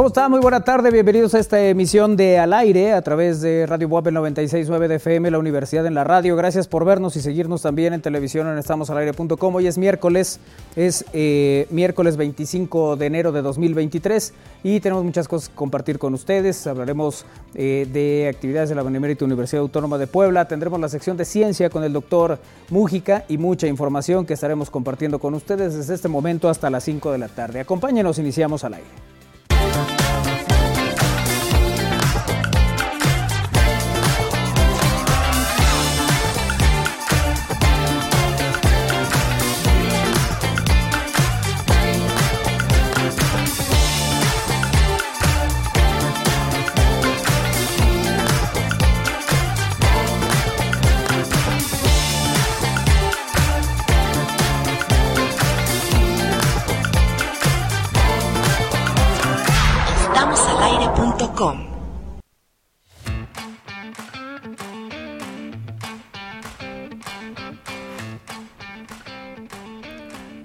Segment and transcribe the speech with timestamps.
[0.00, 0.30] ¿Cómo está?
[0.30, 4.06] Muy buena tarde, bienvenidos a esta emisión de Al Aire a través de Radio Buap
[4.06, 6.36] 96.9 de FM, la Universidad en la Radio.
[6.36, 9.54] Gracias por vernos y seguirnos también en televisión en estamosalaire.com.
[9.54, 10.40] Hoy es miércoles,
[10.74, 14.32] es eh, miércoles 25 de enero de 2023
[14.62, 16.66] y tenemos muchas cosas que compartir con ustedes.
[16.66, 21.26] Hablaremos eh, de actividades de la Benemérita Universidad Autónoma de Puebla, tendremos la sección de
[21.26, 22.38] ciencia con el doctor
[22.70, 27.12] Mújica y mucha información que estaremos compartiendo con ustedes desde este momento hasta las 5
[27.12, 27.60] de la tarde.
[27.60, 29.19] Acompáñenos, iniciamos al aire.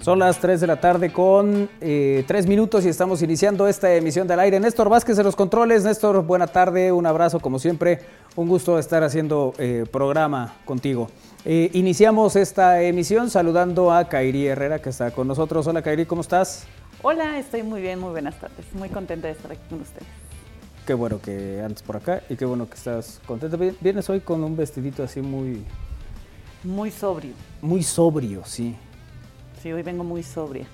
[0.06, 4.28] Son las 3 de la tarde con eh, 3 minutos y estamos iniciando esta emisión
[4.28, 4.60] del aire.
[4.60, 5.82] Néstor Vázquez de los controles.
[5.82, 8.02] Néstor, buena tarde, un abrazo como siempre.
[8.36, 11.10] Un gusto estar haciendo eh, programa contigo.
[11.44, 15.66] Eh, iniciamos esta emisión saludando a Kairi Herrera que está con nosotros.
[15.66, 16.68] Hola Kairi, ¿cómo estás?
[17.02, 18.64] Hola, estoy muy bien, muy buenas tardes.
[18.74, 20.06] Muy contenta de estar aquí con ustedes.
[20.86, 23.56] Qué bueno que andes por acá y qué bueno que estás contenta.
[23.80, 25.64] Vienes hoy con un vestidito así muy,
[26.62, 27.32] Muy sobrio.
[27.60, 28.76] muy sobrio, sí.
[29.62, 30.66] Sí, hoy vengo muy sobria.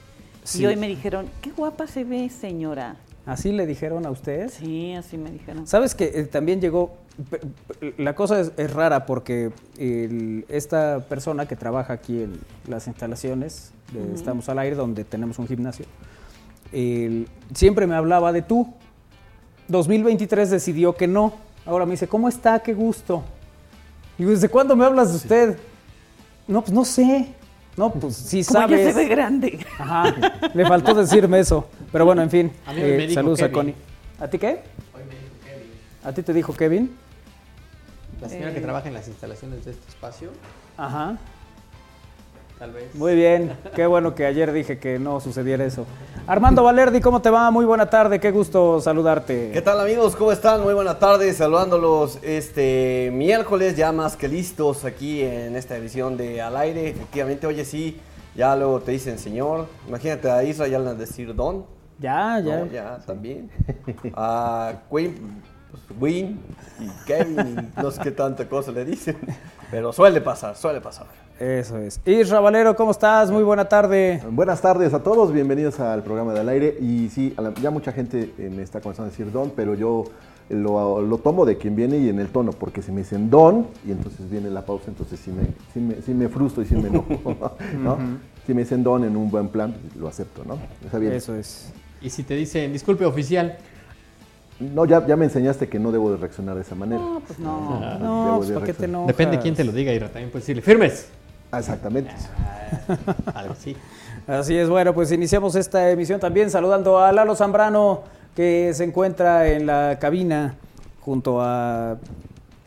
[0.45, 0.63] Sí.
[0.63, 2.97] Y hoy me dijeron, qué guapa se ve, señora.
[3.25, 4.55] ¿Así le dijeron a ustedes?
[4.55, 5.67] Sí, así me dijeron.
[5.67, 6.97] Sabes que eh, también llegó,
[7.97, 13.71] la cosa es, es rara porque el- esta persona que trabaja aquí en las instalaciones
[13.93, 15.85] de Estamos al Aire, donde tenemos un gimnasio,
[16.73, 18.73] el- siempre me hablaba de tú.
[19.69, 21.33] 2023 decidió que no.
[21.65, 22.59] Ahora me dice, ¿cómo está?
[22.61, 23.23] Qué gusto.
[24.19, 25.59] Y ¿desde cuándo me hablas de usted?
[26.49, 27.35] No, pues no sé.
[27.77, 28.85] No, pues sí Como sabes.
[28.87, 29.67] ya se ve grande.
[29.79, 30.15] Ajá,
[30.53, 31.69] le faltó decirme eso.
[31.91, 32.53] Pero bueno, en fin.
[32.67, 33.55] A mí me eh, dijo saludos a Kevin.
[33.55, 33.75] Connie.
[34.21, 34.61] ¿A ti qué?
[36.05, 36.95] ¿A ti te dijo Kevin?
[38.21, 38.55] La señora Eh.
[38.55, 40.31] que trabaja en las instalaciones de este espacio,
[40.77, 41.17] Ajá.
[42.63, 42.95] Tal vez.
[42.95, 43.59] Muy bien.
[43.75, 45.85] Qué bueno que ayer dije que no sucediera eso.
[46.29, 47.51] Armando Valerdi, ¿cómo te va?
[47.51, 48.21] Muy buena tarde.
[48.21, 49.51] Qué gusto saludarte.
[49.53, 50.15] ¿Qué tal amigos?
[50.15, 50.63] ¿Cómo están?
[50.63, 56.41] Muy buena tarde, saludándolos este miércoles ya más que listos aquí en esta edición de
[56.41, 56.91] Al Aire.
[56.91, 58.01] Efectivamente, oye sí,
[58.37, 59.67] ya luego te dicen señor.
[59.89, 61.67] Imagínate a Israel ya le van a decir don.
[61.99, 62.61] Ya, ya.
[62.61, 63.51] No, ya también.
[64.15, 66.41] A Queen, pues, Win
[66.79, 69.19] y Kevin y no sé qué tanta cosa le dicen.
[69.69, 71.07] Pero suele pasar, suele pasar.
[71.43, 72.01] Eso es.
[72.07, 73.33] Isra Valero, ¿cómo estás?
[73.33, 74.23] Muy buena tarde.
[74.31, 76.77] Buenas tardes a todos, bienvenidos al programa del aire.
[76.81, 80.05] Y sí, ya mucha gente me está comenzando a decir don, pero yo
[80.51, 83.67] lo, lo tomo de quien viene y en el tono, porque si me dicen don
[83.85, 85.43] y entonces viene la pausa, entonces sí me,
[85.75, 87.09] sí me, sí me frustro y sí me enojo.
[87.83, 87.99] ¿no?
[88.47, 90.59] Si me dicen don en un buen plan, pues, lo acepto, ¿no?
[90.85, 91.13] Está bien.
[91.13, 91.73] Eso es.
[92.01, 93.57] Y si te dicen, disculpe oficial,
[94.61, 97.03] No, ya, ya me enseñaste que no debo de reaccionar de esa manera.
[97.03, 97.81] No, pues no.
[97.99, 99.09] No, Debo pues de ¿para qué te enojas?
[99.09, 101.09] depende quién te lo diga, y también puedes decirle, firmes.
[101.53, 102.11] Ah, Exactamente.
[103.35, 103.77] Algo así.
[104.27, 108.03] Así es, bueno, pues iniciamos esta emisión también saludando a Lalo Zambrano,
[108.35, 110.55] que se encuentra en la cabina
[111.01, 111.99] junto a...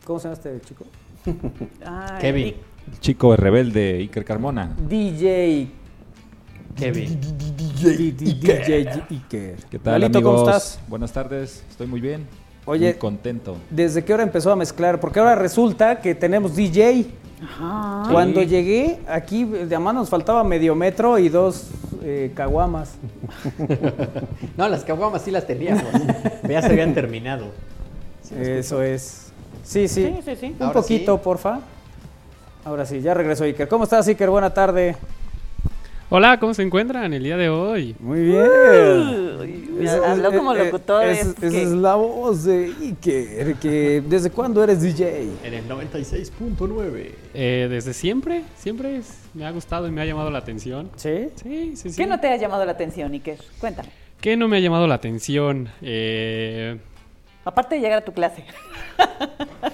[0.04, 0.84] ¿Cómo se llama este chico?
[1.84, 2.46] Ay, Kevin.
[2.46, 2.56] y-
[3.00, 4.72] Chico rebelde Iker Carmona.
[4.88, 5.68] DJ.
[6.76, 7.18] Kevin.
[7.56, 9.56] DJ, DJ Iker.
[9.68, 10.40] ¿Qué tal, Lalito, amigos?
[10.40, 10.78] ¿cómo estás?
[10.86, 12.26] Buenas tardes, estoy muy bien.
[12.66, 12.90] Oye.
[12.90, 13.56] muy contento.
[13.70, 15.00] ¿Desde qué hora empezó a mezclar?
[15.00, 17.06] Porque ahora resulta que tenemos DJ.
[17.42, 18.08] Ajá.
[18.10, 21.70] Cuando llegué aquí, de a mano nos faltaba medio metro y dos
[22.02, 22.94] eh, caguamas.
[24.56, 25.84] No, las caguamas sí las teníamos.
[26.48, 27.48] ya se habían terminado.
[28.34, 29.32] Eso es.
[29.62, 30.14] Sí, sí.
[30.16, 30.46] Sí, sí, sí.
[30.58, 31.20] Un Ahora poquito, sí.
[31.22, 31.60] porfa.
[32.64, 33.68] Ahora sí, ya regresó Iker.
[33.68, 34.30] ¿Cómo estás, Iker?
[34.30, 34.96] Buena tarde.
[36.08, 37.96] Hola, ¿cómo se encuentran el día de hoy?
[37.98, 39.66] Muy bien.
[39.80, 41.04] Es- habló es- como eh, locutor.
[41.04, 43.54] es- es Esa que- es la voz de Iker.
[43.56, 45.28] Que, ¿Desde cuándo eres DJ?
[45.42, 47.12] En el 96.9.
[47.34, 50.90] Eh, desde siempre, siempre es- me ha gustado y me ha llamado la atención.
[50.94, 51.26] ¿Sí?
[51.42, 51.96] Sí, sí, sí.
[51.96, 53.38] ¿Qué no te ha llamado la atención, Iker?
[53.58, 53.88] Cuéntame.
[54.20, 55.68] ¿Qué no me ha llamado la atención?
[55.82, 56.78] Eh,
[57.46, 58.44] Aparte de llegar a tu clase.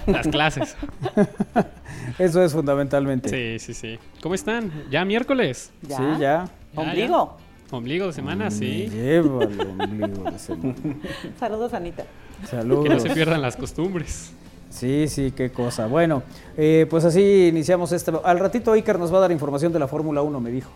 [0.05, 0.75] las clases.
[2.19, 3.29] Eso es fundamentalmente.
[3.29, 3.99] Sí, sí, sí.
[4.21, 4.71] ¿Cómo están?
[4.91, 5.71] ¿Ya miércoles?
[5.81, 5.97] ¿Ya?
[5.97, 6.17] Sí, ya.
[6.19, 7.37] Ya, ¿Ombligo?
[7.71, 8.87] Ombligo de semana, sí.
[8.89, 10.75] lleva el ombligo de semana.
[11.39, 12.03] Saludos, Anita.
[12.03, 13.01] Que no Saludos.
[13.01, 14.31] se pierdan las costumbres.
[14.69, 15.87] Sí, sí, qué cosa.
[15.87, 16.21] Bueno,
[16.55, 18.11] eh, pues así iniciamos este.
[18.23, 20.69] Al ratito Iker nos va a dar información de la Fórmula 1, me dijo.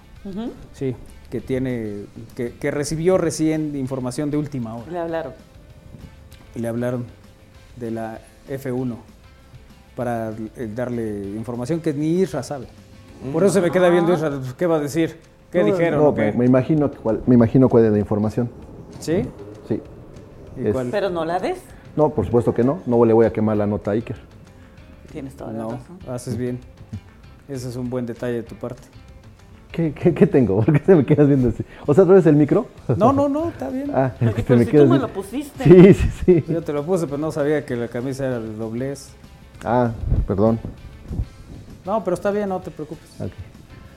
[0.74, 0.96] Sí.
[1.30, 2.06] que tiene,
[2.36, 4.92] que, que recibió recién información de última hora.
[4.92, 5.34] Le hablaron.
[6.58, 7.06] Y le hablaron
[7.76, 8.20] de la
[8.50, 8.96] F1
[9.96, 12.66] para eh, darle información que ni Isra sabe.
[13.32, 15.20] Por eso se me queda viendo Isra, ¿qué va a decir?
[15.52, 16.04] ¿Qué No, dijeron?
[16.04, 18.50] no, me, me imagino cuál, me imagino cuál es la información.
[19.00, 19.22] ¿Sí?
[19.68, 19.80] Sí.
[20.58, 20.88] ¿Y Es- cuál?
[20.90, 21.60] Pero no la des.
[21.96, 22.80] No, por supuesto que no.
[22.88, 24.18] No le voy a quemar la nota a Iker.
[25.12, 26.00] Tienes toda la No, razón.
[26.10, 26.60] haces bien.
[27.48, 28.82] Ese es un buen detalle de tu parte.
[29.78, 30.56] ¿Qué, qué, qué tengo?
[30.66, 31.64] ¿Por qué te me quedas viendo así?
[31.86, 32.66] O sea, ¿otra vez el micro?
[32.98, 33.92] No, no, no, está bien.
[33.94, 35.64] Ah, Oye, te pero me si quedas tú me lo pusiste.
[35.64, 36.44] Sí, sí, sí.
[36.52, 39.10] Yo te lo puse, pero no sabía que la camisa era de doblez.
[39.64, 39.92] Ah,
[40.26, 40.60] perdón.
[41.86, 43.08] No, pero está bien, no te preocupes.
[43.22, 43.32] Ok.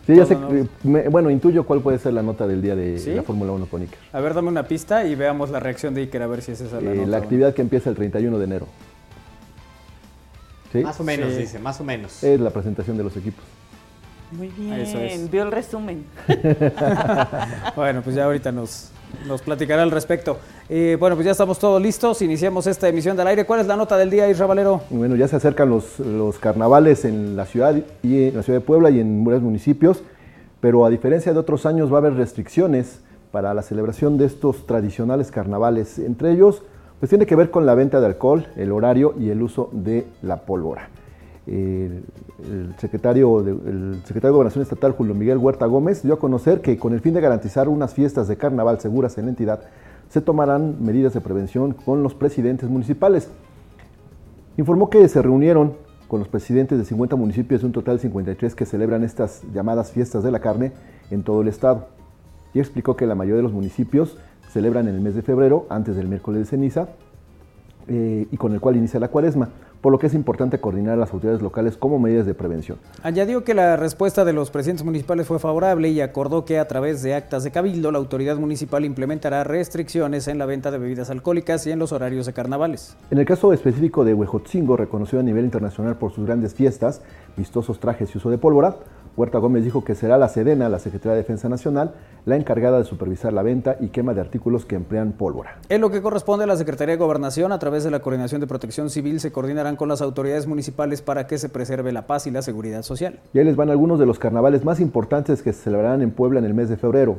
[0.07, 0.37] Sí, ya sé.
[0.37, 3.15] no, que- me- bueno, intuyo cuál puede ser la nota del día de ¿Sí?
[3.15, 3.99] la Fórmula 1 con Iker.
[4.13, 6.61] A ver, dame una pista y veamos la reacción de Iker a ver si es
[6.61, 7.09] esa la Eh, nota.
[7.09, 8.67] la actividad que empieza el 31 de enero.
[10.73, 10.81] ¿Sí?
[10.83, 11.39] Más o menos, Sí.
[11.41, 12.23] dice, más o menos.
[12.23, 13.45] Es la presentación de los equipos.
[14.33, 14.73] Muy bien.
[14.75, 15.31] Eso es.
[15.31, 16.05] Vio el resumen.
[17.77, 18.91] Bueno, pues ya ahorita nos,
[19.27, 20.39] nos platicará al respecto.
[20.69, 22.21] Eh, bueno, pues ya estamos todos listos.
[22.23, 23.45] Iniciamos esta emisión del aire.
[23.45, 24.83] ¿Cuál es la nota del día, Isra Valero?
[24.91, 28.65] Bueno, ya se acercan los, los carnavales en la ciudad y en la ciudad de
[28.65, 30.03] Puebla y en varios municipios,
[30.61, 33.01] pero a diferencia de otros años va a haber restricciones
[33.33, 35.99] para la celebración de estos tradicionales carnavales.
[35.99, 36.63] Entre ellos,
[36.99, 40.07] pues tiene que ver con la venta de alcohol, el horario y el uso de
[40.23, 40.89] la pólvora.
[41.51, 42.05] El,
[42.79, 46.79] secretario de, el secretario de Gobernación Estatal, Julio Miguel Huerta Gómez, dio a conocer que
[46.79, 49.61] con el fin de garantizar unas fiestas de carnaval seguras en la entidad,
[50.09, 53.29] se tomarán medidas de prevención con los presidentes municipales.
[54.57, 55.75] Informó que se reunieron
[56.07, 60.23] con los presidentes de 50 municipios un total de 53 que celebran estas llamadas fiestas
[60.23, 60.73] de la carne
[61.11, 61.87] en todo el estado.
[62.53, 64.19] Y explicó que la mayoría de los municipios
[64.53, 66.89] celebran en el mes de febrero, antes del miércoles de ceniza,
[67.87, 69.51] eh, y con el cual inicia la cuaresma,
[69.81, 72.79] por lo que es importante coordinar a las autoridades locales como medidas de prevención.
[73.03, 77.03] Añadió que la respuesta de los presidentes municipales fue favorable y acordó que a través
[77.03, 81.67] de actas de cabildo la autoridad municipal implementará restricciones en la venta de bebidas alcohólicas
[81.67, 82.97] y en los horarios de carnavales.
[83.11, 87.03] En el caso específico de Huejotzingo, reconocido a nivel internacional por sus grandes fiestas,
[87.37, 88.77] vistosos trajes y uso de pólvora,
[89.17, 92.85] Huerta Gómez dijo que será la Sedena, la Secretaría de Defensa Nacional, la encargada de
[92.85, 95.59] supervisar la venta y quema de artículos que emplean pólvora.
[95.69, 98.47] En lo que corresponde a la Secretaría de Gobernación, a través de la Coordinación de
[98.47, 102.31] Protección Civil, se coordinarán con las autoridades municipales para que se preserve la paz y
[102.31, 103.19] la seguridad social.
[103.33, 106.39] Y ahí les van algunos de los carnavales más importantes que se celebrarán en Puebla
[106.39, 107.19] en el mes de febrero.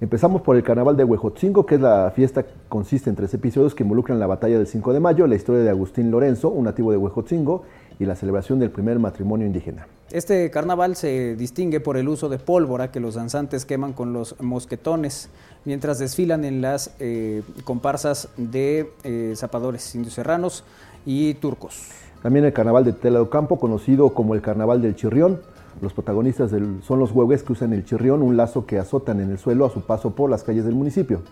[0.00, 3.74] Empezamos por el carnaval de Huejotzingo, que es la fiesta que consiste en tres episodios
[3.74, 6.90] que involucran la batalla del 5 de mayo, la historia de Agustín Lorenzo, un nativo
[6.90, 7.64] de Huejotzingo,
[8.00, 9.86] y la celebración del primer matrimonio indígena.
[10.10, 14.34] Este carnaval se distingue por el uso de pólvora que los danzantes queman con los
[14.40, 15.28] mosquetones
[15.64, 20.64] mientras desfilan en las eh, comparsas de eh, zapadores indios serranos
[21.06, 21.90] y turcos.
[22.22, 25.40] También el carnaval de Tela de Campo, conocido como el carnaval del chirrión.
[25.80, 29.30] Los protagonistas del- son los huehues que usan el chirrión, un lazo que azotan en
[29.30, 31.22] el suelo a su paso por las calles del municipio.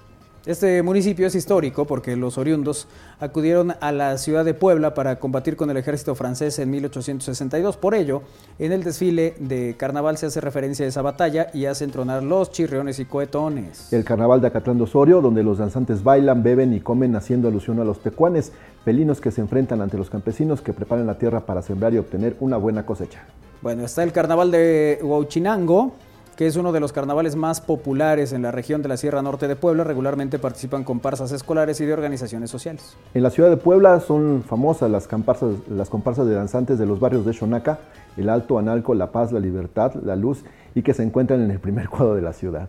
[0.48, 2.88] Este municipio es histórico porque los oriundos
[3.20, 7.76] acudieron a la ciudad de Puebla para combatir con el ejército francés en 1862.
[7.76, 8.22] Por ello,
[8.58, 12.50] en el desfile de carnaval se hace referencia a esa batalla y hacen tronar los
[12.50, 13.92] chirriones y cohetones.
[13.92, 17.78] El carnaval de Acatlán de Osorio, donde los danzantes bailan, beben y comen haciendo alusión
[17.80, 18.50] a los tecuanes,
[18.86, 22.38] felinos que se enfrentan ante los campesinos que preparan la tierra para sembrar y obtener
[22.40, 23.26] una buena cosecha.
[23.60, 25.92] Bueno, está el carnaval de Huauchinango,
[26.38, 29.48] que es uno de los carnavales más populares en la región de la Sierra Norte
[29.48, 29.82] de Puebla.
[29.82, 32.96] Regularmente participan comparsas escolares y de organizaciones sociales.
[33.12, 37.00] En la ciudad de Puebla son famosas las comparsas, las comparsas de danzantes de los
[37.00, 37.80] barrios de Xonaca,
[38.16, 40.44] El Alto, Analco, La Paz, La Libertad, La Luz
[40.76, 42.68] y que se encuentran en el primer cuadro de la ciudad.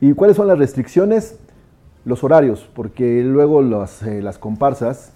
[0.00, 1.38] ¿Y cuáles son las restricciones?
[2.06, 5.12] Los horarios, porque luego los, eh, las comparsas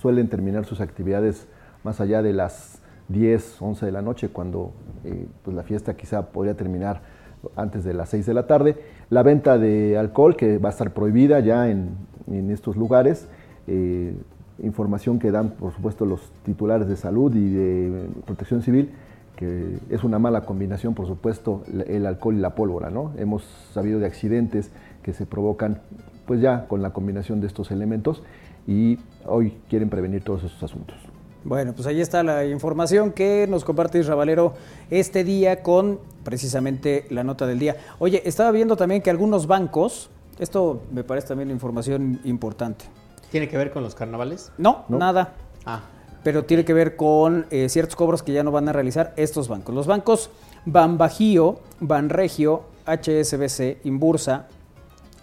[0.00, 1.48] suelen terminar sus actividades
[1.82, 4.70] más allá de las 10, 11 de la noche, cuando
[5.02, 7.11] eh, pues la fiesta quizá podría terminar
[7.56, 8.76] antes de las 6 de la tarde.
[9.10, 11.90] La venta de alcohol, que va a estar prohibida ya en,
[12.30, 13.28] en estos lugares.
[13.66, 14.14] eh,
[14.62, 18.90] información que dan, por supuesto, los titulares de salud y de protección civil,
[19.36, 22.90] que es una mala combinación, por supuesto, el alcohol y la pólvora.
[22.90, 23.12] ¿no?
[23.16, 24.70] Hemos sabido de accidentes
[25.02, 25.80] que se provocan
[26.26, 28.22] pues ya con la combinación de estos elementos
[28.66, 31.11] y hoy quieren prevenir todos esos asuntos.
[31.44, 34.54] Bueno, pues ahí está la información que nos comparte Isra Valero
[34.90, 37.76] este día con precisamente la nota del día.
[37.98, 40.08] Oye, estaba viendo también que algunos bancos,
[40.38, 42.84] esto me parece también información importante.
[43.30, 44.52] ¿Tiene que ver con los carnavales?
[44.58, 44.98] No, No.
[44.98, 45.32] nada.
[45.64, 45.80] Ah,
[46.22, 49.48] pero tiene que ver con eh, ciertos cobros que ya no van a realizar estos
[49.48, 49.74] bancos.
[49.74, 50.30] Los bancos
[50.64, 54.46] Banbajío, Banregio, HSBC, Inbursa,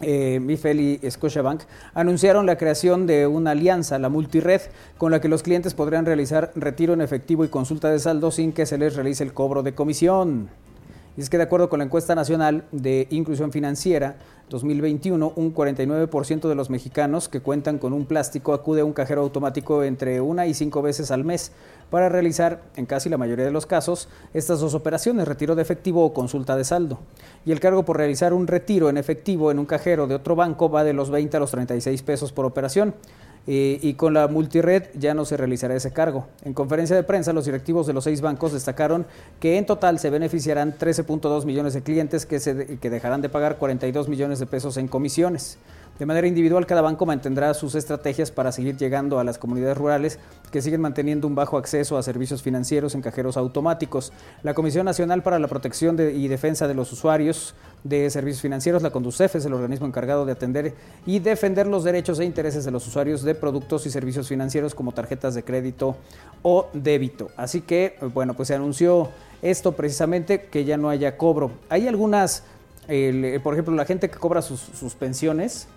[0.02, 0.40] eh,
[1.02, 1.62] y Scotiabank
[1.94, 4.62] anunciaron la creación de una alianza, la multired,
[4.98, 8.52] con la que los clientes podrán realizar retiro en efectivo y consulta de saldo sin
[8.52, 10.50] que se les realice el cobro de comisión.
[11.18, 14.16] Y es que de acuerdo con la encuesta nacional de inclusión financiera
[14.50, 19.22] 2021, un 49% de los mexicanos que cuentan con un plástico acude a un cajero
[19.22, 21.52] automático entre una y cinco veces al mes
[21.90, 26.04] para realizar, en casi la mayoría de los casos, estas dos operaciones, retiro de efectivo
[26.06, 27.00] o consulta de saldo.
[27.46, 30.70] Y el cargo por realizar un retiro en efectivo en un cajero de otro banco
[30.70, 32.94] va de los 20 a los 36 pesos por operación.
[33.48, 36.28] Eh, y con la multired ya no se realizará ese cargo.
[36.44, 39.08] En conferencia de prensa, los directivos de los seis bancos destacaron
[39.40, 43.58] que en total se beneficiarán 13.2 millones de clientes que, se, que dejarán de pagar
[43.58, 45.58] 42 millones de pesos en comisiones.
[46.00, 50.18] De manera individual, cada banco mantendrá sus estrategias para seguir llegando a las comunidades rurales
[50.50, 54.14] que siguen manteniendo un bajo acceso a servicios financieros en cajeros automáticos.
[54.42, 57.54] La Comisión Nacional para la Protección y Defensa de los Usuarios
[57.84, 60.74] de Servicios Financieros, la CONDUCEF, es el organismo encargado de atender
[61.06, 64.94] y defender los derechos e intereses de los usuarios de productos y servicios financieros como
[64.94, 65.98] tarjetas de crédito
[66.44, 67.30] o débito.
[67.36, 69.10] Así que, bueno, pues se anunció
[69.42, 71.52] esto precisamente, que ya no haya cobro.
[71.68, 72.44] Hay algunas
[72.90, 75.68] eh, por ejemplo, la gente que cobra sus, pensiones,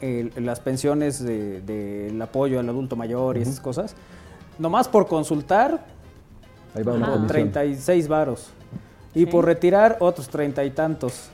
[0.00, 3.94] las pensiones del apoyo al adulto mayor y esas cosas,
[4.58, 5.84] nomás por consultar,
[6.76, 8.48] Ahí va una 36 varos.
[9.14, 11.30] Y por retirar, otros treinta y tantos.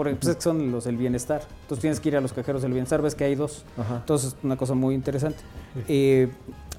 [0.00, 1.42] Porque pues, son los del bienestar.
[1.60, 3.66] Entonces tienes que ir a los cajeros del bienestar, ves que hay dos.
[3.76, 5.40] Entonces, una cosa muy interesante.
[5.88, 6.26] Eh,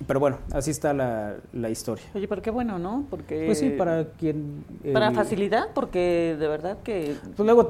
[0.07, 2.03] pero bueno, así está la, historia.
[2.15, 3.05] Oye, pero qué bueno, ¿no?
[3.11, 4.65] Porque pues sí, para quien...
[4.91, 7.13] Para facilidad, porque de verdad que...
[7.35, 7.69] Pues luego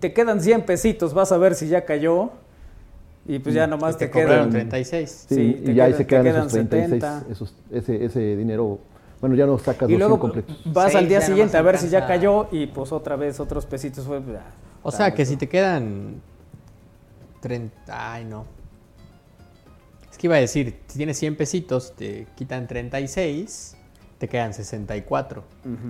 [0.00, 2.30] te, quedan 100 pesitos, vas a ver si ya cayó.
[3.28, 4.48] Y pues ya nomás te, quedan...
[4.48, 5.26] 36.
[5.28, 8.78] Sí, y ya ahí se quedan, esos 36, esos, ese, ese dinero...
[9.20, 10.32] Bueno, ya no sacas y luego
[10.64, 14.04] vas al día siguiente a ver si ya cayó y pues otra vez otros pesitos.
[14.04, 14.38] Fue, pues,
[14.86, 16.22] o sea, que si te quedan
[17.40, 18.12] 30...
[18.12, 18.44] Ay, no.
[20.10, 23.76] Es que iba a decir, si tienes 100 pesitos, te quitan 36,
[24.18, 25.44] te quedan 64.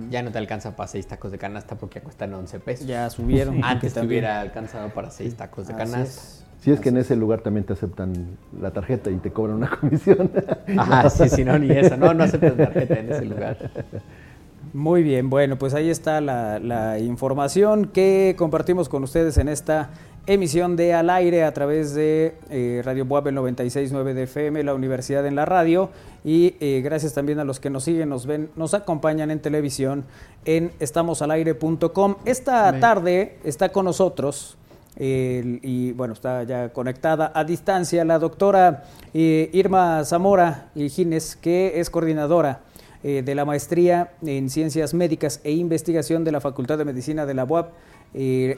[0.09, 2.87] Ya no te alcanza para 6 tacos de canasta porque ya cuestan 11 pesos.
[2.87, 3.63] Ya subieron.
[3.63, 6.21] Antes te hubiera alcanzado para 6 tacos de canasta.
[6.59, 9.69] Si es que en ese lugar también te aceptan la tarjeta y te cobran una
[9.79, 10.31] comisión.
[10.75, 11.95] Ajá, sí, sí, no, ni eso.
[11.95, 13.71] No, no aceptan tarjeta en ese lugar.
[14.73, 19.89] Muy bien, bueno, pues ahí está la, la información que compartimos con ustedes en esta
[20.27, 25.25] emisión de Al Aire a través de eh, Radio Buab 96.9 de FM, la Universidad
[25.25, 25.89] en la Radio.
[26.23, 30.03] Y eh, gracias también a los que nos siguen, nos ven, nos acompañan en televisión
[30.43, 32.15] en estamosalaire.com.
[32.25, 34.57] Esta tarde está con nosotros.
[34.99, 38.83] y bueno, está ya conectada a distancia la doctora
[39.13, 42.61] eh, Irma Zamora Gines, que es coordinadora
[43.03, 47.45] de la maestría en Ciencias Médicas e Investigación de la Facultad de Medicina de la
[47.45, 47.69] UAP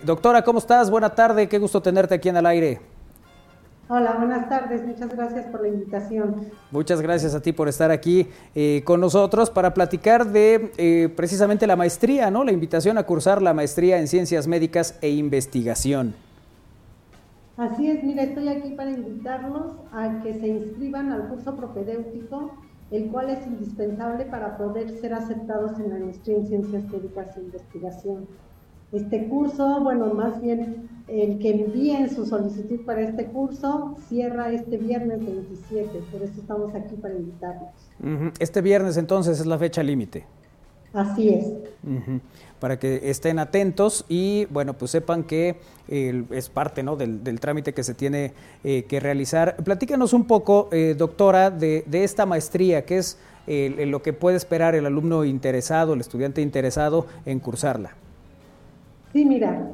[0.04, 0.90] doctora, ¿cómo estás?
[0.90, 2.80] Buena tarde, qué gusto tenerte aquí en el aire.
[3.92, 6.46] Hola, buenas tardes, muchas gracias por la invitación.
[6.70, 11.66] Muchas gracias a ti por estar aquí eh, con nosotros para platicar de eh, precisamente
[11.66, 12.44] la maestría, ¿no?
[12.44, 16.14] La invitación a cursar la maestría en Ciencias Médicas e Investigación.
[17.58, 22.54] Así es, mira, estoy aquí para invitarlos a que se inscriban al curso propedéutico,
[22.92, 27.42] el cual es indispensable para poder ser aceptados en la maestría en Ciencias Médicas e
[27.42, 28.28] Investigación.
[28.92, 34.78] Este curso, bueno, más bien el que envíen su solicitud para este curso cierra este
[34.78, 37.70] viernes 27, por eso estamos aquí para invitarlos.
[38.40, 40.26] Este viernes entonces es la fecha límite.
[40.94, 41.54] Así es.
[42.60, 46.96] Para que estén atentos y bueno, pues sepan que es parte ¿no?
[46.96, 49.56] del, trámite que se tiene eh, que realizar.
[49.64, 54.86] Platícanos un poco, eh, doctora, de, esta maestría, que es lo que puede esperar el
[54.86, 57.96] alumno interesado, el estudiante interesado en cursarla.
[59.12, 59.72] Sí, mira,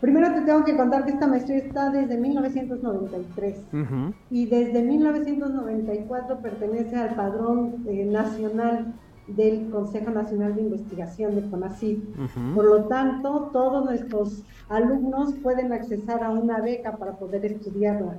[0.00, 3.56] primero te tengo que contar que esta maestría está desde 1993
[4.30, 8.94] y desde 1994 pertenece al padrón eh, nacional
[9.28, 12.02] del Consejo Nacional de Investigación de CONACYT.
[12.54, 18.16] Por lo tanto, todos nuestros alumnos pueden accesar a una beca para poder estudiarla.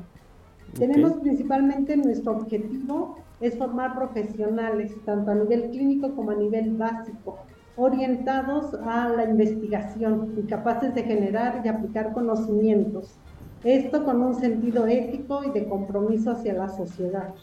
[0.78, 7.40] Tenemos principalmente nuestro objetivo es formar profesionales, tanto a nivel clínico como a nivel básico,
[7.76, 13.16] orientados a la investigación y capaces de generar y aplicar conocimientos.
[13.64, 17.34] Esto con un sentido ético y de compromiso hacia la sociedad.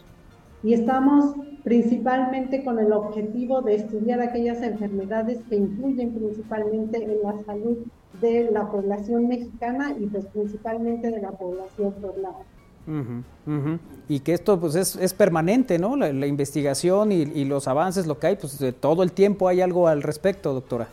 [0.63, 1.35] Y estamos
[1.65, 7.79] principalmente con el objetivo de estudiar aquellas enfermedades que influyen principalmente en la salud
[8.21, 12.45] de la población mexicana y pues principalmente de la población poblada.
[14.09, 15.97] Y que esto pues es, permanente, ¿no?
[15.97, 19.89] La, investigación y, los avances, lo que hay, pues de todo el tiempo hay algo
[19.89, 20.87] al respecto, doctora.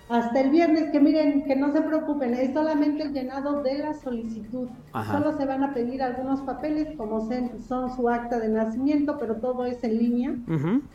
[0.09, 3.93] hasta el viernes, que miren, que no se preocupen, es solamente el llenado de la
[3.93, 4.67] solicitud.
[5.11, 7.29] Solo se van a pedir algunos papeles, como
[7.67, 10.35] son su acta de nacimiento, pero todo es en línea,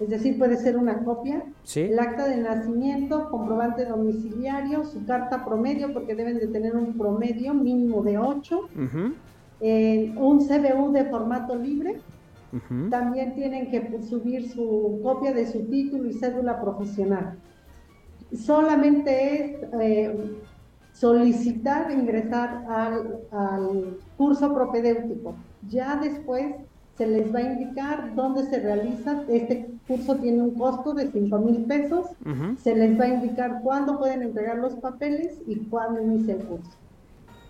[0.00, 1.44] es decir, puede ser una copia.
[1.76, 7.54] El acta de nacimiento, comprobante domiciliario, su carta promedio, porque deben de tener un promedio
[7.54, 8.68] mínimo de 8,
[9.60, 12.00] eh, un CBU de formato libre.
[12.90, 17.36] También tienen que subir su copia de su título y cédula profesional
[18.36, 20.40] solamente es eh,
[20.92, 25.34] solicitar ingresar al, curso propedéutico.
[25.68, 26.54] Ya después
[26.96, 29.24] se les va a indicar dónde se realiza.
[29.28, 32.06] Este curso tiene un costo de 5 mil pesos.
[32.58, 36.70] Se les va a indicar cuándo pueden entregar los papeles y cuándo inicia el curso.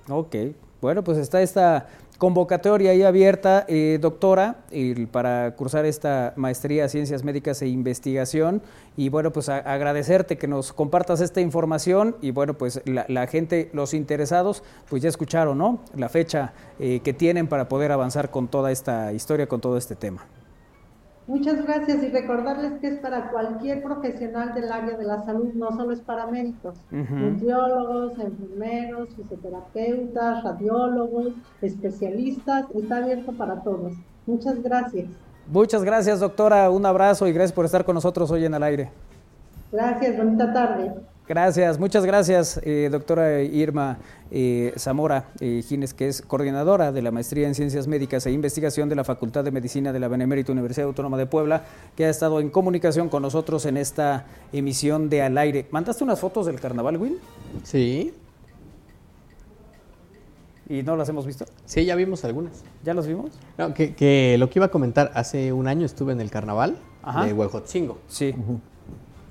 [0.09, 0.37] Ok,
[0.81, 1.87] bueno, pues está esta
[2.19, 4.65] convocatoria ahí abierta, eh, doctora,
[5.11, 8.63] para cursar esta maestría Ciencias Médicas e Investigación.
[8.97, 13.95] Y bueno, pues agradecerte que nos compartas esta información y bueno, pues la, gente, los
[13.95, 15.81] interesados, pues ya escucharon, ¿no?
[15.97, 19.97] La fecha eh, que tienen para poder avanzar con toda esta historia, con todo este
[19.97, 20.25] tema.
[21.27, 25.71] Muchas gracias y recordarles que es para cualquier profesional del área de la salud, no
[25.71, 31.33] solo es para médicos, nutriólogos, enfermeros, fisioterapeutas, radiólogos,
[31.63, 33.95] especialistas, está abierto para todos.
[34.27, 35.09] Muchas gracias.
[35.47, 36.71] Muchas gracias, doctora.
[36.71, 38.91] Un abrazo y gracias por estar con nosotros hoy en el aire.
[39.73, 40.93] Gracias, bonita tarde.
[41.27, 43.97] Gracias, muchas gracias, eh, doctora Irma
[44.31, 48.91] eh, Zamora eh, Gines, que es coordinadora de la Maestría en Ciencias Médicas e Investigación
[48.91, 51.65] de la Facultad de Medicina de la Benemérita Universidad Autónoma de Puebla,
[51.97, 55.67] que ha estado en comunicación con nosotros en esta emisión de Al Aire.
[55.71, 57.19] ¿Mandaste unas fotos del carnaval, Will?
[57.63, 58.13] Sí.
[60.69, 61.47] ¿Y no las hemos visto?
[61.65, 62.65] Sí, ya vimos algunas.
[62.85, 63.31] ¿Ya las vimos?
[63.57, 66.77] No, que, lo que iba a comentar, hace un año estuve en el carnaval
[67.25, 67.97] de Huejotzingo.
[68.09, 68.35] Sí.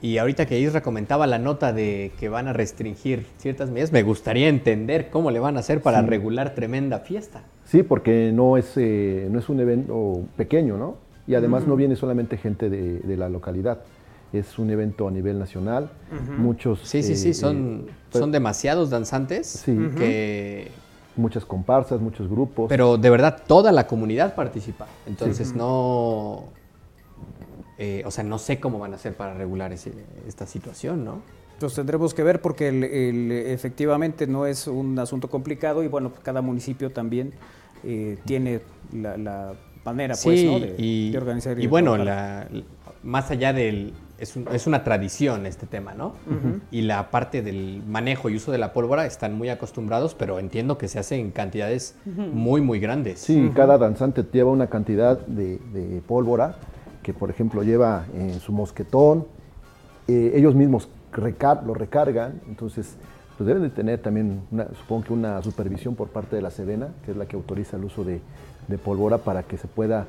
[0.03, 4.03] Y ahorita que Isra comentaba la nota de que van a restringir ciertas medidas, me
[4.03, 7.43] gustaría entender cómo le van a hacer para regular tremenda fiesta.
[7.63, 10.97] Sí, porque no es, eh, no es un evento pequeño, ¿no?
[11.25, 13.79] Y además no viene solamente gente de, la localidad.
[14.33, 15.89] Es un evento a nivel nacional.
[16.37, 16.81] Muchos.
[16.83, 19.73] Sí, sí, sí, eh, son, eh, son demasiados danzantes sí.
[19.97, 20.69] que
[21.15, 22.67] muchas comparsas, muchos grupos.
[22.67, 24.85] Pero de verdad toda la comunidad participa.
[25.07, 26.43] Entonces no
[27.77, 31.21] eh, o sea, no sé cómo van a hacer para regular esta situación, ¿no?
[31.53, 32.69] Entonces tendremos que ver porque
[33.53, 37.31] efectivamente no es un asunto complicado y bueno, cada municipio también
[37.83, 38.59] eh, tiene
[38.91, 39.53] la,
[39.85, 40.59] manera pues, ¿no?
[40.59, 41.59] de, organizar.
[41.59, 41.95] Y, bueno,
[43.03, 43.93] más allá del...
[44.17, 46.15] Es, una tradición este tema, ¿no?
[46.71, 50.77] Y la parte del manejo y uso de la pólvora están muy acostumbrados, pero entiendo
[50.77, 53.19] que se hace en cantidades muy, muy grandes.
[53.19, 56.57] Sí, cada danzante lleva una cantidad de, de pólvora
[57.03, 59.27] que por ejemplo lleva en su mosquetón,
[60.07, 60.89] eh, ellos mismos
[61.65, 62.97] lo recargan, entonces
[63.37, 64.41] pues deben de tener también,
[64.79, 67.83] supongo que una supervisión por parte de la Sedena, que es la que autoriza el
[67.83, 68.21] uso de,
[68.83, 70.07] pólvora para que se pueda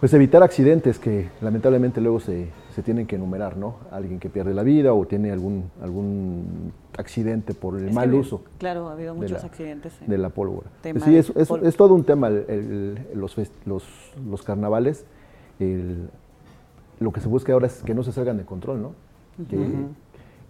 [0.00, 2.48] pues evitar accidentes que lamentablemente luego se,
[2.84, 3.76] tienen que enumerar, ¿no?
[3.90, 8.42] Alguien que pierde la vida o tiene algún, algún accidente por el mal uso.
[8.58, 9.92] Claro, ha habido muchos accidentes.
[10.06, 10.68] De la pólvora.
[11.04, 13.84] sí, es, es, todo un tema los, los,
[14.28, 15.04] los carnavales
[17.00, 18.92] lo que se busca ahora es que no se salgan de control, ¿no?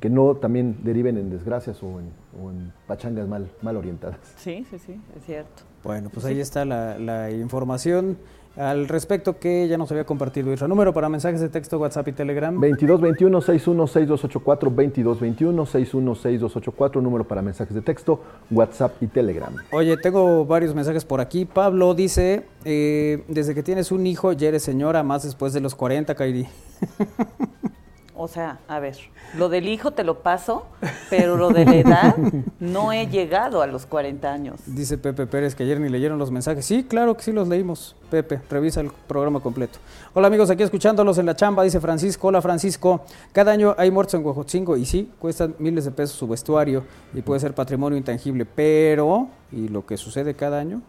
[0.01, 2.11] que no también deriven en desgracias o en,
[2.43, 4.19] o en pachangas mal, mal orientadas.
[4.37, 5.63] Sí, sí, sí, es cierto.
[5.85, 8.19] Bueno, pues ahí está la, la información
[8.57, 10.69] al respecto que ya nos había compartido Isra.
[10.69, 12.55] Número para mensajes de texto, WhatsApp y Telegram.
[12.61, 19.55] 2221-616284, 2221-616284, número para mensajes de texto, WhatsApp y Telegram.
[19.73, 21.45] Oye, tengo varios mensajes por aquí.
[21.45, 25.75] Pablo dice, eh, desde que tienes un hijo ya eres señora, más después de los
[25.75, 26.47] 40, Kairi.
[28.25, 28.97] O sea, a ver,
[29.37, 30.65] lo del hijo te lo paso,
[31.11, 32.17] pero lo de la edad
[32.61, 34.61] no he llegado a los 40 años.
[34.65, 36.65] Dice Pepe Pérez que ayer ni leyeron los mensajes.
[36.65, 37.97] Sí, claro que sí los leímos.
[38.13, 39.81] Pepe, revisa el programa completo.
[40.15, 42.29] Hola amigos, aquí escuchándolos en la chamba, dice Francisco.
[42.29, 43.01] Hola Francisco.
[43.33, 47.23] Cada año hay muertos en Huejotzingo y sí, cuestan miles de pesos su vestuario y
[47.23, 50.81] puede ser patrimonio intangible, pero, y lo que sucede cada año,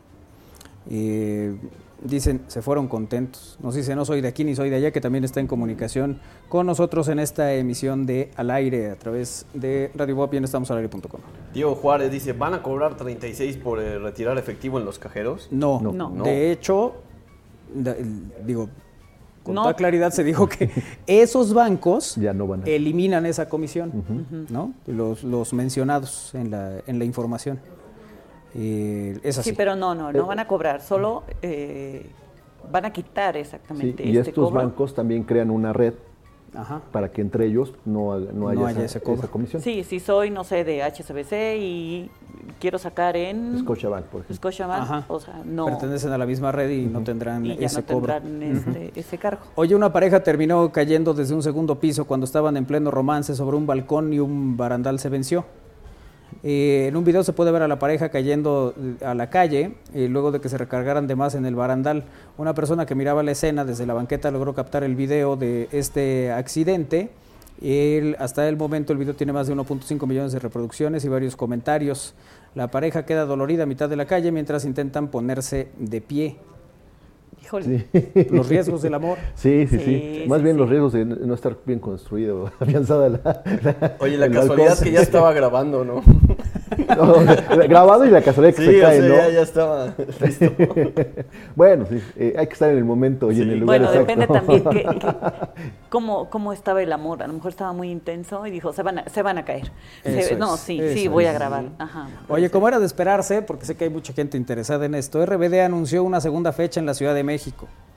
[0.88, 1.56] eh,
[2.04, 3.58] dicen, se fueron contentos.
[3.62, 6.20] Nos dice, no soy de aquí ni soy de allá, que también está en comunicación
[6.50, 10.44] con nosotros en esta emisión de Al Aire a través de Radio Bob y en
[10.44, 11.22] estamosalaire.com.
[11.54, 15.48] Diego Juárez dice, ¿van a cobrar 36 por eh, retirar efectivo en los cajeros?
[15.52, 15.92] No, No.
[16.10, 16.24] No.
[16.24, 16.96] de hecho,
[17.74, 17.96] da-
[18.46, 18.70] digo,
[19.44, 19.62] con No.
[19.64, 20.70] toda claridad se dijo que
[21.08, 23.92] esos bancos Ya no van a- eliminan esa comisión,
[24.50, 24.74] ¿no?
[24.88, 27.60] Los, los mencionados en la, en la información.
[28.56, 29.50] Eh, es así.
[29.52, 32.06] Sí, pero no, no, no van a cobrar, solo eh,
[32.72, 34.62] van a quitar Sí, exactamente y este estos cobro.
[34.64, 35.94] bancos también crean una red
[36.56, 36.82] Ajá.
[36.92, 39.62] para que entre ellos no, haya, No haya esa, esa comisión.
[39.62, 42.12] Sí, si soy, no sé, de HSBC y
[42.60, 44.36] quiero sacar en Scotiabank, por ejemplo.
[44.36, 45.06] Scotiabank, Ajá.
[45.08, 45.66] o sea, no.
[45.66, 48.14] Pertenecen a la misma red y no tendrán y ya ese no cobro.
[48.22, 49.42] tendrán este, ese cargo.
[49.56, 53.58] Oye, una pareja terminó cayendo desde un segundo piso cuando estaban en pleno romance sobre
[53.58, 55.46] un balcón y un barandal se venció.
[56.44, 60.08] Eh, en un video se puede ver a la pareja cayendo a la calle eh,
[60.10, 62.04] luego de que se recargaran de más en el barandal.
[62.38, 66.32] Una persona que miraba la escena desde la banqueta logró captar el video de este
[66.32, 67.10] accidente.
[67.62, 71.36] El- hasta el momento el video tiene más de 1.5 millones de reproducciones y varios
[71.36, 72.14] comentarios.
[72.56, 76.38] La pareja queda dolorida a mitad de la calle mientras intentan ponerse de pie.
[77.44, 77.86] Híjole.
[78.32, 79.18] Los riesgos del amor.
[79.36, 79.84] Sí, sí, sí.
[79.86, 80.60] Sí, Más sí, bien sí.
[80.62, 83.20] los riesgos de no estar bien construido, afianzada la,
[83.64, 84.84] la- Oye, la casualidad balcón.
[84.86, 86.02] que ya estaba grabando, ¿no?
[86.98, 87.14] No,
[87.68, 89.16] grabado y la casualidad que Sí, se o cae, sea, ¿no?
[89.16, 89.94] ya, ya estaba
[90.26, 90.52] listo.
[91.56, 94.00] bueno, sí, eh, hay que estar en el momento y en el lugar Bueno, exacto.
[94.00, 95.16] depende también que, que-
[95.90, 97.22] cómo, cómo estaba el amor.
[97.22, 99.72] A lo mejor estaba muy intenso y dijo, se van a, se van a caer.
[100.04, 101.36] Se- no, es, sí, eso sí, voy a es.
[101.36, 101.66] grabar.
[101.78, 105.24] Ajá, Oye, como era de esperarse, porque sé que hay mucha gente interesada en esto,
[105.24, 107.33] RBD anunció una segunda fecha en la Ciudad de México,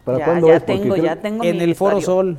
[0.04, 0.66] ¿Para ya, cuándo ya es?
[0.66, 2.00] Tengo, creo- ya tengo en mi el Foro.
[2.00, 2.38] Sol,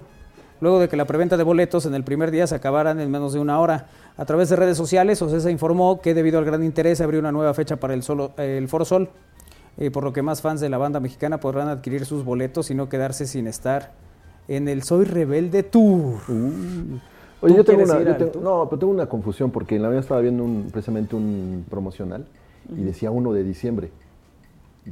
[0.61, 3.33] luego de que la preventa de boletos en el primer día se acabaran en menos
[3.33, 3.87] de una hora.
[4.17, 7.31] A través de redes sociales, OCESA informó que debido al gran interés se abrió una
[7.31, 9.09] nueva fecha para el, solo, eh, el Foro Sol,
[9.77, 12.75] eh, por lo que más fans de la banda mexicana podrán adquirir sus boletos y
[12.75, 13.91] no quedarse sin estar
[14.47, 16.15] en el Soy Rebelde Tour.
[16.29, 16.97] Uh.
[17.41, 19.89] Oye, ¿Tú yo tengo una, yo tengo- no, pero tengo una confusión porque en la
[19.89, 22.25] mañana estaba viendo un, precisamente un promocional
[22.75, 23.91] y decía 1 de diciembre.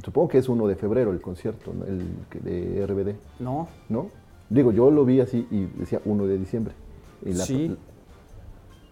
[0.04, 1.84] Supongo que es 1 de febrero el concierto, ¿no?
[1.84, 2.04] el
[2.42, 4.10] de RBD, No, ¿no?
[4.48, 6.74] Digo, yo lo vi así y decía 1 de diciembre.
[7.24, 7.76] Y la- sí.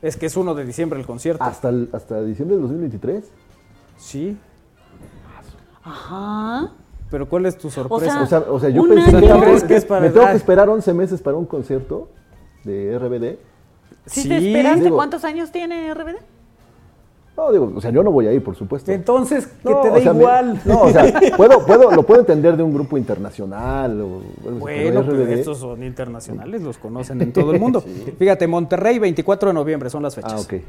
[0.03, 1.45] Es que es 1 de diciembre el concierto.
[1.45, 3.31] Hasta, el- hasta diciembre del 2023.
[3.97, 4.37] Sí,
[5.83, 6.73] Ajá.
[7.11, 8.23] pero ¿cuál es tu sorpresa?
[8.23, 9.21] O sea, o sea yo pensé año.
[9.21, 12.09] que, ¿Tú crees que es para me tengo que esperar 11 meses para un concierto
[12.65, 13.39] de RBD.
[14.07, 14.85] ¿Sí, te esperaste?
[14.85, 16.17] Digo- ¿Cuántos años tiene RBD?
[17.37, 18.93] No, digo, o sea, yo no voy a ir, por supuesto.
[18.93, 20.61] Entonces, que No, te o dé me- igual.
[20.65, 24.01] no, o sea, puedo, puedo, lo puedo entender de un grupo internacional.
[24.01, 27.83] O, bueno, Bueno, pero estos son internacionales, los conocen en todo el mundo.
[28.21, 30.33] Fíjate, Monterrey 24 de noviembre son las fechas.
[30.33, 30.63] Ah, ok.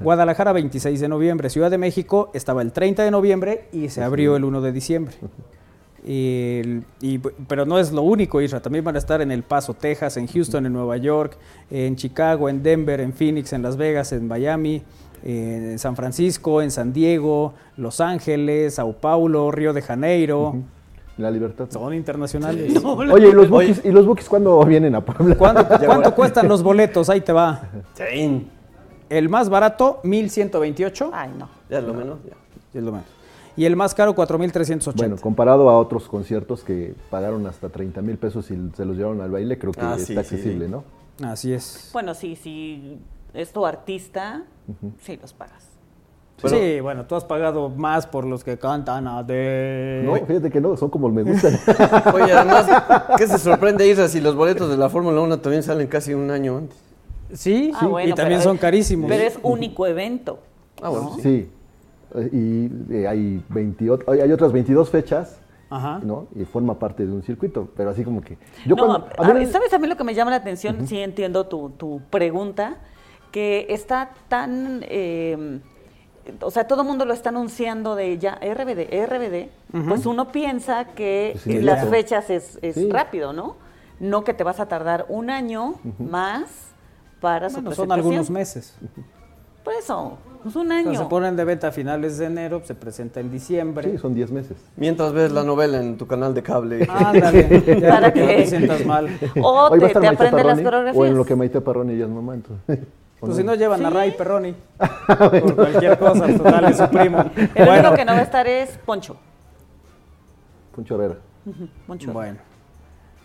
[0.00, 4.36] Guadalajara 26 de noviembre, Ciudad de México estaba el 30 de noviembre y se abrió
[4.36, 5.14] el 1 de diciembre.
[6.04, 8.60] Y pero no es lo único, Isra.
[8.60, 11.36] También van a estar en El Paso, Texas, en Houston, en Nueva York,
[11.70, 14.82] en Chicago, en Denver, en Phoenix, en Las Vegas, en Miami,
[15.22, 20.56] en San Francisco, en San Diego, Los Ángeles, Sao Paulo, Río de Janeiro.
[21.18, 21.66] La libertad.
[21.70, 22.82] Son internacionales.
[22.84, 25.36] Oye, ¿y los bookies, ¿y los bookies cuándo vienen a Puebla?
[25.36, 27.10] ¿Cuánto, cuánto cuestan los boletos?
[27.10, 27.62] Ahí te va.
[27.94, 28.48] Chin.
[29.10, 31.10] El más barato, 1128.
[31.12, 31.48] Ay, no.
[31.68, 32.34] Ya lo menos, ya.
[32.78, 33.06] Es lo menos.
[33.56, 34.96] Y el más caro, 4380.
[34.96, 39.20] Bueno, comparado a otros conciertos que pagaron hasta 30 mil pesos y se los llevaron
[39.20, 40.18] al baile, creo que Ah, está sí, sí.
[40.18, 40.84] accesible, ¿no?
[41.22, 41.90] Así es.
[41.92, 42.98] Bueno, sí, sí.
[43.34, 44.42] Es tu artista,
[45.00, 45.66] sí los pagas.
[46.46, 50.02] Sí, bueno, tú has pagado más por los que cantan a de.
[50.06, 51.52] No, fíjate que no, son como me gustan.
[52.14, 52.66] Oye, además,
[53.18, 56.30] ¿qué se sorprende Isra si los boletos de la Fórmula 1 también salen casi un
[56.30, 56.78] año antes?
[57.34, 59.10] Sí, Ah, bueno, y también pero- son carísimos.
[59.10, 60.38] Pero es único evento.
[60.82, 61.22] Ah, bueno, sí.
[61.22, 61.50] sí.
[62.14, 65.38] Eh, Y eh, hay, 28, hay otras 22 fechas,
[65.68, 66.00] Ajá.
[66.02, 66.26] ¿no?
[66.34, 68.38] Y forma parte de un circuito, pero así como que...
[68.66, 70.86] Yo No, cuando- a mí ¿Sabes a mí lo que me llama la atención?
[70.88, 72.78] Sí entiendo tu, tu pregunta.
[73.30, 74.84] Que está tan...
[74.88, 75.60] Eh,
[76.42, 79.48] o sea, todo el mundo lo está anunciando de ya RBD, RBD,
[79.88, 82.88] pues uno piensa que Pues las fechas es, es Sí.
[82.90, 83.56] rápido, ¿no?
[83.98, 86.68] No que te vas a tardar un año más
[87.20, 87.92] para su Bueno, son presentación.
[87.92, 88.76] algunos meses.
[89.64, 90.98] Por eso, pues un O sea, año.
[90.98, 93.90] se ponen de venta a finales de enero, se presenta en diciembre.
[93.90, 94.56] Sí, son 10 meses.
[94.76, 96.86] Mientras ves la novela en tu canal de cable.
[96.88, 97.42] Ándale,
[97.88, 99.08] ¿Para no te sientas mal.
[99.42, 100.96] O Hoy te, estar te Maite aprendes las coreografías.
[100.96, 102.78] O en lo que Maite Parroni ya es mamá, entonces.
[103.20, 103.36] ¿O Pues no?
[103.36, 104.54] si no llevan a Ray Perroni.
[105.06, 107.24] Por cualquier cosa, pues, dale su primo.
[107.36, 109.16] El Bueno, único que no va a estar es Poncho.
[110.74, 111.16] Poncho Herrera.
[111.86, 112.12] Poncho.
[112.12, 112.38] bueno.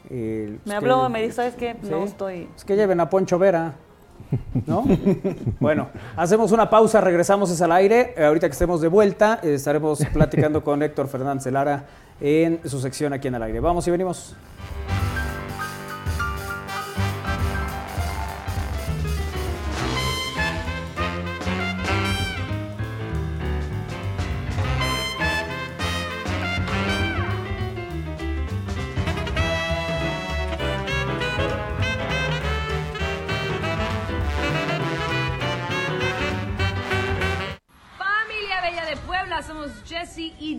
[0.09, 1.75] Eh, Me pues habló, que- me dijo, ¿sabes qué?
[1.83, 2.47] No estoy...
[2.55, 3.73] Es que lleven a Poncho Vera.
[4.65, 4.83] ¿No?
[5.59, 8.15] bueno, hacemos una pausa, regresamos es al aire.
[8.23, 11.85] Ahorita que estemos de vuelta, estaremos platicando con Héctor Fernández Lara
[12.21, 13.59] en su sección aquí en el aire.
[13.59, 14.35] Vamos y venimos.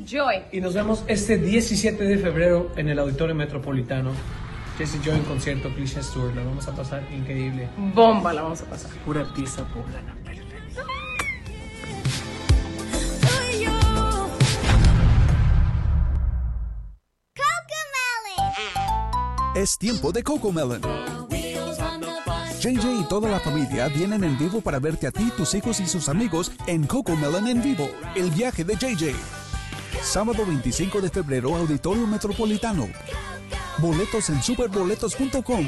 [0.07, 0.37] Joy.
[0.53, 4.13] Y nos vemos este 17 de febrero en el Auditorio Metropolitano.
[4.79, 6.35] Jesse Joy en concierto, Clichés Tour.
[6.35, 7.69] La vamos a pasar increíble.
[7.95, 8.91] Bomba la vamos a pasar.
[9.05, 10.15] Pura pieza poblana.
[19.57, 20.83] Es tiempo de Coco Melon.
[22.61, 25.87] JJ y toda la familia vienen en vivo para verte a ti, tus hijos y
[25.87, 29.46] sus amigos en Coco Melon en vivo, el viaje de JJ.
[30.03, 32.89] Sábado 25 de febrero, Auditorio Metropolitano.
[33.79, 35.67] Boletos en superboletos.com.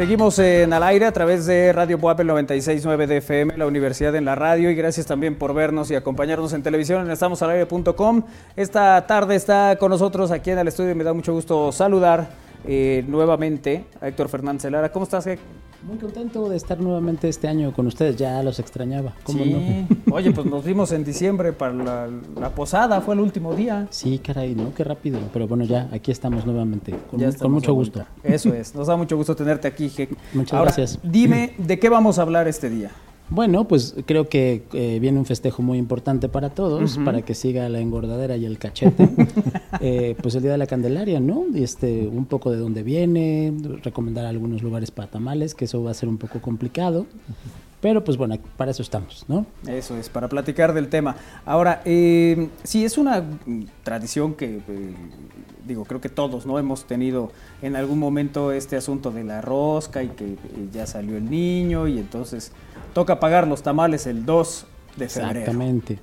[0.00, 4.24] Seguimos en al aire a través de Radio Puapel 96.9 de FM, la Universidad en
[4.24, 8.22] la Radio, y gracias también por vernos y acompañarnos en televisión en estamosalaire.com.
[8.56, 12.30] Esta tarde está con nosotros aquí en el estudio y me da mucho gusto saludar
[12.66, 14.90] eh, nuevamente a Héctor Fernández Lara.
[14.90, 15.59] ¿Cómo estás, Héctor?
[15.82, 19.14] Muy contento de estar nuevamente este año con ustedes, ya los extrañaba.
[19.22, 19.86] ¿Cómo Sí.
[19.88, 19.96] no?
[20.14, 23.86] Oye, pues nos vimos en diciembre para la, la posada, fue el último día.
[23.90, 24.74] Sí, caray, ¿no?
[24.74, 25.18] Qué rápido.
[25.32, 28.04] Pero bueno, ya, aquí estamos nuevamente, con, Ya con estamos mucho gusto.
[28.22, 29.90] Eso es, nos da mucho gusto tenerte aquí.
[30.34, 30.98] Muchas Ahora, gracias.
[31.02, 32.90] Dime, ¿de qué vamos a hablar este día?
[33.30, 37.68] Bueno, pues creo que eh, viene un festejo muy importante para todos, para que siga
[37.68, 39.08] la engordadera y el cachete.
[39.82, 41.46] Eh, pues el Día de la Candelaria, ¿no?
[41.54, 43.50] Y este, un poco de dónde viene,
[43.82, 47.06] recomendar algunos lugares para tamales, que eso va a ser un poco complicado.
[47.80, 49.46] Pero pues bueno, para eso estamos, ¿no?
[49.66, 51.16] Eso es, para platicar del tema.
[51.46, 53.24] Ahora, eh, sí, es una
[53.82, 54.94] tradición que, eh,
[55.66, 56.58] digo, creo que todos, ¿no?
[56.58, 60.36] Hemos tenido en algún momento este asunto de la rosca y que eh,
[60.72, 62.52] ya salió el niño y entonces
[62.92, 64.66] toca pagar los tamales el 2
[64.96, 65.38] de febrero.
[65.38, 65.98] Exactamente.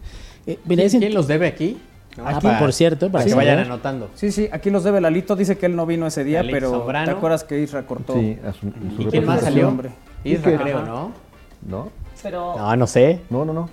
[0.48, 1.78] Eh, mira, ¿Quién, los debe aquí?
[2.20, 3.48] Ah, por cierto, para que saber.
[3.50, 4.10] vayan anotando.
[4.16, 7.04] Sí, sí, aquí los debe Lalito, dice que él no vino ese día, Lalito pero.
[7.06, 8.14] ¿te acuerdas que Isra cortó?
[8.16, 9.68] Sí, a su- su ¿Y quién más salió?
[9.68, 9.92] Hombre.
[10.24, 10.82] Isra, creo.
[10.84, 11.27] ¿no?
[11.68, 11.90] ¿No?
[12.24, 13.22] Pero No, no sé.
[13.30, 13.70] No, no, no.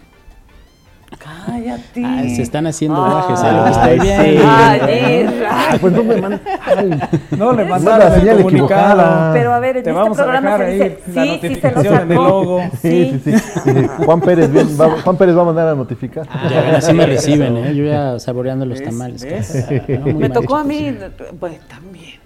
[1.46, 2.02] Ay, a ti.
[2.04, 3.52] Ah, se están haciendo Ay, viajes, ¿eh?
[3.52, 4.00] Lo que sí.
[4.00, 4.44] viendo.
[4.50, 5.44] Ay.
[5.48, 6.40] Ah, pues no me mandan.
[7.38, 9.32] No le Manda mandaron la señal equivocada.
[9.32, 11.38] Pero a ver, en Te este vamos a programa dejar se ahí dice, la sí,
[11.54, 12.28] sí se lo notificación en el sacó.
[12.28, 12.62] logo.
[12.82, 13.86] Sí, sí, sí.
[14.04, 16.26] Juan Pérez, bien, va, Juan Pérez va a mandar a notificar.
[16.50, 17.74] Ya ven, así me reciben, ¿eh?
[17.76, 19.24] Yo ya saboreando los tamales.
[19.88, 20.96] No, Me mal tocó a mí,
[21.38, 22.23] pues también.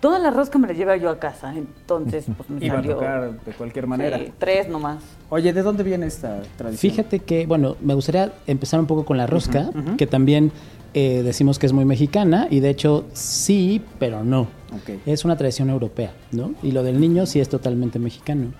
[0.00, 2.94] Toda la rosca me la lleva yo a casa, entonces pues me Iba a salió
[2.94, 4.18] tocar de cualquier manera.
[4.18, 5.02] sí, tres nomás.
[5.28, 6.92] Oye, ¿de dónde viene esta tradición?
[6.92, 10.52] Fíjate que, bueno, me gustaría empezar un poco con la rosca, que también
[10.94, 14.42] eh, decimos que es muy mexicana, y de hecho sí, pero no.
[14.72, 15.00] Ok.
[15.06, 16.52] Es una tradición europea, ¿no?
[16.62, 18.52] Y lo del niño sí es totalmente mexicano.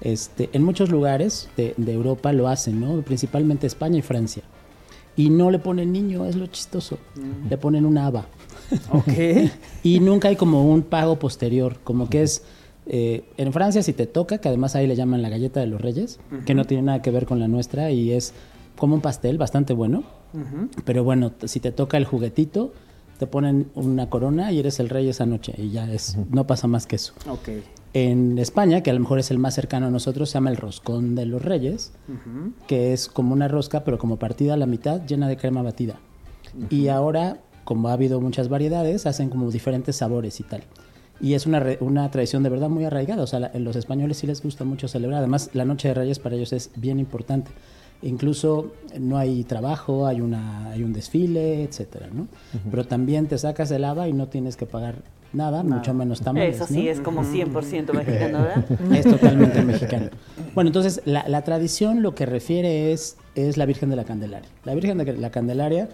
[0.00, 3.00] este, en muchos lugares de, de Europa lo hacen, ¿no?
[3.02, 4.42] Principalmente España y Francia.
[5.16, 6.96] Y no le ponen niño, es lo chistoso.
[7.50, 8.26] Le ponen una haba.
[8.92, 9.50] Ok.
[9.82, 12.42] Y nunca hay como un pago posterior, como que es...
[12.86, 15.80] eh, en Francia si te toca, que además ahí le llaman la galleta de los
[15.80, 18.34] reyes, que no tiene nada que ver con la nuestra y es
[18.76, 20.04] como un pastel bastante bueno.
[20.84, 22.72] Pero bueno, si te toca el juguetito,
[23.18, 26.66] te ponen una corona y eres el rey esa noche y ya es, no pasa
[26.66, 27.14] más que eso.
[27.28, 27.48] Ok.
[27.94, 30.58] En España, que a lo mejor es el más cercano a nosotros, se llama el
[30.58, 31.92] roscón de los reyes,
[32.66, 35.98] que es como una rosca, pero como partida a la mitad, llena de crema batida.
[36.70, 40.62] Y ahora, como ha habido muchas variedades, hacen como diferentes sabores y tal.
[41.20, 43.22] Y es una, una tradición de verdad muy arraigada.
[43.22, 45.18] O sea, la- los españoles sí les gusta mucho celebrar.
[45.18, 47.50] Además, la Noche de Reyes para ellos es bien importante.
[48.00, 52.26] Incluso no hay trabajo, hay, una, hay un desfile, etcétera, ¿no?
[52.70, 55.02] Pero también te sacas el lava y no tienes que pagar
[55.34, 56.56] nada, mucho menos tamales.
[56.56, 56.90] Eso sí ¿no?
[56.90, 58.64] es como 100% mexicano, ¿verdad?
[58.96, 60.06] Es totalmente mexicano.
[60.54, 64.48] Bueno, entonces la, la tradición lo que refiere es, es la Virgen de la Candelaria.
[64.64, 65.90] La Virgen de la Candelaria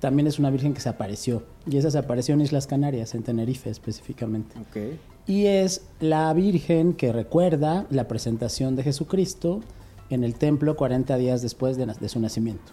[0.00, 1.42] también es una virgen que se apareció.
[1.70, 4.56] Y esa se apareció en Islas Canarias, en Tenerife específicamente.
[4.60, 4.98] Ok.
[5.26, 9.60] Y es la Virgen que recuerda la presentación de Jesucristo
[10.08, 12.72] en el templo 40 días después de, su nacimiento.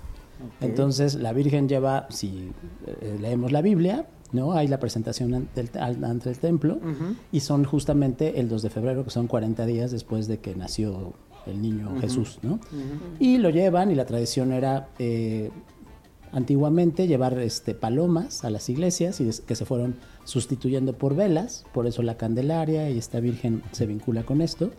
[0.61, 2.51] Entonces la Virgen lleva, si
[2.87, 4.53] eh, leemos la Biblia, ¿no?
[4.53, 6.79] Hay la presentación ante el, al- ante el templo
[7.31, 11.13] y son justamente el 2 de febrero, que son 40 días después de que nació
[11.45, 11.95] el niño.
[11.99, 12.59] Jesús, ¿no?
[13.19, 15.51] Y lo llevan y la tradición era eh,
[16.31, 21.87] antiguamente llevar este, palomas a las iglesias y que se fueron sustituyendo por velas, por
[21.87, 24.71] eso la Candelaria y esta Virgen se vincula con esto.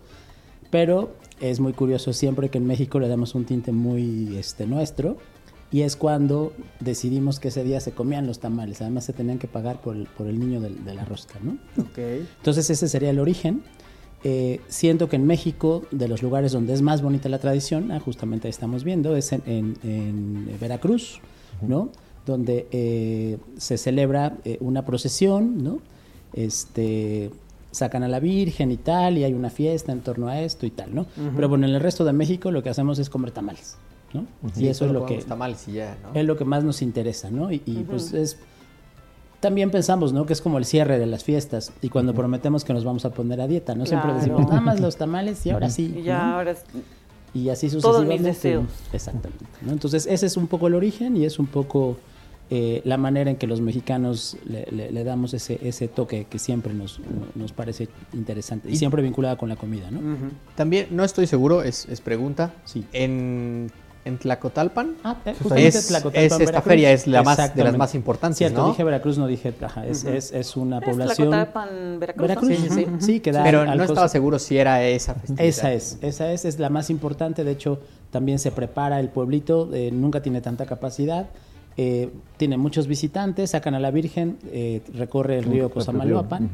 [0.71, 5.17] Pero es muy curioso siempre que en México le damos un tinte muy este, nuestro
[5.71, 8.81] y es cuando decidimos que ese día se comían los tamales.
[8.83, 11.53] Además se tenían que pagar por el, por el niño del- de, la rosca, ¿no?
[11.81, 11.99] Ok.
[12.39, 13.63] Entonces ese sería el origen.
[14.25, 18.01] Eh, siento que en México, de los lugares donde es más bonita la tradición, ah,
[18.01, 21.21] justamente ahí estamos viendo, es en, en- en Veracruz,
[21.63, 21.91] ¿no?
[22.25, 25.79] Donde eh, se celebra eh, una procesión, ¿no?
[26.33, 27.31] Este,
[27.71, 30.71] sacan a la Virgen y tal, y hay una fiesta en torno a esto y
[30.71, 31.07] tal, ¿no?
[31.35, 33.77] Pero bueno, en el resto de México lo que hacemos es comer tamales,
[34.13, 34.25] ¿no?
[34.57, 35.19] Y eso es lo que...
[35.19, 36.19] tamales y ya, ¿no?
[36.19, 37.53] Es lo que más nos interesa, ¿no?
[37.53, 38.39] Y, pues es...
[39.41, 40.25] También pensamos, ¿no?
[40.25, 43.11] Que es como el cierre de las fiestas y cuando prometemos que nos vamos a
[43.11, 43.85] poner a dieta, ¿no?
[43.85, 45.95] Siempre decimos, nada más los tamales y ahora sí.
[45.99, 46.37] Y ya ¿no?
[46.39, 46.65] ahora es-
[47.37, 47.83] Y así Todos mis
[48.21, 48.29] sucesivamente.
[48.29, 48.65] deseos.
[48.93, 49.45] Exactamente.
[49.63, 49.73] ¿no?
[49.73, 51.97] Entonces, ese es un poco el origen y es un poco
[52.49, 56.39] eh, la manera en que los mexicanos le, le- le damos ese, ese toque que
[56.39, 57.01] siempre nos,
[57.35, 60.01] nos parece interesante y Y- siempre vinculada con la comida, ¿no?
[60.55, 62.55] También, no estoy seguro, es, es pregunta.
[62.93, 63.71] En,
[64.07, 66.65] en Tlacotalpan Ah, eh, justamente es, Tlacotalpan, es esta Veracruz.
[66.71, 68.69] feria, es la más, de las más importantes, Cierto, ¿no?
[68.69, 71.29] dije Veracruz, no dije, ajá, es, es, es una Es población...
[71.31, 72.57] Tlacotalpan, Veracruz, ¿no?
[72.57, 72.85] Sí, sí, sí.
[72.85, 72.97] Ujú.
[73.01, 75.45] Sí, que da Pero al- no estaba seguro si era esa festividad.
[75.45, 77.45] Esa es, esa es, es la más importante.
[77.45, 81.27] De hecho, también se prepara el pueblito, eh, nunca tiene tanta capacidad.
[81.79, 86.49] eh, tiene muchos visitantes, sacan a la Virgen, eh, recorre el río Cosamaloapan.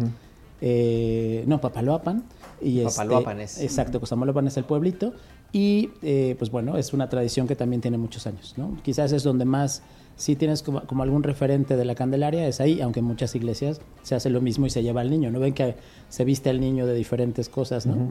[0.60, 2.22] eh, no, Papaloapan.
[2.60, 3.60] Y este, Papaloapan es.
[3.60, 5.12] Exacto, Cosamaloapan es el pueblito.
[5.52, 8.78] Y eh, pues bueno, es una tradición que también tiene muchos años, ¿no?
[8.82, 9.82] Quizás es donde más,
[10.16, 13.82] si tienes como, como algún referente de la Candelaria, es ahí, aunque en muchas iglesias
[14.02, 15.40] se hace lo mismo y se lleva al niño, ¿no?
[15.40, 15.76] Ven que
[16.08, 18.08] se viste al niño de diferentes cosas, ¿no?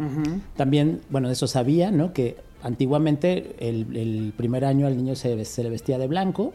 [0.55, 2.13] También, bueno, de eso sabía, ¿no?
[2.13, 6.53] Que antiguamente el, el primer año al niño se, se le vestía de blanco,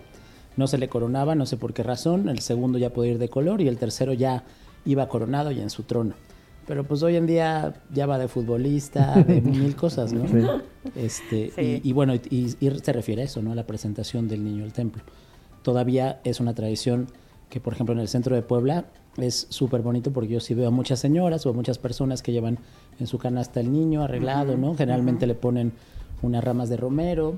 [0.57, 3.29] no se le coronaba, no sé por qué razón, el segundo ya podía ir de
[3.29, 4.45] color y el tercero ya
[4.85, 6.15] iba coronado y en su trono.
[6.67, 10.27] Pero pues hoy en día ya va de futbolista, de mil cosas, ¿no?
[10.27, 10.47] Sí.
[10.97, 11.81] Este, Sí.
[11.85, 12.21] y, y bueno, y,
[12.61, 13.53] y se refiere a eso, ¿no?
[13.53, 15.03] A la presentación del niño al templo.
[15.63, 17.07] Todavía es una tradición
[17.51, 18.87] que, por ejemplo, en el centro de Puebla
[19.17, 22.33] es súper bonito porque yo sí veo a muchas señoras o a muchas personas que
[22.33, 22.59] llevan
[23.01, 24.75] en su canasta el niño arreglado, ¿no?
[24.75, 25.73] Generalmente le ponen
[26.23, 27.37] unas ramas de romero,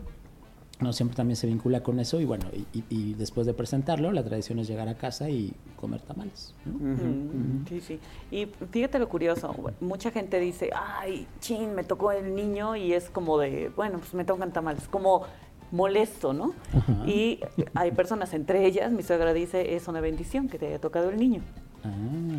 [0.81, 4.12] no siempre también se vincula con eso y bueno, y, y- y después de presentarlo,
[4.12, 6.55] la tradición es llegar a casa y comer tamales.
[6.64, 7.64] ¿no?
[7.68, 7.99] Sí, sí.
[8.31, 13.11] Y fíjate lo curioso, mucha gente dice, ay, chin, me tocó el niño y es
[13.11, 14.87] como de, bueno, pues me tocan tamales.
[14.89, 15.24] Como
[15.70, 16.55] molesto, ¿no?
[17.07, 17.41] Y
[17.74, 21.18] hay personas, entre ellas, mi suegra dice, es una bendición que te haya tocado el
[21.18, 21.43] niño,
[21.85, 21.89] Ah,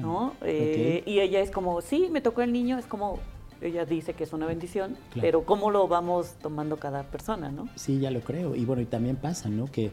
[0.02, 0.34] ¿no?
[0.42, 3.20] Eh, Y ella es como, sí, me tocó el niño, es como,
[3.62, 5.22] ella dice que es una bendición, Claro.
[5.22, 7.68] pero ¿cómo lo vamos tomando cada persona, no?
[7.76, 8.56] Sí, ya lo creo.
[8.56, 9.66] Y bueno, y también pasa, ¿no?
[9.66, 9.92] Que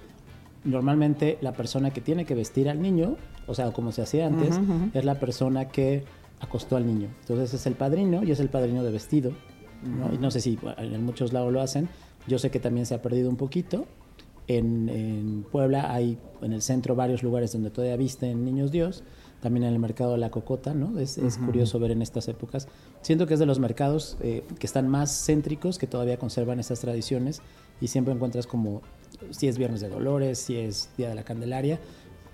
[0.65, 4.57] normalmente la persona que tiene que vestir al niño, o sea, como se hacía antes,
[4.59, 4.91] Ujú, ujú.
[4.95, 6.05] es la persona que
[6.41, 7.09] acostó al niño.
[7.21, 9.33] Entonces es el padrino y es el padrino de vestido.
[9.85, 10.13] ¿no?
[10.13, 11.89] Y no sé si en muchos lados lo hacen.
[12.27, 13.87] Yo sé que también se ha perdido un poquito.
[14.49, 19.03] En, en Puebla hay en el centro varios lugares donde todavía visten niños Dios.
[19.47, 20.99] También en el mercado de la cocota, ¿no?
[20.99, 21.47] Es, es Ujú.
[21.47, 22.67] curioso ver en estas épocas.
[23.01, 26.81] Siento que es de los mercados eh, que están más céntricos, que todavía conservan estas
[26.81, 27.43] tradiciones
[27.81, 28.83] y siempre encuentras como,
[29.31, 31.79] si es Viernes de Dolores, si es Día de la Candelaria,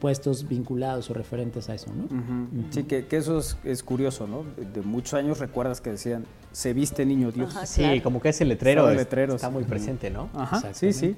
[0.01, 2.05] puestos vinculados o referentes a eso, ¿no?
[2.05, 2.67] Ujú.
[2.71, 4.43] Sí, que, que eso es, es curioso, ¿no?
[4.57, 7.55] De, de muchos años recuerdas que decían, se viste niño Dios.
[7.55, 8.03] Ajá, Sí, claro.
[8.05, 9.35] como que ese letrero es- letreros.
[9.37, 10.31] está muy presente, ¿no?
[10.33, 11.15] Ajá, sí, sí.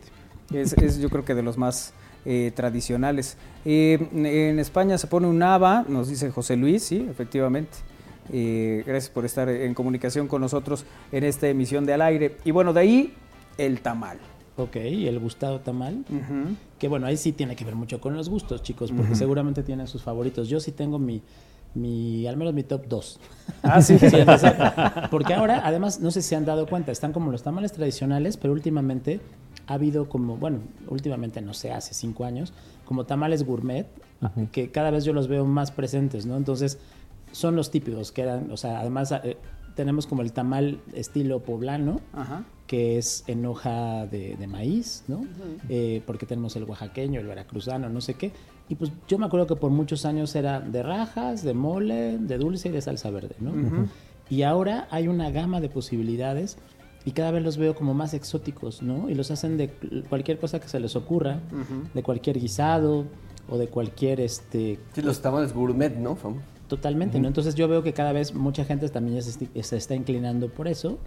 [0.53, 3.37] Es, es yo creo que de los más eh, tradicionales.
[3.65, 7.79] Eh, en España se pone un ABA, nos dice José Luis, sí, efectivamente.
[8.33, 12.37] Eh, gracias por estar en comunicación con nosotros en esta emisión de Al Aire.
[12.45, 13.15] Y bueno, de ahí
[13.59, 14.19] el tamal.
[14.57, 16.05] Ok, el gustado tamal,
[16.79, 19.89] que bueno, ahí sí tiene que ver mucho con los gustos, chicos, porque seguramente tienen
[19.89, 20.49] sus favoritos.
[20.49, 21.23] Yo sí tengo mi,
[21.75, 23.21] mi al menos mi top 2.
[23.65, 23.99] Ah, sí.
[25.11, 28.37] porque ahora, además, no sé si se han dado cuenta, están como los tamales tradicionales,
[28.37, 29.21] pero últimamente
[29.67, 30.59] ha habido como, bueno,
[30.89, 32.53] últimamente no sé, hace cinco años,
[32.85, 33.87] como tamales gourmet,
[34.53, 36.37] que cada vez yo los veo más presentes, ¿no?
[36.37, 36.79] Entonces,
[37.33, 39.37] son los típicos que eran, o sea, además eh,
[39.75, 42.45] tenemos como el tamal estilo poblano, Ajá.
[42.67, 45.27] que es en hoja de, de maíz, ¿no?
[45.69, 48.33] Eh, porque tenemos el oaxaqueño, el veracruzano, no sé qué.
[48.69, 52.39] Y pues yo me acuerdo que por muchos años era de rajas, de mole, de
[52.39, 53.51] dulce y de salsa verde, ¿no?
[53.51, 53.89] Ujú.
[54.31, 56.57] Y ahora hay una gama de posibilidades
[57.05, 59.09] y cada vez los veo como más exóticos, ¿no?
[59.11, 59.69] Y los hacen de
[60.09, 61.41] cualquier cosa que se les ocurra,
[61.93, 63.05] de cualquier guisado
[63.49, 64.79] o de cualquier, este...
[64.95, 66.17] Sí, los tamales gourmet, ¿no?
[66.17, 66.37] Fam?
[66.69, 67.21] Totalmente.
[67.21, 67.29] ¿no?
[67.29, 70.99] Entonces yo veo que cada vez mucha gente también ya se, está inclinando por eso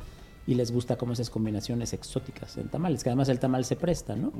[0.46, 4.16] y les gusta como esas combinaciones exóticas en tamales, que además el tamal se presta,
[4.16, 4.32] ¿no?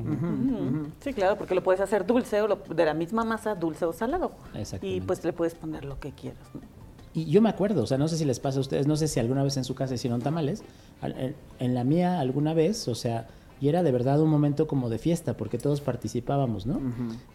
[1.02, 3.92] Sí, claro, porque lo puedes hacer dulce o lo- de la misma masa, dulce o
[3.94, 4.32] salado.
[4.54, 5.06] Y Exactamente.
[5.08, 6.48] pues le puedes poner lo que quieras.
[6.54, 6.62] ¿no?
[7.18, 9.08] Y yo me acuerdo, o sea, no sé si les pasa a ustedes, no sé
[9.08, 10.62] si alguna vez en su casa hicieron tamales,
[11.02, 13.28] al- en, en la mía alguna vez, o sea,
[13.60, 16.80] y era de verdad un momento como de fiesta, porque todos participábamos, ¿no?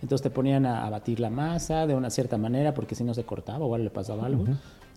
[0.01, 3.13] Entonces te ponían a, a batir la masa de una cierta manera, porque si no
[3.13, 4.45] se cortaba o algo le pasaba algo,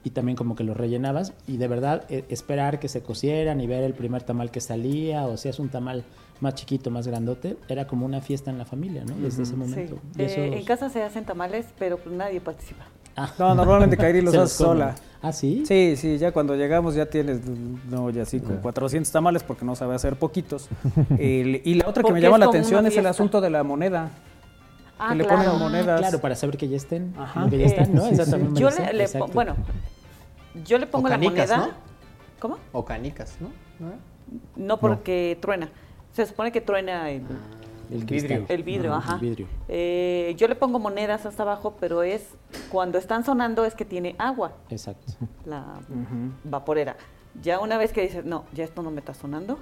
[0.04, 3.66] y también como que lo rellenabas, y de verdad eh, esperar que se cocieran y
[3.66, 6.04] ver el primer tamal que salía, o si es un tamal
[6.42, 9.16] más chiquito, más grandote, era como una fiesta en la familia, ¿no?
[9.16, 9.96] Desde ese momento.
[10.16, 10.22] Sí.
[10.22, 12.86] Y Eh, en casa se hacen tamales, pero pues nadie participa.
[13.16, 13.32] Ah.
[13.40, 14.96] No, normalmente Kairi los hace sola.
[15.22, 15.64] ¿Ah, sí?
[15.66, 17.42] Sí, sí, ya cuando llegamos ya tienes,
[17.90, 20.70] no, ya sí, con 400 tamales porque no sabe hacer poquitos.
[21.18, 24.12] El- y la otra que me llama la atención es el asunto de la moneda.
[25.00, 25.44] Ah, que le claro.
[25.44, 26.00] ponen monedas.
[26.00, 27.50] Claro, para saber que ya estén, Ajá.
[27.50, 28.06] que ya están, ¿no?
[28.06, 29.56] Eh, me yo le, le bueno,
[30.64, 31.58] yo le pongo O la moneda.
[31.58, 31.68] ¿no?
[32.40, 32.58] ¿Cómo?
[32.72, 33.50] O canicas, ¿no?
[34.56, 35.70] No porque truena.
[36.14, 37.24] Se supone que truena el,
[37.92, 38.46] El cristal.
[38.50, 39.14] el vidrio, Ajá, ajá.
[39.16, 39.48] el vidrio.
[39.68, 42.28] Eh, yo le pongo monedas hasta abajo, pero es
[42.72, 45.14] cuando están sonando es que tiene agua, Exacto.
[45.46, 45.64] la
[46.44, 46.96] vaporera.
[47.42, 49.60] Ya una vez que dices, no, ya esto no me está sonando,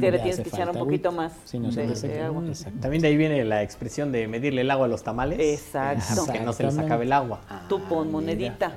[0.00, 2.46] ya le tienes que echar un poquito más Sí, no de, te agua.
[2.46, 2.78] Exacto.
[2.80, 5.38] También de ahí viene la expresión de medirle el agua a los tamales.
[5.40, 6.30] Exacto.
[6.32, 7.40] Que no se les acabe el agua.
[7.68, 8.72] Tú pon monedita.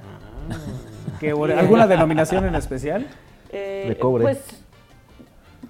[1.19, 1.59] Qué bueno.
[1.59, 3.07] ¿Alguna denominación en especial?
[3.51, 4.23] Eh, De cobre.
[4.23, 4.39] Pues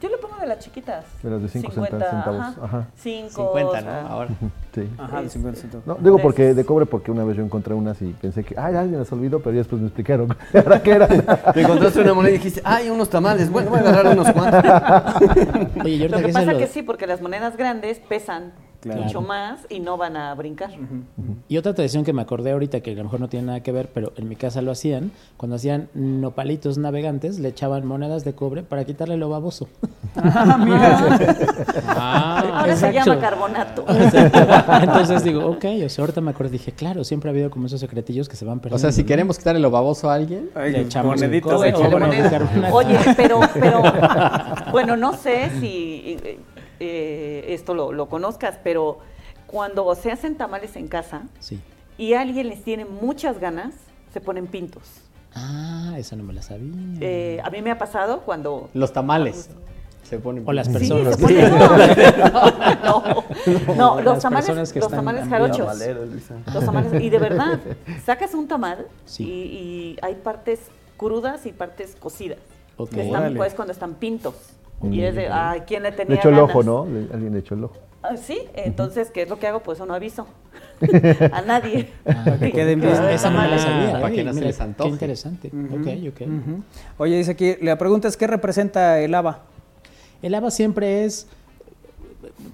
[0.01, 1.05] yo le pongo de las chiquitas.
[1.23, 2.55] De las de cinco 50, centavos, Ajá.
[2.63, 2.87] ajá.
[2.97, 4.07] Cinco, 50, o ¿no?
[4.09, 4.29] Ahora.
[4.73, 4.89] Sí.
[4.97, 5.87] Ajá, de 50 centavos.
[5.87, 8.55] No, digo De porque de cobre porque una vez yo encontré unas y pensé que,
[8.57, 11.23] ay, alguien las olvidó, pero ya después me explicaron ¿Ahora qué eran.
[11.53, 14.63] Te encontraste una moneda y dijiste, ay, unos tamales, bueno, voy a agarrar unos cuantos.
[15.83, 18.53] Oye, Lo que pasa es lo- que sí, porque las monedas grandes pesan
[18.87, 19.03] Claro.
[19.03, 20.71] mucho más y no van a brincar.
[21.47, 23.71] Y otra tradición que me acordé ahorita, que a lo mejor no tiene nada que
[23.71, 28.33] ver, pero en mi casa lo hacían, cuando hacían nopalitos navegantes, le echaban monedas de
[28.33, 29.67] cobre para quitarle lo baboso.
[30.15, 33.85] Ah, Ahora se llama carbonato.
[33.87, 37.79] Entonces digo, ok, o sea, ahorita me acuerdo, dije, claro, siempre ha habido como esos
[37.79, 38.75] secretillos que se van perdiendo.
[38.75, 39.07] O sea, si ¿no?
[39.07, 42.71] queremos quitarle lo baboso a alguien, Ay, Le echamos un moneditas de cobre.
[42.71, 43.81] Oye, pero, pero,
[44.71, 46.17] bueno, no sé si
[46.79, 48.99] eh, esto lo, lo conozcas, pero
[49.47, 51.59] cuando se hacen tamales en casa Sí.
[51.97, 53.73] y alguien les tiene muchas ganas,
[54.13, 54.83] se ponen pintos.
[55.35, 56.71] Ah, esa no me la sabía.
[57.01, 58.69] Eh, a mí me ha pasado cuando...
[58.73, 59.49] los tamales
[60.03, 60.43] se ponen.
[60.47, 61.15] O las Sí, personas.
[61.17, 61.51] se ponen-
[62.83, 63.03] no,
[63.67, 65.79] no, no, los tamales, los tamales jarochos.
[66.53, 67.59] Los tamales, y de verdad,
[68.05, 69.23] sacas un tamal Sí.
[69.23, 70.59] y, y hay partes
[70.95, 72.39] crudas y partes cocidas.
[72.77, 72.91] Ok.
[72.91, 74.33] Que están, pues cuando están pintos.
[74.83, 76.61] Y es de, ay, ¿quién le tenía Le echó el ojo?
[76.63, 76.85] ¿no?
[76.85, 77.75] Le- alguien le echó el ojo.
[78.03, 79.61] Ah, sí, entonces, ¿qué es lo que hago?
[79.61, 80.27] Pues eso no aviso
[81.31, 81.91] a nadie.
[82.03, 82.93] Para que queden bien.
[82.93, 83.91] Ah, Esa no la sabía.
[83.93, 84.89] Para que no se les antoje.
[84.89, 85.47] Qué interesante.
[85.47, 86.21] Ok, ok.
[86.21, 86.63] Ujú.
[86.99, 89.41] Oye, dice aquí, la pregunta es, ¿qué representa el haba?
[90.21, 91.27] El haba siempre es,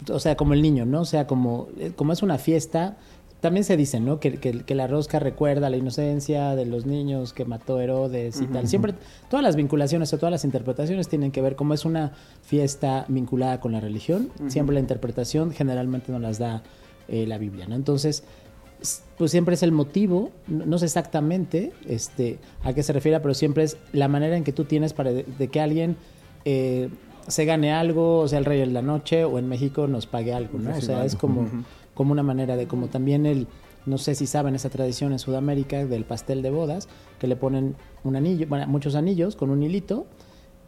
[0.09, 1.01] o sea, como el niño, ¿no?
[1.01, 2.95] O sea, como, eh, como es una fiesta,
[3.43, 4.19] también se dice, ¿no?
[4.19, 8.45] Que, que- que la rosca recuerda la inocencia de los niños que mató Herodes y
[8.47, 8.67] tal.
[8.67, 8.93] Siempre,
[9.29, 13.59] todas las vinculaciones o todas las interpretaciones tienen que ver, como es una fiesta vinculada
[13.59, 16.63] con la religión, siempre la interpretación generalmente nos las da
[17.07, 17.75] eh, la Biblia, ¿no?
[17.75, 18.23] Entonces,
[19.17, 23.33] pues siempre es el motivo, no, no sé exactamente este, a qué se refiere, pero
[23.33, 25.95] siempre es la manera en que tú tienes para de, de que alguien
[26.45, 26.89] eh,
[27.27, 30.33] se gane algo, o sea, el rey de la noche, o en México nos pague
[30.33, 30.71] algo, ¿no?
[30.71, 31.41] O sea, es como,
[31.93, 33.47] como una manera de, como también el,
[33.85, 36.87] no sé si saben esa tradición en Sudamérica del pastel de bodas,
[37.19, 40.05] que le ponen un anillo, bueno, muchos anillos con un hilito,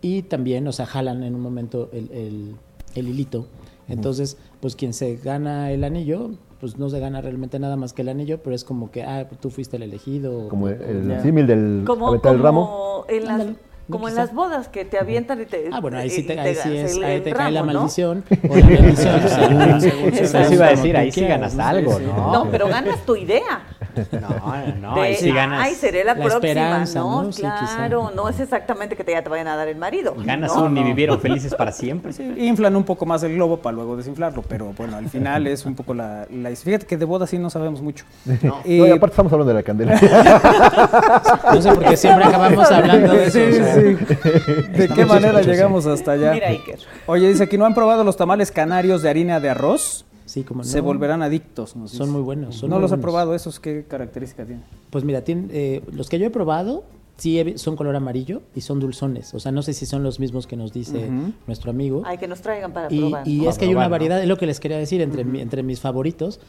[0.01, 2.55] y también, o sea, jalan en un momento el, el-
[2.95, 3.47] el hilito.
[3.87, 8.01] Entonces, pues quien se gana el anillo, pues no se gana realmente nada más que
[8.03, 10.47] el anillo, pero es como que, ah, tú fuiste el elegido.
[10.47, 12.65] Como o- el o- símil del Como, el ramo.
[12.65, 13.45] como en las,
[13.89, 14.25] Como en quizá.
[14.25, 15.69] las bodas que te avientan y te.
[15.71, 17.79] Ah, bueno, ahí sí, te, te ahí sí es, ahí te cae la ramo, ¿no?
[17.81, 21.99] maldición o la bendición, según, según, Eso según iba a decir, ahí sí ganas algo,
[21.99, 22.31] ¿no?
[22.31, 23.63] No, pero ganas tu idea.
[24.11, 24.29] No,
[24.81, 25.61] no, de, ahí sí ganas.
[25.63, 27.23] Ay, seré la, la próxima, esperanza, ¿no?
[27.23, 27.31] ¿no?
[27.31, 27.75] Sí, quizá.
[27.75, 30.15] claro, no es exactamente que te, ya te vayan a dar el marido.
[30.17, 30.65] Ganas ¿no?
[30.65, 32.13] un y vivieron felices para siempre.
[32.13, 35.65] Sí, inflan un poco más el globo para luego desinflarlo, pero bueno, al final es
[35.65, 36.55] un poco la, la...
[36.55, 38.05] Fíjate que de boda sí no sabemos mucho.
[38.41, 39.99] No, Eh, y aparte estamos hablando de la candela.
[41.53, 43.39] No sé por qué siempre acabamos hablando de eso.
[43.39, 43.97] Sí, o sea, sí.
[44.77, 46.31] ¿De qué manera llegamos hasta allá?
[46.33, 46.79] Mira, Iker.
[47.05, 50.05] Oye, dice que no han probado los tamales canarios de harina de arroz.
[50.35, 51.77] Sí, como Se volverán adictos.
[51.77, 53.03] nos Son muy buenos, son no muy los he buenos.
[53.03, 54.65] probado, esos qué características tienen.
[54.89, 56.83] Pues mira, tienen, eh, los que yo he probado
[57.15, 59.33] sí son color amarillo y son dulzones.
[59.33, 61.09] O sea, no sé si son los mismos que nos dice
[61.47, 62.01] nuestro amigo.
[62.05, 63.25] Ay, que nos traigan para Y, probar.
[63.25, 65.63] y es que hay una variedad, es lo que les quería decir, entre, mi- entre
[65.63, 66.41] mis favoritos,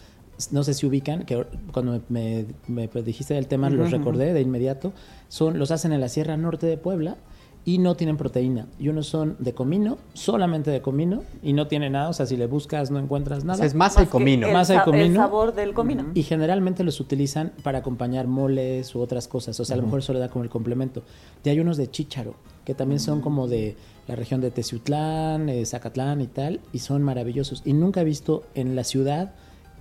[0.51, 4.41] no sé si ubican, que cuando me, me- me dijiste del tema los recordé de
[4.41, 4.93] inmediato,
[5.29, 7.19] son los hacen en la Sierra Norte de Puebla
[7.67, 8.69] y no tienen proteína.
[8.79, 12.37] Y unos son de comino, solamente de comino, y no tiene nada, o sea, si
[12.37, 13.63] le buscas no encuentras nada.
[13.67, 14.47] es masa y comino.
[14.47, 15.15] El, Masa y sa- el comino.
[15.17, 16.07] sabor del comino.
[16.15, 19.59] Y generalmente los utilizan para acompañar moles u otras cosas.
[19.61, 21.03] O sea, a lo mejor eso le da como el complemento.
[21.45, 25.67] Y hay unos de chícharo, que también son como de la región de Teciutlán, eh,
[25.67, 27.63] Zacatlán y tal, y son maravillosos.
[27.65, 29.33] Y nunca he visto en la ciudad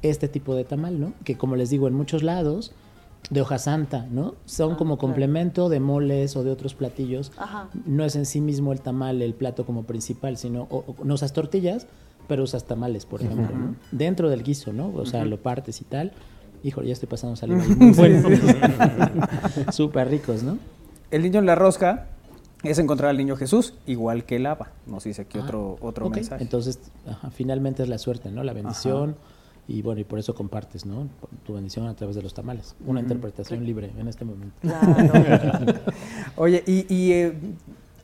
[0.02, 1.14] este tipo de tamal, ¿no?
[1.24, 2.72] Que como les digo, en muchos lados,
[3.30, 4.36] de hoja santa, ¿no?
[4.46, 5.08] Son Ah, como claro.
[5.08, 7.32] complemento de moles o de otros platillos.
[7.38, 7.70] Ajá.
[7.86, 11.14] No es en sí mismo el tamal el plato como principal, sino o- o- no
[11.16, 11.88] usas tortillas,
[12.28, 13.76] pero usas tamales, por ejemplo, ¿no?
[13.92, 14.92] Dentro del guiso, ¿no?
[14.96, 16.12] O sea, lo partes y tal.
[16.64, 17.64] Híjole, ya estoy pasando saliva.
[17.96, 18.30] bueno.
[19.72, 20.58] Súper ricos, ¿no?
[21.12, 22.08] El niño en la rosca
[22.64, 24.72] es encontrar al niño Jesús, igual que el Abba.
[24.88, 26.44] Nos dice aquí Ah, otro, otro mensaje.
[26.44, 28.44] Entonces, ajá, finalmente es la suerte, ¿no?
[28.44, 29.16] La bendición.
[29.68, 31.08] Y bueno, y por eso compartes, ¿no?
[31.46, 32.76] Tu bendición a través de los tamales.
[32.86, 34.56] Una interpretación libre en este momento.
[34.62, 35.74] Claro.
[36.36, 37.34] Oye, y, y, eh,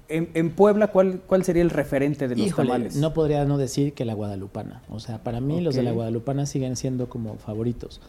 [0.10, 2.96] en, en Puebla, ¿cuál, ¿cuál sería el referente de los Híjole, tamales?
[2.96, 4.82] no podría no decir que la guadalupana.
[4.90, 8.02] O sea, para mí los de la guadalupana siguen siendo como favoritos.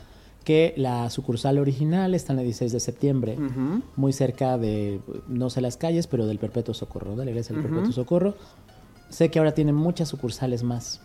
[0.45, 3.83] Que la sucursal original está en el 16 de septiembre, Ujú.
[3.95, 7.63] muy cerca de, no sé las calles, pero del Perpetuo Socorro, de la iglesia del
[7.65, 8.35] Perpetuo Socorro.
[9.09, 11.01] Sé que ahora tienen muchas sucursales más,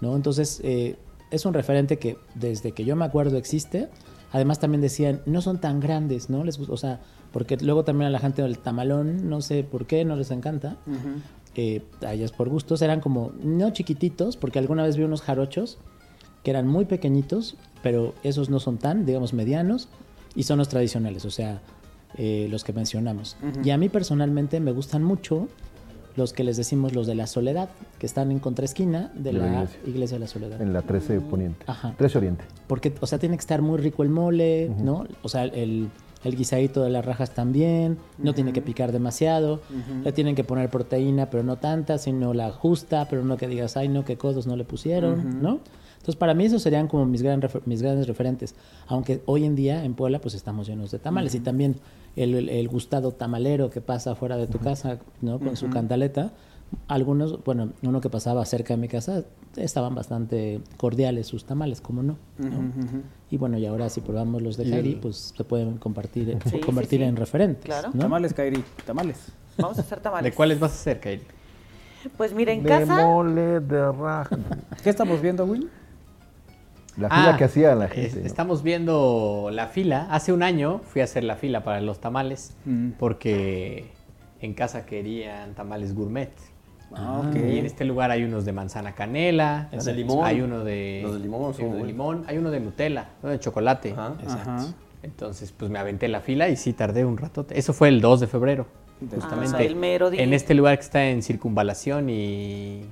[0.00, 0.14] ¿no?
[0.14, 0.94] Entonces, eh,
[1.30, 3.88] es un referente que desde que yo me acuerdo existe.
[4.32, 6.44] Además también decían, no son tan grandes, ¿no?
[6.44, 7.00] Les, gust- o sea,
[7.32, 10.76] porque luego también a la gente del tamalón, no sé por qué, no les encanta.
[10.86, 11.20] Ujú.
[11.54, 15.78] Eh, a ellas por gustos eran como, no chiquititos, porque alguna vez vi unos jarochos
[16.42, 19.88] que eran muy pequeñitos, pero esos no son tan, digamos, medianos,
[20.34, 21.62] y son los tradicionales, o sea,
[22.18, 23.36] eh, los que mencionamos.
[23.64, 25.48] Y a mí personalmente me gustan mucho
[26.16, 29.38] los que les decimos los de la soledad, que están en contraesquina de, De la
[29.46, 29.80] la, iglesia.
[29.86, 30.14] iglesia.
[30.16, 30.62] de la soledad.
[30.62, 31.64] En la 13 Poniente.
[31.66, 31.94] Ajá.
[31.96, 32.44] 13 Oriente.
[32.66, 35.06] Porque, o sea, tiene que estar muy rico el mole, ¿no?
[35.22, 35.88] O sea, el,
[36.24, 39.60] el guisadito de las rajas también, no tiene que picar demasiado,
[40.02, 43.76] le tienen que poner proteína, pero no tanta, sino la justa, pero no que digas,
[43.76, 45.60] ay, no, qué codos no le pusieron, ¿no?
[46.06, 48.54] Entonces, para mí esos serían como mis, gran refer- mis grandes referentes.
[48.86, 51.34] Aunque hoy en día en Puebla, pues estamos llenos de tamales.
[51.34, 51.74] Y también
[52.14, 55.40] el, el- el gustado tamalero que pasa fuera de tu casa, ¿no?
[55.40, 56.30] Con su cantaleta.
[56.86, 59.24] Algunos, bueno, uno que pasaba cerca de mi casa,
[59.56, 62.16] estaban bastante cordiales sus tamales, como no.
[62.38, 62.50] ¿no?
[63.28, 66.60] Y bueno, y ahora si probamos los de el- pues se pueden compartir, Sí, sí,
[66.60, 67.04] convertir sí.
[67.04, 67.64] en referentes.
[67.64, 67.90] Claro.
[67.92, 67.98] ¿no?
[68.00, 69.26] Tamales, Kairi, tamales.
[69.58, 70.30] Vamos a hacer tamales.
[70.30, 71.22] ¿De cuáles vas a hacer, Kairi?
[72.16, 73.04] Pues mira, en de casa.
[73.06, 74.38] mole de raja.
[74.84, 75.68] ¿Qué estamos viendo, Will?
[76.96, 78.20] La fila Ah, que hacía la es- gente.
[78.20, 78.26] ¿no?
[78.26, 80.06] Estamos viendo la fila.
[80.10, 82.90] Hace un año fui a hacer la fila para los tamales Mm.
[82.98, 83.90] porque
[84.40, 86.30] en casa querían tamales gourmet.
[86.94, 90.24] Ah, Y en este lugar hay unos de manzana canela, de limón.
[90.24, 93.32] hay uno de, Los de limón son uno de limón, hay uno de Nutella, uno
[93.32, 93.88] de chocolate.
[93.90, 94.72] Exacto.
[95.02, 97.44] Entonces, pues me aventé la fila y sí tardé un rato.
[97.50, 98.66] Eso fue el 2 de febrero,
[99.12, 99.56] justamente.
[99.58, 100.22] Ah, el mero día.
[100.22, 102.82] En este lugar que está en circunvalación y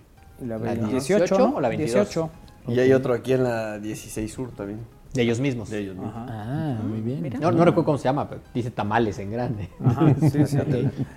[0.45, 1.57] La la 18, ¿no?
[1.57, 1.95] o la 22.
[2.09, 2.31] 18.
[2.69, 4.81] Y hay otro aquí en la 16 Sur también.
[5.13, 5.71] De ellos mismos.
[5.71, 6.13] De ellos mismos.
[6.17, 7.23] Ah, muy bien.
[7.41, 9.69] No, no recuerdo cómo se llama, pero dice tamales en grande.
[9.85, 10.59] Ajá, sí, sí.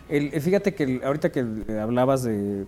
[0.10, 2.66] El- el- fíjate que el- ahorita que eh, hablabas de,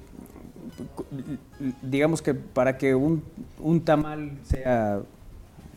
[1.82, 3.24] digamos que para que un,
[3.60, 5.02] un tamal sea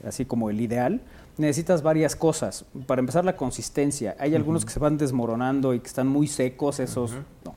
[0.07, 1.01] así como el ideal,
[1.39, 2.65] necesitas varias cosas.
[2.87, 4.17] Para empezar, la consistencia.
[4.19, 7.13] Hay algunos que se van desmoronando y que están muy secos, esos
[7.45, 7.55] no.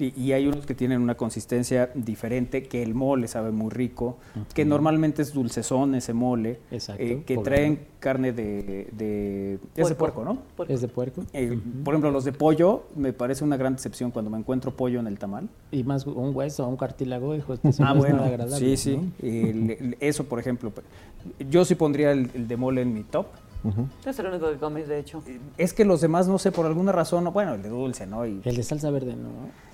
[0.00, 4.16] Y, y hay unos que tienen una consistencia diferente, que el mole sabe muy rico,
[4.54, 7.54] que normalmente es dulcezón ese mole, Exacto, eh, que poblano.
[7.56, 10.38] traen carne de, de, es de puerco, ¿no?
[10.68, 11.22] Es de puerco.
[11.34, 15.00] Eh, Por ejemplo, los de pollo, me parece una gran decepción cuando me encuentro pollo
[15.00, 15.48] en el tamal.
[15.70, 18.76] Y más un hueso, un cartílago, hijo, eso ah, no es bueno, nada agradable.
[18.76, 18.96] sí, sí.
[18.96, 19.12] ¿no?
[19.28, 20.72] El- el- eso, por ejemplo.
[21.50, 23.26] Yo sí pondría el, el de mole en mi top.
[24.06, 25.22] Es el único que comes, de hecho.
[25.58, 28.26] Es que los demás, no sé, por alguna razón, bueno, el de dulce, ¿no?
[28.26, 29.28] Y El de salsa verde, ¿no?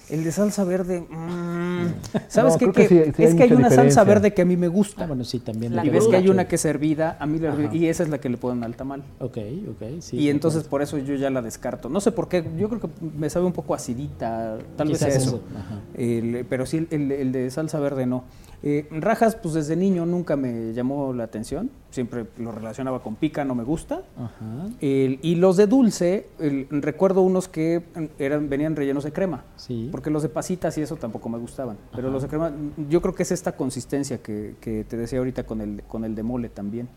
[0.09, 1.87] el de salsa verde, mm,
[2.29, 2.65] ¿sabes No, qué?
[2.71, 4.69] creo que Que- sí- sí es que hay una salsa verde que a mí me
[4.69, 5.03] gusta.
[5.03, 5.75] Ah, bueno, sí, también.
[5.75, 8.05] La y ves que hay una que es hervida, a mí la hervida- y esa
[8.05, 9.03] es la que le ponen al tamal.
[9.19, 9.39] Ok,
[9.71, 10.17] ok, sí.
[10.17, 11.89] y entonces por eso yo ya la descarto.
[11.89, 15.09] No sé por qué, yo creo que me sabe un poco acidita, tal vez sea
[15.09, 15.19] eso.
[15.19, 15.81] eso, ajá.
[15.95, 18.23] El- pero sí, el, el de salsa verde no.
[18.63, 21.71] Eh, rajas, pues desde niño nunca me llamó la atención.
[21.91, 24.03] Siempre lo relacionaba con pica, no me gusta.
[24.17, 24.69] Ajá.
[24.81, 27.83] El- y los de dulce, el- recuerdo unos que
[28.19, 29.45] eran, venían rellenos de crema.
[29.57, 29.89] Sí.
[29.93, 31.77] Porque los de pasitas y eso tampoco me gustaban.
[31.95, 32.51] Pero los de crema,
[32.89, 36.15] yo creo que es esta consistencia que, que te decía ahorita con el, con el
[36.15, 36.89] de mole también.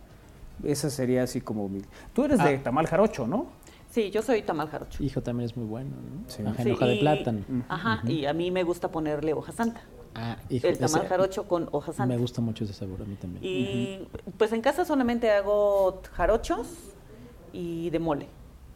[0.63, 1.81] Esa sería así como mi...
[2.13, 2.63] Tú eres de Ah.
[2.63, 3.47] tamal jarocho, ¿no?
[3.91, 5.03] Sí, yo soy tamal jarocho.
[5.03, 6.29] Hijo también es muy bueno, ¿no?
[6.29, 6.43] Sí.
[6.43, 7.39] Ajá, en Sí, hoja de plátano.
[7.69, 9.81] Ajá, y a mí me gusta ponerle hoja santa.
[10.15, 12.13] Ah, hijo, el tamal ese- jarocho con hoja santa.
[12.13, 13.43] Me gusta mucho ese sabor a mí también.
[13.45, 14.07] Y
[14.37, 16.67] pues en casa solamente hago jarochos
[17.53, 18.27] y de mole.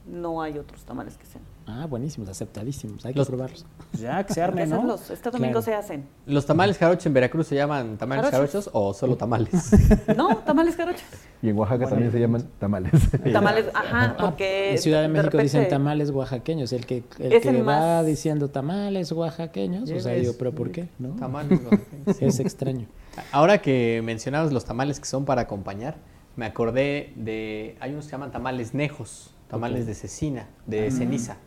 [0.05, 1.43] No hay otros tamales que sean.
[1.65, 3.05] Ah, buenísimos, aceptadísimos.
[3.05, 3.65] Hay Los- que probarlos.
[3.93, 4.75] Ya, que se Hay arme, que ¿no?
[4.75, 5.09] hacerlos.
[5.11, 5.61] Este domingo Claro.
[5.61, 6.05] se hacen.
[6.25, 8.69] ¿Los tamales jarochos en Veracruz se llaman tamales Jarochos.
[8.73, 9.71] o solo tamales?
[10.17, 11.03] No, tamales jarochos.
[11.41, 12.91] Y en Oaxaca también se llaman tamales.
[13.33, 14.71] Tamales, ajá, porque...
[14.71, 16.71] En Ciudad de México repente- dicen tamales oaxaqueños.
[16.73, 20.71] El que, el que el va más- diciendo tamales oaxaqueños, o sea, digo, ¿pero por
[20.71, 20.89] qué?
[20.99, 21.15] ¿No?
[21.15, 22.21] Tamales oaxaqueños.
[22.21, 22.87] Es extraño.
[23.31, 25.95] Ahora que mencionabas los tamales que son para acompañar,
[26.35, 27.77] me acordé de.
[27.79, 31.37] Hay unos que se llaman tamales nejos, tamales de cecina, de ceniza,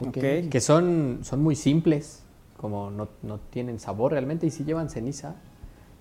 [0.00, 0.08] Ok.
[0.08, 0.48] Ok.
[0.50, 2.24] que son, son muy simples,
[2.56, 5.36] como no, no tienen sabor realmente, y sí llevan ceniza,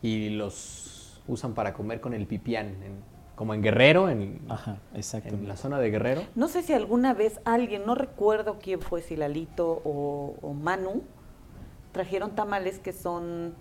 [0.02, 5.34] y los usan para comer con el pipián, en- como en Guerrero, en, Ajá, exacto.
[5.34, 6.22] en la zona de Guerrero.
[6.36, 11.02] No sé si alguna vez alguien, no recuerdo quién fue, si Lalito o, o Manu,
[11.92, 13.54] trajeron tamales que son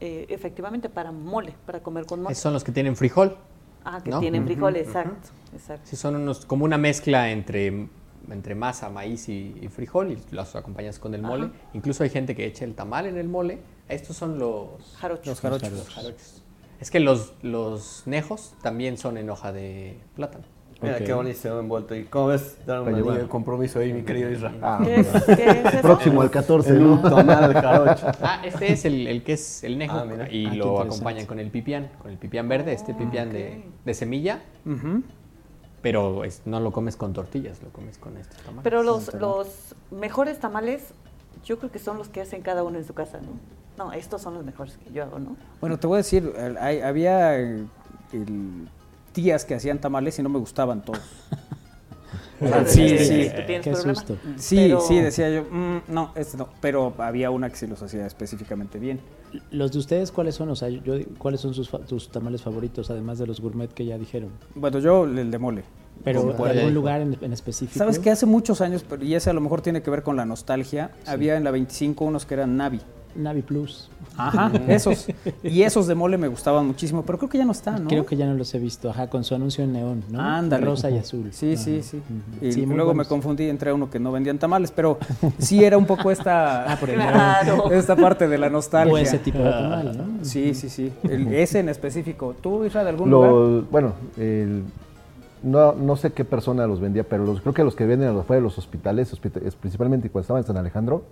[0.00, 2.32] eh, efectivamente para mole, para comer con mole.
[2.32, 3.36] Esos son los que tienen frijol.
[3.84, 4.20] Ah, que ¿no?
[4.20, 4.66] tienen ujú.
[4.68, 5.82] exacto, exacto.
[5.86, 7.88] Sí, son unos, como una mezcla entre,
[8.30, 11.46] entre masa, maíz y, y frijol y los acompañas con el mole.
[11.46, 11.52] Ajá.
[11.74, 13.58] Incluso hay gente que echa el tamal en el mole.
[13.88, 15.26] Estos son los Jarochos.
[15.26, 15.70] Los jarochos.
[15.72, 16.42] Los jarochos.
[16.80, 20.44] Es que los, los nejos también son en hoja de plátano.
[20.80, 21.02] Mira Ok.
[21.04, 21.94] qué bonito se envuelto.
[21.94, 22.58] ¿Y cómo ves?
[22.66, 24.52] Dar un anillo de compromiso ahí, mi querido Isra.
[24.60, 25.82] Ah, ¿Qué es, qué es eso?
[25.82, 27.08] Próximo al 14, En un ¿no?
[27.08, 28.06] tamal jarocho.
[28.20, 31.38] Ah, este es el, el que es el nejo Ah, y Ah, lo acompañan con
[31.38, 35.04] el pipián, con el pipián verde, este pipián de, de semilla, Ujú.
[35.82, 38.62] Pero es- no lo comes con tortillas, lo comes con estos tamales.
[38.64, 40.82] Pero los, los mejores tamales,
[41.44, 43.32] yo creo que son los que hacen cada uno en su casa, ¿no?
[43.84, 45.36] No, estos son los mejores que yo hago, ¿no?
[45.60, 47.64] Bueno, te voy a decir, hay- había eh,
[48.12, 48.68] el-
[49.12, 51.00] tías que hacían tamales y no me gustaban todos.
[52.66, 53.30] Sí, Sí, sí.
[53.34, 54.16] ¿Tú tienes Qué susto.
[54.36, 56.48] Sí, Pero- sí, decía yo, "Mm, no, este no.
[56.60, 59.00] Pero había una que sí los hacía específicamente bien.
[59.50, 60.50] ¿Los de ustedes cuáles son?
[60.50, 61.70] O sea, yo, ¿cuáles son sus,
[62.10, 64.30] tamales favoritos, además de los gourmet que ya dijeron?
[64.54, 65.64] Bueno, yo el de mole.
[66.04, 67.78] Pero ahí algún lugar en, en específico.
[67.78, 70.16] ¿Sabes que Hace muchos años, pero- y ese a lo mejor tiene que ver con
[70.16, 72.80] la nostalgia, había en la 25 unos que eran Navi.
[73.14, 73.88] Navi Plus.
[74.16, 75.06] Ajá, esos.
[75.42, 77.88] Y esos de mole me gustaban muchísimo, pero creo que ya no están, ¿no?
[77.88, 80.20] Creo que ya no los he visto, ajá, con su anuncio en neón, ¿no?
[80.20, 80.64] Ándale.
[80.66, 81.28] Rosa y azul.
[81.32, 81.88] Sí, sí, Ajá.
[81.88, 82.02] sí.
[82.46, 84.98] Y Sí, luego me confundí entre uno que no vendían tamales, pero
[85.38, 87.70] sí era un poco esta, Ah, por el Claro.
[87.72, 88.92] esta parte de la nostalgia.
[88.94, 90.24] O ese tipo de tamal, ¿no?
[90.24, 90.92] Sí, sí, sí.
[91.04, 92.34] El- ese en específico.
[92.40, 93.30] ¿Tú, Isra, de algún lugar?
[93.30, 94.62] Los, bueno, el-
[95.42, 98.36] no, no sé qué persona los vendía, pero los, creo que los que venden afuera
[98.40, 101.02] de los hospitales, hospita- es principalmente cuando estaba en San Alejandro,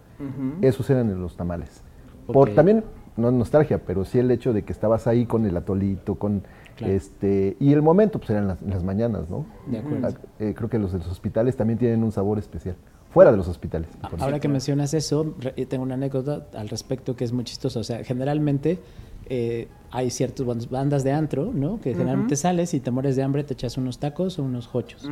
[0.61, 1.83] esos eran los tamales.
[2.27, 2.85] Por también,
[3.17, 6.43] no nostalgia, pero sí el hecho de que estabas ahí con el atolito, con
[6.77, 6.95] Claro.
[6.95, 9.45] este y el momento pues eran las, las mañanas, ¿no?
[9.67, 10.07] De acuerdo.
[10.09, 12.75] Ah, eh, creo que los de los hospitales también tienen un sabor especial.
[13.11, 13.91] fuera de los hospitales.
[14.21, 15.35] Ahora que mencionas eso,
[15.69, 17.81] tengo una anécdota al respecto que es muy chistosa.
[17.81, 18.79] O sea, generalmente
[19.31, 21.81] eh, hay ciertas bandas de antro, ¿no?
[21.81, 25.09] Que generalmente sales y te mueres de hambre, te echas unos tacos o unos hochos.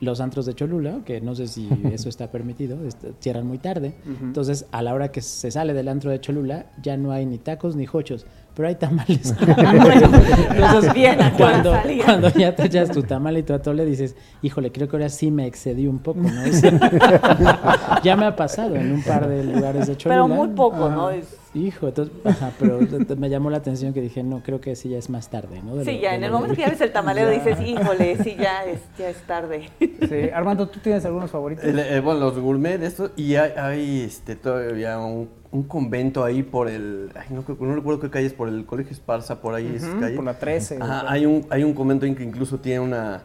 [0.00, 2.78] Los antros de Cholula, que no sé si eso está permitido,
[3.20, 3.94] cierran muy tarde.
[4.22, 7.38] Entonces, a la hora que se sale del antro de Cholula, ya no hay ni
[7.38, 8.26] tacos ni hochos
[8.56, 9.34] pero hay tamales.
[10.50, 14.88] Entonces, bien, cuando, cuando ya te echas tu tamal y tu atole, dices, híjole, creo
[14.88, 16.42] que ahora sí me excedí un poco, ¿no?
[18.02, 20.22] ya me ha pasado en un par de lugares de Cholula.
[20.22, 21.10] Pero muy poco, ¿no?
[21.54, 22.80] Hijo, entonces, ajá, pero
[23.16, 25.82] me llamó la atención que dije, no, creo que sí ya es más tarde, ¿no?
[25.84, 28.80] sí, ya, en el momento que ya ves el tamalero dices, híjole, sí, ya es,
[28.98, 29.70] ya es tarde.
[29.78, 31.64] Sí, Armando, ¿tú tienes algunos favoritos?
[31.64, 36.68] Eh, bueno, los gourmet, esto, y hay, hay este, todavía un un convento ahí por
[36.68, 37.10] el.
[37.14, 40.14] Ay, no, no recuerdo qué calle es, por el Colegio Esparza, por ahí es calle.
[40.14, 40.78] Por la 13.
[40.80, 43.22] hay, un, hay un convento que incluso tiene una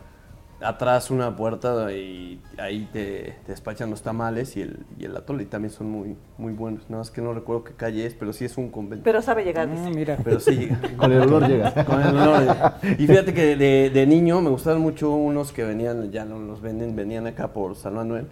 [0.64, 5.45] atrás una puerta y ahí te, despachan los tamales y el, y el atole y
[5.45, 6.84] también son muy, muy buenos.
[6.89, 9.03] Nada más que no recuerdo qué calle es, pero sí es un convento.
[9.03, 10.18] Pero sabe llegar, ah, mira.
[10.24, 10.80] Pero sí llega.
[10.97, 11.86] Con el olor llega.
[11.86, 16.12] Con el olor Y fíjate que de, de, niño me gustaban mucho unos que venían,
[16.12, 18.28] ya no los venden, venían acá por San Manuel.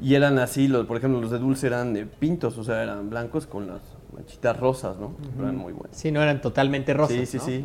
[0.00, 3.10] Y eran así, los, por ejemplo, los de dulce eran de pintos, o sea, eran
[3.10, 3.80] blancos con las
[4.14, 5.14] manchitas rosas, ¿no?
[5.38, 5.96] Eran muy buenas.
[5.96, 7.16] Sí, no eran totalmente rosas.
[7.16, 7.64] Sí, sí, sí.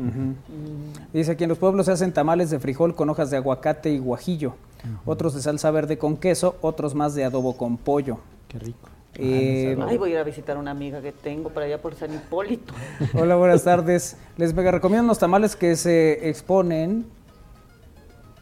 [1.13, 3.99] Dice aquí en los pueblos se hacen tamales de frijol con hojas de aguacate y
[3.99, 4.55] guajillo,
[5.05, 8.19] otros de salsa verde con queso, otros más de adobo con pollo.
[8.47, 8.89] Qué rico.
[9.15, 12.13] Eh, Ay, voy a ir a visitar una amiga que tengo por allá por San
[12.13, 12.73] Hipólito.
[13.13, 14.17] Hola, buenas tardes.
[14.37, 17.05] Les mega recomiendo unos tamales que se exponen,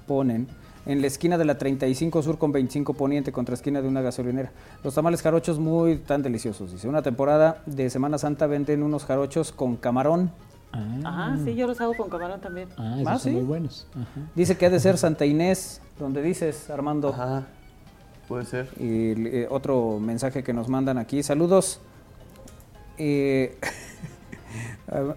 [0.05, 0.47] ponen
[0.88, 4.51] en la esquina de la 35 Sur con 25 Poniente, contra esquina de una gasolinera.
[4.83, 6.71] Los tamales jarochos muy tan deliciosos.
[6.71, 10.31] Dice, una temporada de Semana Santa venden unos jarochos con camarón.
[10.71, 12.69] Ah, sí, yo los hago con camarón también.
[12.77, 13.88] Ah, esos ¿Ah, son muy buenos.
[14.35, 17.09] Dice que ha de ser Santa Inés, donde dices, Armando.
[17.09, 17.45] Ajá,
[18.27, 18.69] puede ser.
[18.79, 21.23] Y eh, otro mensaje que nos mandan aquí.
[21.23, 21.81] Saludos.
[22.97, 23.57] Eh,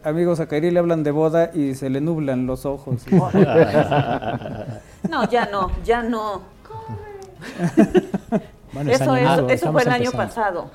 [0.03, 3.03] Amigos, a Kairi le hablan de boda y se le nublan los ojos.
[5.09, 6.43] no, ya no, ya no.
[8.89, 9.17] eso,
[9.49, 10.73] eso fue el año pasado.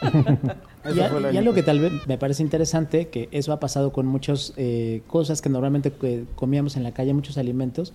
[0.94, 5.02] y, algo que tal vez me parece interesante, que eso ha pasado con muchas eh,
[5.08, 7.92] cosas que normalmente eh, comíamos en la calle, muchos alimentos.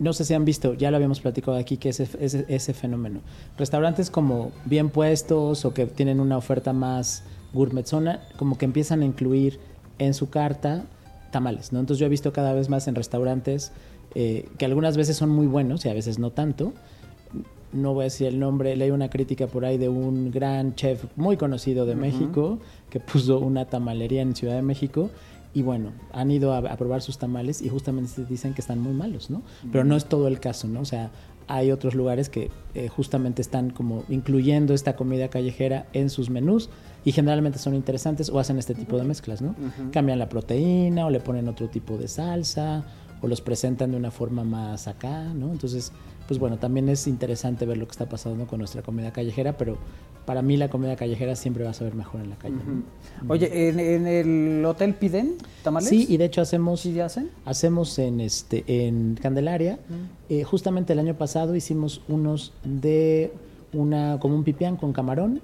[0.00, 3.20] No sé si han visto, ya lo habíamos platicado aquí, que es ese, ese fenómeno.
[3.56, 7.22] Restaurantes como bien puestos o que tienen una oferta más
[7.52, 9.58] gourmet zona, como que empiezan a incluir
[9.98, 10.84] en su carta
[11.30, 11.80] tamales, ¿no?
[11.80, 13.72] Entonces yo he visto cada vez más en restaurantes
[14.14, 16.72] eh, que algunas veces son muy buenos y a veces no tanto.
[17.72, 21.04] No voy a decir el nombre, leí una crítica por ahí de un gran chef
[21.16, 25.10] muy conocido de México que puso una tamalería en Ciudad de México
[25.52, 29.28] y bueno, han ido a, probar sus tamales y justamente dicen que están muy malos,
[29.28, 29.42] ¿no?
[29.70, 30.80] Pero no es todo el caso, ¿no?
[30.80, 31.10] O sea,
[31.46, 36.70] hay otros lugares que eh, justamente están como incluyendo esta comida callejera en sus menús
[37.04, 39.54] y generalmente son interesantes o hacen este tipo de mezclas, ¿no?
[39.92, 42.84] Cambian la proteína o le ponen otro tipo de salsa
[43.22, 45.50] o los presentan de una forma más acá, ¿no?
[45.52, 45.92] Entonces,
[46.26, 49.78] pues bueno, también es interesante ver lo que está pasando con nuestra comida callejera, pero
[50.26, 52.56] para mí la comida callejera siempre va a saber mejor en la calle.
[53.28, 55.88] Oye, ¿en, el hotel piden tamales?
[55.88, 56.80] Sí, y de hecho hacemos...
[56.80, 57.30] ¿Sí hacen?
[57.46, 59.78] Hacemos en, este, en Candelaria.
[60.28, 63.32] Eh, justamente el año pasado hicimos unos de
[63.72, 65.40] una como un pipián con camarón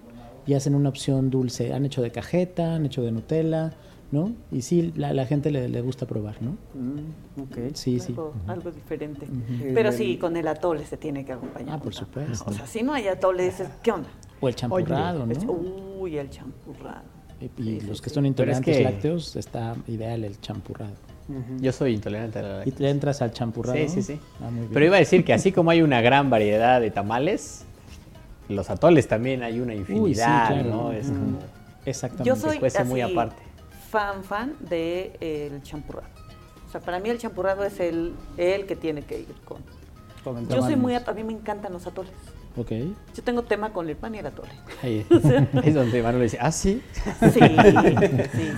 [0.47, 1.73] y hacen una opción dulce.
[1.73, 3.73] Han hecho de cajeta, han hecho de Nutella,
[4.11, 4.33] ¿no?
[4.53, 6.53] Y sí, la, la gente le, le, gusta probar, ¿no?
[6.75, 7.71] Mm, okay.
[7.75, 8.51] Sí, algo, sí.
[8.51, 9.27] Algo diferente.
[9.75, 11.77] Pero sí, con el atole se tiene que acompañar.
[11.77, 12.45] Ah, por supuesto.
[12.47, 14.09] O sea, si no hay atole, dices, ¿qué onda?
[14.41, 15.53] O el champurrado, ¿no?
[15.53, 17.15] Uy, el champurrado.
[17.59, 20.95] Y, los que son intolerantes lácteos, está ideal el champurrado.
[21.61, 22.75] Yo soy intolerante a la lácteos.
[22.75, 23.77] ¿Y te entras al champurrado?
[23.77, 24.21] Sí, sí, sí.
[24.41, 27.65] Ah, Pero iba a decir que así como hay una gran variedad de tamales,
[28.49, 30.93] los atoles también hay una infinidad, ¿no?
[30.93, 31.11] Es
[31.87, 32.29] Exactamente.
[32.29, 33.37] Yo soy así, muy aparte.
[33.91, 36.09] fan, fan del de, el champurrado.
[36.67, 39.59] O sea, para mí el champurrado es el, el que tiene que ir con...
[40.23, 40.95] con Yo soy muy...
[40.95, 42.13] A mí me encantan los atoles.
[42.57, 42.71] Ok.
[43.15, 44.51] Yo tengo tema con el pan y el atole.
[44.83, 45.05] Ahí
[45.65, 46.83] es donde Manuel dice, ah, sí.
[47.33, 47.41] Sí,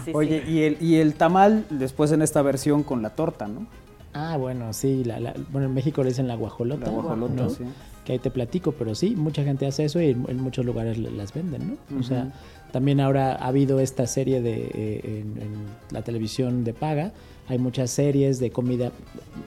[0.05, 3.67] sí, Oye, Y, el, y el tamal después en esta versión con la torta, ¿no?
[4.13, 5.03] Ah, bueno, sí.
[5.05, 6.87] La, bueno, en México le dicen la guajolota.
[6.87, 7.65] La guajolota, sí
[8.07, 11.35] que ahí te platico, pero sí, mucha gente hace eso y en, muchos lugares las
[11.35, 11.99] venden, ¿no?
[11.99, 12.33] O sea,
[12.71, 15.55] también ahora ha habido esta serie de eh, en,
[15.91, 17.13] la televisión de paga,
[17.49, 18.93] hay muchas series de comida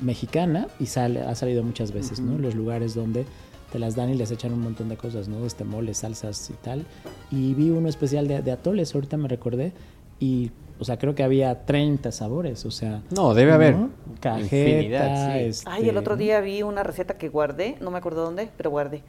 [0.01, 2.37] mexicana y sale, ha salido muchas veces, ¿no?
[2.37, 3.25] Los lugares donde
[3.71, 5.45] te las dan y les echan un montón de cosas, ¿no?
[5.45, 6.85] Este moles, salsas y tal.
[7.31, 9.71] Y vi uno especial de, de atoles, ahorita me recordé,
[10.19, 13.01] y o sea, creo que había 30 sabores, o sea...
[13.15, 13.75] No, debe haber.
[14.19, 15.33] Cajeta,
[15.65, 19.03] Ay, el otro día vi una receta que guardé, no me acuerdo dónde, pero guardé.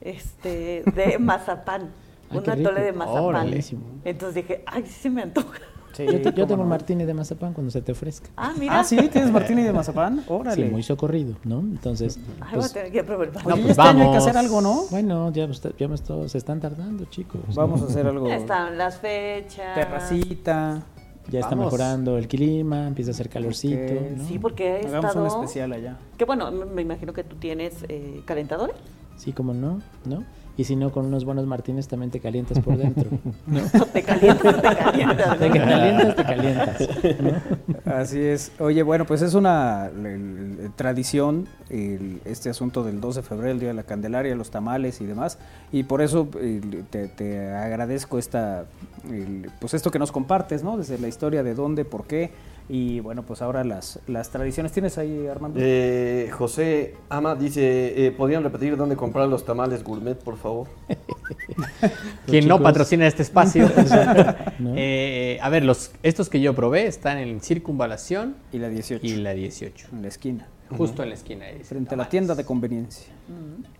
[0.00, 1.90] este, de mazapán.
[2.30, 3.22] Ay, un atole de mazapán.
[3.24, 3.64] Órale.
[4.04, 5.58] Entonces dije, ay, sí se me antoja.
[5.92, 6.70] Sí, yo, te- yo cómo tengo no.
[6.70, 8.30] martini de mazapán cuando se te ofrezca.
[8.34, 8.80] Ah, mira.
[8.80, 10.24] Ah, sí, tienes martini de mazapán.
[10.26, 10.56] Órale.
[10.64, 11.60] Sí, muy socorrido, ¿no?
[11.60, 13.28] Entonces, Ay, voy pues, a tener que probar.
[13.28, 14.16] No, pues este año hay que vamos.
[14.26, 14.84] hacer algo, ¿no?
[14.90, 15.46] bueno, ya,
[15.78, 17.42] ya me estoy- se están tardando, chicos.
[17.54, 18.26] Vamos a hacer algo.
[18.26, 19.74] Ya están las fechas.
[19.74, 20.82] Terracita.
[21.30, 21.66] Ya está Vamos.
[21.66, 24.16] mejorando el clima, empieza a hacer calorcito, Ok.
[24.18, 24.24] ¿no?
[24.24, 25.96] Sí, porque he Hagamos un especial allá.
[26.18, 28.76] Que bueno, me me imagino que tú tienes eh, calentadores.
[29.16, 30.24] Sí, como no, ¿no?
[30.56, 33.08] Y si no, con unos buenos martines también te calientas por dentro.
[33.46, 33.60] ¿no?
[33.92, 35.38] Te calientas, te calientas.
[35.38, 36.88] Te calientas, te calientas.
[37.20, 37.92] ¿no?
[37.92, 38.52] Así es.
[38.60, 43.60] Oye, bueno, pues es una el- tradición el- este asunto del 2 de febrero, el
[43.60, 45.38] Día de la Candelaria, los tamales y demás.
[45.72, 48.66] Y por eso el, te, te agradezco esta,
[49.10, 50.76] el, pues esto que nos compartes, ¿no?
[50.76, 52.30] Desde la historia de dónde, por qué.
[52.74, 54.72] Y bueno, pues ahora las, las tradiciones.
[54.72, 55.60] ¿Tienes ahí, Armando?
[55.62, 60.68] Eh, José Ama dice, eh, ¿podrían repetir dónde comprar los tamales gourmet, por favor?
[62.26, 63.68] Quien no patrocina este espacio.
[64.58, 64.72] ¿No?
[64.74, 69.04] Eh, a ver, los, estos que yo probé están en Circunvalación y la 18.
[69.04, 69.88] y la 18.
[69.92, 70.46] En la esquina.
[70.74, 71.44] Justo en la esquina.
[71.44, 73.12] ahí, Frente a la tienda de conveniencia.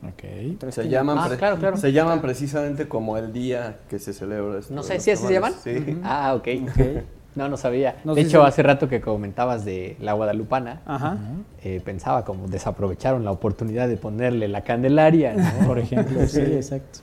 [0.06, 0.24] Ok.
[0.24, 1.78] Entre Se llaman, Ah, claro, claro.
[1.78, 5.32] se llaman precisamente como el día que se celebra esto No sé si así se
[5.32, 5.54] llaman.
[5.64, 5.98] Sí.
[6.04, 6.48] Ah, ok.
[6.68, 7.04] Ok.
[7.34, 7.96] No, no sabía.
[8.04, 11.16] Nos de hecho, hace rato que comentabas de la guadalupana, Ajá.
[11.64, 15.66] eh, pensaba como desaprovecharon la oportunidad de ponerle la candelaria, ¿no?
[15.66, 17.00] Por ejemplo, sí, exacto.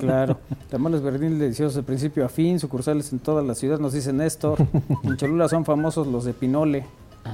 [0.00, 0.38] Claro.
[0.68, 4.58] Tamales verdiles deliciosos de principio a fin, sucursales en toda la ciudad, nos dice Néstor.
[5.04, 6.84] En Cholula son famosos los de Pinole.
[7.24, 7.30] Ah,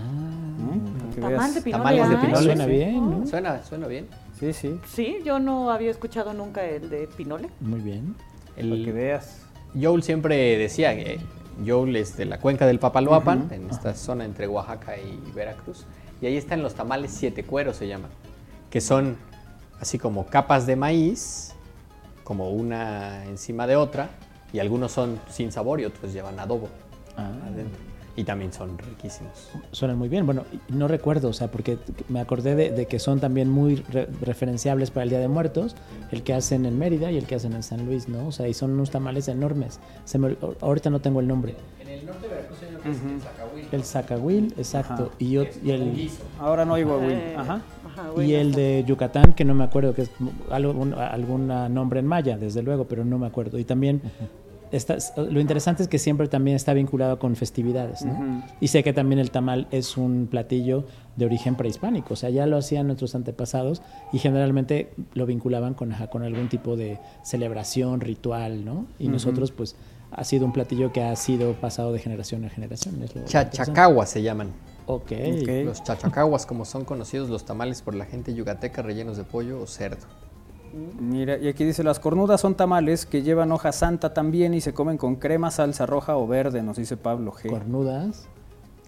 [0.58, 1.20] ¿Mm?
[1.20, 1.54] Para que Tamal veas.
[1.54, 1.78] de pinole.
[1.84, 2.26] Tamales de ay.
[2.26, 2.44] pinole.
[2.44, 3.26] Suena bien, ¿no?
[3.26, 4.06] Suena, suena bien.
[4.38, 4.78] Sí, sí.
[4.86, 7.48] Sí, yo no había escuchado nunca el de pinole.
[7.60, 8.14] Muy bien.
[8.54, 9.42] Para que El, veas.
[9.80, 11.18] Joel siempre decía que
[11.66, 15.84] Joel es de la cuenca del Papaloapan, en esta zona entre Oaxaca y Veracruz.
[16.20, 18.10] Y ahí están los tamales siete cueros, se llaman.
[18.70, 19.16] Que son
[19.80, 21.54] así como capas de maíz,
[22.24, 24.10] como una encima de otra.
[24.52, 26.68] Y algunos son sin sabor y otros llevan adobo
[27.16, 27.30] Ah.
[27.46, 27.80] adentro.
[28.18, 29.48] Y también son riquísimos.
[29.70, 30.26] Suenan muy bien.
[30.26, 34.08] Bueno, no recuerdo, o sea, porque me acordé de, de que son también muy re-
[34.22, 35.76] referenciables para el Día de Muertos,
[36.10, 38.26] el que hacen en Mérida y el que hacen en San Luis, ¿no?
[38.26, 39.78] O sea, y son unos tamales enormes.
[40.04, 41.54] Se me- ahorita no tengo el nombre.
[41.80, 43.68] En el norte de Veracruz hay uno que es el zacahuil.
[43.70, 45.02] El zacahuil, exacto.
[45.04, 45.14] Ajá.
[45.20, 46.10] Y, ot- y el,
[46.40, 47.12] Ahora no hay Huawei.
[47.14, 47.62] Eh, Ajá.
[47.86, 50.10] ajá, y el de Yucatán, que no me acuerdo, que es
[50.50, 53.58] algún, algún nombre en maya, desde luego, pero no me acuerdo.
[53.60, 54.02] Y también...
[54.72, 58.42] está- lo interesante es que siempre también está vinculado con festividades, ¿no?
[58.60, 60.84] Y sé que también el tamal es un platillo
[61.16, 65.92] de origen prehispánico, o sea, ya lo hacían nuestros antepasados y generalmente lo vinculaban con,
[65.92, 68.86] algún tipo de celebración, ritual, ¿no?
[68.98, 69.76] Y nosotros, pues,
[70.10, 72.96] ha sido un platillo que ha sido pasado de generación en generación.
[73.26, 74.52] Chachacahuas se llaman.
[74.86, 75.12] Ok.
[75.42, 75.48] Ok.
[75.64, 79.66] Los chachacahuas, como son conocidos los tamales por la gente yucateca rellenos de pollo o
[79.66, 80.06] cerdo.
[81.00, 84.72] Mira, y aquí dice, las cornudas son tamales que llevan hoja santa también y se
[84.74, 87.48] comen con crema, salsa roja o verde, nos dice Pablo G.
[87.50, 88.26] Cornudas.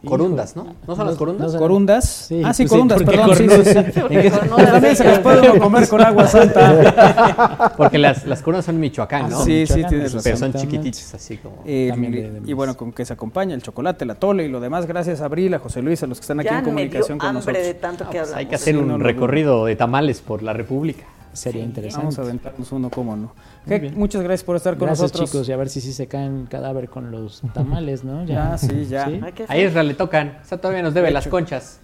[0.02, 0.66] Corundas, ¿no?
[0.88, 1.54] ¿No son las corundas?
[1.56, 2.04] ¿Corundas?
[2.08, 4.40] Sí, ah, sí, pues sí, corundas, ¿por qué perdón, sí, sí, cornudas?
[4.56, 4.64] sí.
[4.72, 7.74] También se las puede uno comer con agua santa.
[7.76, 9.44] Porque las, las corundas son Michoacán, Ah, ¿no?
[9.44, 11.56] Sí, sí, Michoacán, tienes Pero son chiquititos, así como.
[11.66, 14.48] Eh, También de- de y bueno, con que se acompaña el chocolate, la tole y
[14.48, 14.86] lo demás.
[14.86, 16.70] Gracias a Abril, a José Luis, a los que están aquí ya en me dio
[16.72, 17.62] comunicación con nosotros.
[17.62, 18.38] de tanto que Pues hablamos.
[18.38, 21.04] hay que hacer Sí, un recorrido de tamales por la República.
[21.32, 22.04] Sería interesante.
[22.06, 23.32] Vamos a aventarnos uno, cómo no.
[23.66, 25.30] Heck, muchas gracias por estar con Gracias, nosotros.
[25.30, 28.24] chicos, y a ver si sí se caen cadáver con los tamales, ¿no?
[28.24, 29.06] Ya, sí, ya.
[29.32, 30.38] Que A hacer- Isra le tocan.
[30.42, 31.80] O sea, todavía nos debe De las conchas.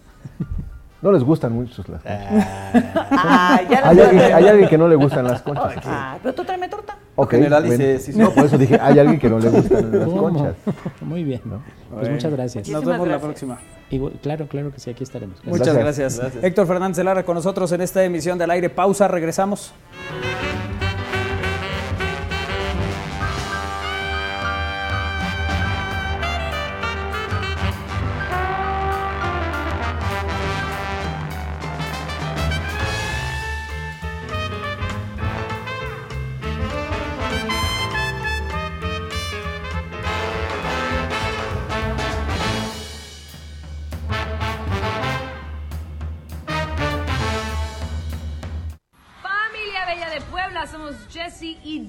[1.02, 2.46] No les gustan mucho las conchas.
[2.46, 2.72] Ah,
[3.10, 5.76] Ah, ya Hay alguien, hay alguien que no le gustan las conchas.
[5.76, 5.86] aquí.
[5.88, 6.96] Ah, pero tú tráeme torta.
[7.16, 7.98] Ok, generalices, bueno.
[8.00, 8.18] sí, sí.
[8.18, 10.20] No, por eso dije, hay alguien que no le gustan las ¿Cómo?
[10.22, 10.54] conchas.
[11.00, 11.40] Muy bien.
[11.44, 11.62] ¿no?
[11.88, 12.14] Pues Bueno.
[12.14, 12.68] muchas gracias.
[12.68, 13.58] Nos vemos la próxima.
[13.90, 15.42] Igual- claro, claro que sí, aquí estaremos.
[15.44, 16.18] Muchas Gracias.
[16.18, 16.44] gracias.
[16.44, 18.68] Héctor Fernández Lara con nosotros en esta emisión del aire.
[18.70, 19.72] Pausa, regresamos.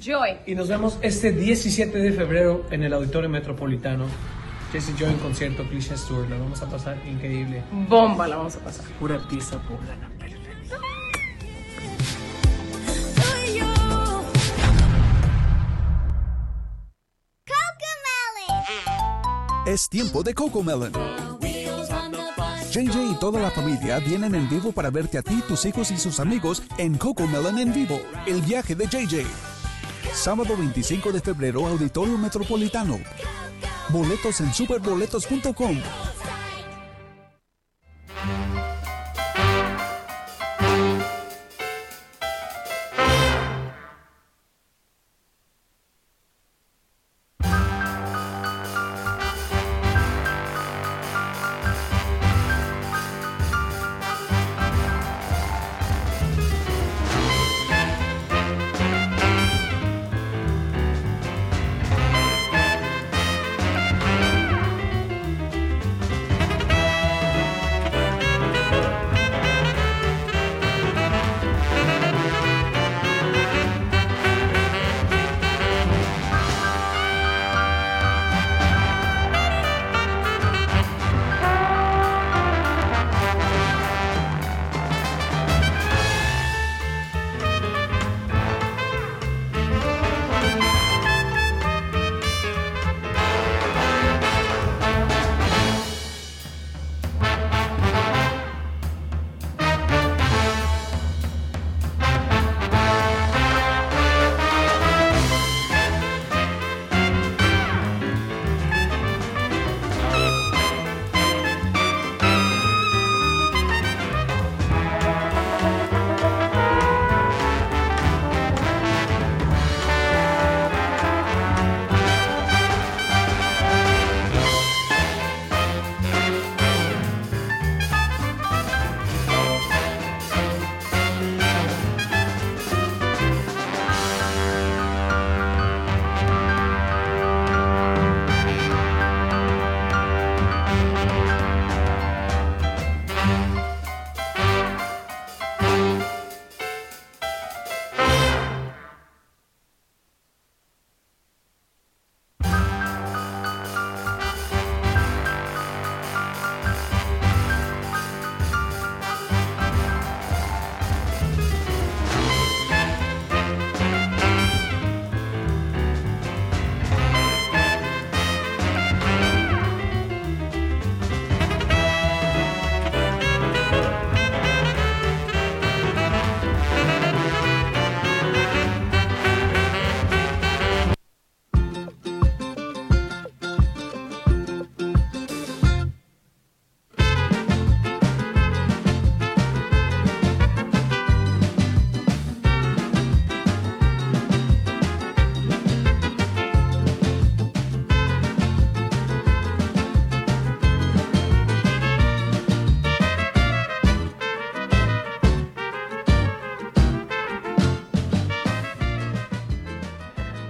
[0.07, 0.37] Joy.
[0.45, 4.05] Y nos vemos este 17 de febrero en el Auditorio Metropolitano.
[4.71, 6.29] Jesse Joy en concierto, Cliché Tour.
[6.29, 7.61] La vamos a pasar increíble.
[7.89, 8.85] Bomba la vamos a pasar.
[8.99, 10.09] Pura pieza poblana.
[19.65, 20.93] Es tiempo de Coco Melon.
[22.71, 25.97] JJ y toda la familia vienen en vivo para verte a ti, tus hijos y
[25.97, 29.56] sus amigos en Coco Melon en vivo, el viaje de JJ.
[30.13, 32.99] Sábado 25 de febrero, Auditorio Metropolitano.
[33.89, 35.77] Boletos en superboletos.com.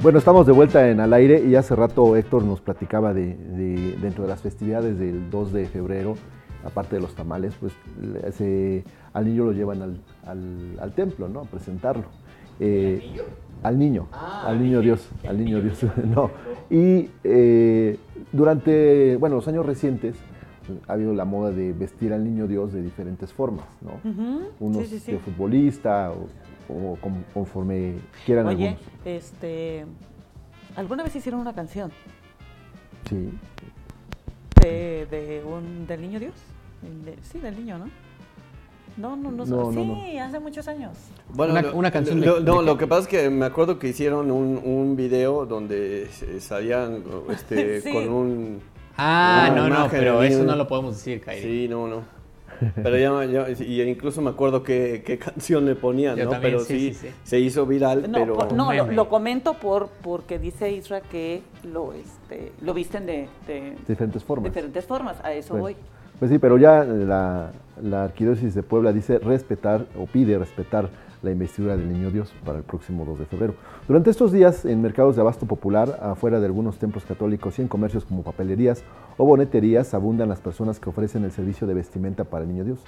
[0.07, 3.35] Bueno, estamos de vuelta en al aire y hace rato Héctor nos platicaba de,
[4.01, 6.15] dentro de las festividades del 2 de febrero,
[6.63, 7.73] aparte de los tamales, pues
[9.11, 11.41] al niño lo llevan al, templo, ¿no?
[11.41, 12.05] A presentarlo.
[12.61, 13.17] Eh,
[13.63, 14.07] ¿Al niño?
[14.13, 16.31] al niño Dios, al niño Dios, no.
[16.69, 17.99] Y eh,
[18.31, 20.15] durante, bueno, los años recientes
[20.87, 23.99] ha habido la moda de vestir al niño Dios de diferentes formas, ¿no?
[24.61, 26.27] Unos de futbolista o
[26.69, 26.97] o
[27.33, 27.95] conforme
[28.25, 29.85] quieran Oye, este,
[30.75, 31.91] ¿alguna vez hicieron una canción?
[33.09, 33.29] Sí.
[34.61, 36.33] De, un, del niño Dios.
[37.21, 37.85] sí, del niño, ¿no?
[38.97, 40.97] No, no, no, no sí, hace muchos años.
[41.29, 44.57] Bueno, una, canción de, No, lo que pasa es que me acuerdo que hicieron un,
[44.57, 46.09] un video donde
[46.39, 48.61] salían este, con un...
[48.97, 51.41] Ah, no, no, pero eso no lo podemos decir, Kairi.
[51.43, 52.16] Sí, no, no.
[52.75, 56.31] Pero ya, y incluso me acuerdo qué, qué canción le ponían, ¿no?
[56.41, 58.47] pero sí, se hizo viral, no, pero...
[58.55, 63.27] no, lo, comento por porque dice Isra que lo, este, lo visten de,
[63.87, 64.51] diferentes formas.
[64.51, 65.75] Diferentes formas, a eso voy.
[66.19, 67.51] Pues sí, pero ya la,
[67.81, 70.89] la Arquidiócesis de Puebla dice respetar o pide respetar
[71.21, 73.53] la investidura del Niño Dios para el próximo 2 de febrero.
[73.87, 77.67] Durante estos días, en mercados de abasto popular, afuera de algunos templos católicos y en
[77.67, 78.83] comercios como papelerías
[79.17, 82.79] o boneterías, abundan las personas que ofrecen el servicio de vestimenta para el Niño Dios.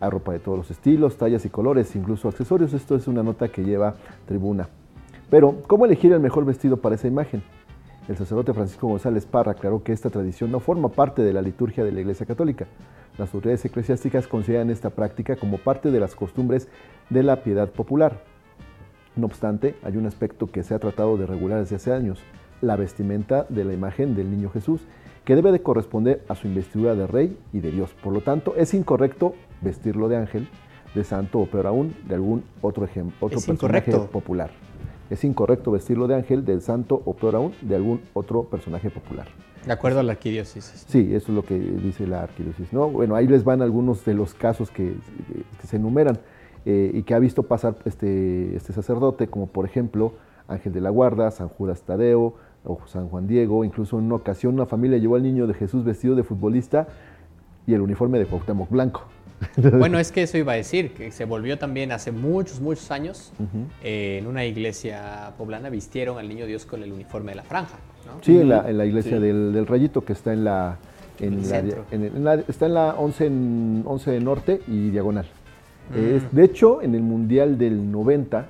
[0.00, 2.72] Hay ropa de todos los estilos, tallas y colores, incluso accesorios.
[2.72, 3.94] Esto es una nota que lleva
[4.26, 4.68] tribuna.
[5.30, 7.42] Pero, ¿cómo elegir el mejor vestido para esa imagen?
[8.08, 11.84] El sacerdote Francisco González Parra aclaró que esta tradición no forma parte de la liturgia
[11.84, 12.66] de la Iglesia Católica.
[13.18, 16.68] Las autoridades eclesiásticas consideran esta práctica como parte de las costumbres
[17.10, 18.22] de la piedad popular.
[19.16, 22.20] No obstante, hay un aspecto que se ha tratado de regular desde hace años,
[22.62, 24.80] la vestimenta de la imagen del niño Jesús,
[25.24, 27.94] que debe de corresponder a su investidura de rey y de Dios.
[28.02, 30.48] Por lo tanto, es incorrecto vestirlo de ángel,
[30.94, 34.10] de santo o peor aún, de algún otro, ejemplo, otro Es personaje incorrecto.
[34.10, 34.50] popular.
[35.10, 39.28] Es incorrecto vestirlo de ángel, del santo o peor aún, de algún otro personaje popular.
[39.66, 40.84] De acuerdo a la arquidiócesis.
[40.88, 42.72] Sí, eso es lo que dice la arquidiócesis.
[42.72, 42.90] ¿no?
[42.90, 44.94] Bueno, ahí les van algunos de los casos que,
[45.60, 46.18] que se enumeran
[46.64, 50.14] eh, y que ha visto pasar este, este sacerdote, como por ejemplo
[50.46, 52.34] Ángel de la Guarda, San Judas Tadeo
[52.64, 53.64] o San Juan Diego.
[53.64, 56.86] Incluso en una ocasión una familia llevó al niño de Jesús vestido de futbolista
[57.66, 59.04] y el uniforme de Cuauhtémoc Blanco.
[59.56, 63.32] Bueno, es que eso iba a decir, que se volvió también hace muchos, muchos años,
[63.82, 67.76] eh, en una iglesia poblana vistieron al niño Dios con el uniforme de la franja.
[68.06, 68.12] ¿No?
[68.22, 69.22] Sí, en la, en la iglesia Sí.
[69.22, 70.78] del, del Rayito que está en la...
[71.20, 75.26] En El la, en- en la- está en la 11, en 11 Norte y Diagonal.
[75.90, 76.34] Mm.
[76.34, 78.46] De hecho, en el Mundial del 90,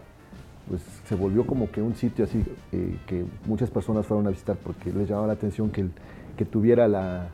[0.69, 4.57] pues se volvió como que un sitio así eh, que muchas personas fueron a visitar
[4.63, 5.91] porque les llamaba la atención que, el-
[6.37, 7.29] que tuviera la,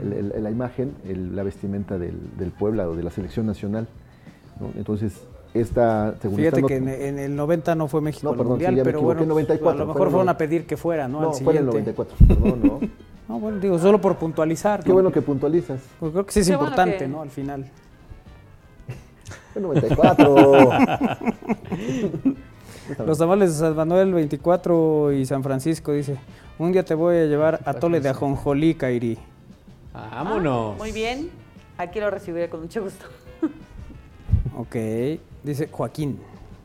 [0.00, 0.92] el- el- la imagen,
[1.34, 3.88] la vestimenta del, del Puebla o de la selección nacional.
[4.60, 4.70] ¿no?
[4.76, 5.20] Entonces,
[5.54, 8.72] esta, según Fíjate esta que en, en el 90 no fue México No, perdón, mundial,
[8.72, 11.08] sí, ya me pero bueno, 94, a lo mejor fueron el- a pedir que fuera,
[11.08, 11.20] ¿no?
[11.20, 11.92] No, Al fue en el siguiente.
[11.94, 12.80] 94, perdón, ¿no?
[13.28, 14.82] No, bueno, digo, solo por puntualizar.
[14.82, 14.94] Qué ¿no?
[14.94, 15.80] bueno que puntualizas.
[16.00, 17.20] Pues creo que sí es Qué bueno importante, que- ¿no?
[17.20, 17.66] Al final.
[19.52, 20.70] Fue 94.
[23.06, 26.16] Los tamales de San Manuel 24 y San Francisco dice,
[26.58, 29.18] un día te voy a llevar a tole de ajonjolí, Kairi.
[29.92, 30.78] Vámonos.
[30.78, 31.28] Muy bien.
[31.76, 33.04] Aquí lo recibiré con mucho gusto.
[34.56, 34.74] Ok,
[35.48, 36.18] dice Joaquín.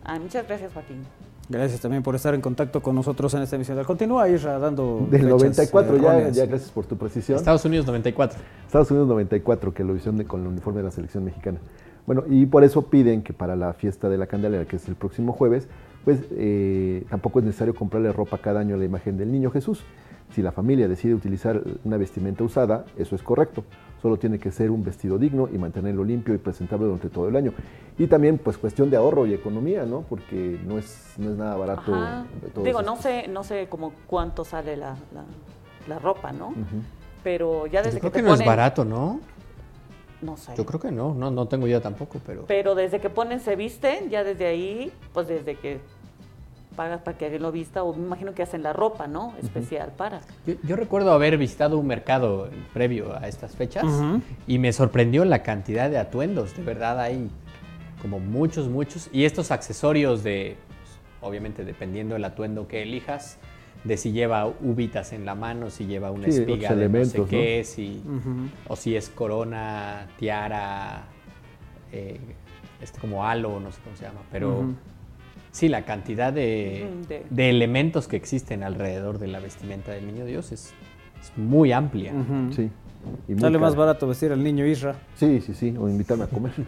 [0.04, 1.04] Ah, muchas gracias, Joaquín.
[1.50, 3.84] Gracias también por estar en contacto con nosotros en esta emisión.
[3.84, 7.38] Continúa Isra dando Del fechas, 94, eh, ya, ya gracias por tu precisión.
[7.38, 8.40] Estados Unidos 94.
[8.66, 11.60] Estados Unidos 94, que lo hicieron con el uniforme de la selección mexicana.
[12.06, 14.96] Bueno, y por eso piden que para la fiesta de la Candelaria, que es el
[14.96, 15.68] próximo jueves,
[16.04, 19.84] pues eh, tampoco es necesario comprarle ropa cada año a la imagen del niño Jesús.
[20.32, 23.64] Si la familia decide utilizar una vestimenta usada, eso es correcto.
[24.04, 27.38] Solo tiene que ser un vestido digno y mantenerlo limpio y presentable durante todo el
[27.38, 27.54] año.
[27.98, 30.02] Y también, pues, cuestión de ahorro y economía, ¿no?
[30.02, 31.94] Porque no es, no es nada barato.
[32.62, 35.24] Digo, no sé, no sé como cuánto sale la, la,
[35.88, 36.54] la ropa, ¿no?
[37.24, 39.22] Pero ya desde Yo creo que que te no es barato, ¿no?
[40.22, 40.54] No sé.
[40.58, 42.44] Yo creo que no, no, no tengo idea tampoco, pero...
[42.46, 45.80] Pero desde que ponen se visten, ya desde ahí, pues desde que
[46.74, 49.34] pagas para que alguien lo vista, o me imagino que hacen la ropa, ¿no?
[49.42, 50.22] Especial para.
[50.46, 53.86] Yo, yo recuerdo haber visitado un mercado previo a estas fechas
[54.48, 56.56] y me sorprendió la cantidad de atuendos.
[56.58, 57.30] De verdad hay
[58.02, 59.10] como muchos, muchos.
[59.14, 63.38] Y estos accesorios de, pues, obviamente dependiendo del atuendo que elijas,
[63.84, 67.24] de si lleva uvitas en la mano, si lleva una Sí, espiga de no sé
[67.26, 67.66] qué, ¿no?
[67.66, 68.02] si,
[68.68, 71.04] o si es corona, tiara,
[71.92, 72.20] eh,
[72.82, 74.74] este como halo, no sé cómo se llama, pero...
[75.54, 80.26] Sí, la cantidad de, de- de elementos que existen alrededor de la vestimenta del niño
[80.26, 80.74] Dios es,
[81.22, 82.12] es muy amplia.
[82.52, 82.70] Sí.
[83.28, 84.96] y Sale más barato vestir al niño Isra.
[85.16, 86.54] Sí, sí, sí, o invitarme a comer.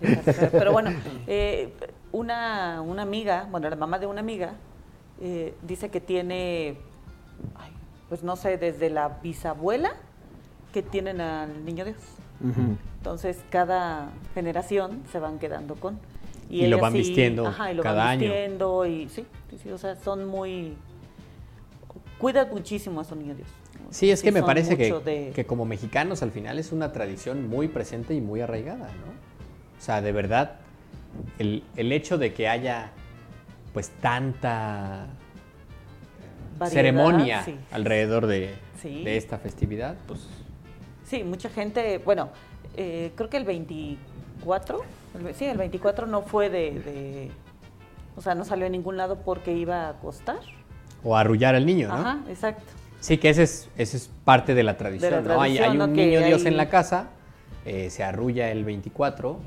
[0.00, 0.90] Sí, pero- bueno,
[1.26, 1.72] eh,
[2.12, 4.54] una, una amiga, bueno, la mamá de una amiga,
[5.20, 6.76] eh, dice que tiene,
[7.56, 7.70] ay,
[8.08, 9.92] pues no sé, desde la bisabuela
[10.72, 11.96] que tienen al niño Dios.
[12.98, 15.98] Entonces, cada generación se van quedando con.
[16.50, 18.20] Y lo van vistiendo ajá, y lo cada van año.
[18.20, 20.74] vistiendo y sí, sí, sí, o sea, son muy.
[22.18, 23.48] Cuidan muchísimo a su niño Dios.
[23.90, 27.48] Sí, es que me parece que, de- que como mexicanos al final es una tradición
[27.48, 29.12] muy presente y muy arraigada, ¿no?
[29.78, 30.56] O sea, de verdad,
[31.38, 32.90] el, el hecho de que haya
[33.72, 35.06] pues tanta
[36.58, 37.56] Variedad, ceremonia sí.
[37.72, 39.02] alrededor de, Sí.
[39.02, 40.20] de esta festividad, pues
[41.04, 42.30] Sí, mucha gente, bueno,
[42.76, 44.82] eh, creo que el 24,
[45.14, 47.30] el sí, el 24 no fue de, de-
[48.16, 50.38] o sea, no salió a ningún lado porque iba a costar.
[51.02, 51.94] o arrullar al niño, ¿no?
[51.94, 52.64] Ajá, exacto.
[53.00, 55.40] Sí, que ese es, ese es parte de la tradición, De la ¿no?
[55.42, 57.08] Hay, un niño Dios en la casa,
[57.66, 59.38] eh, se arrulla el 24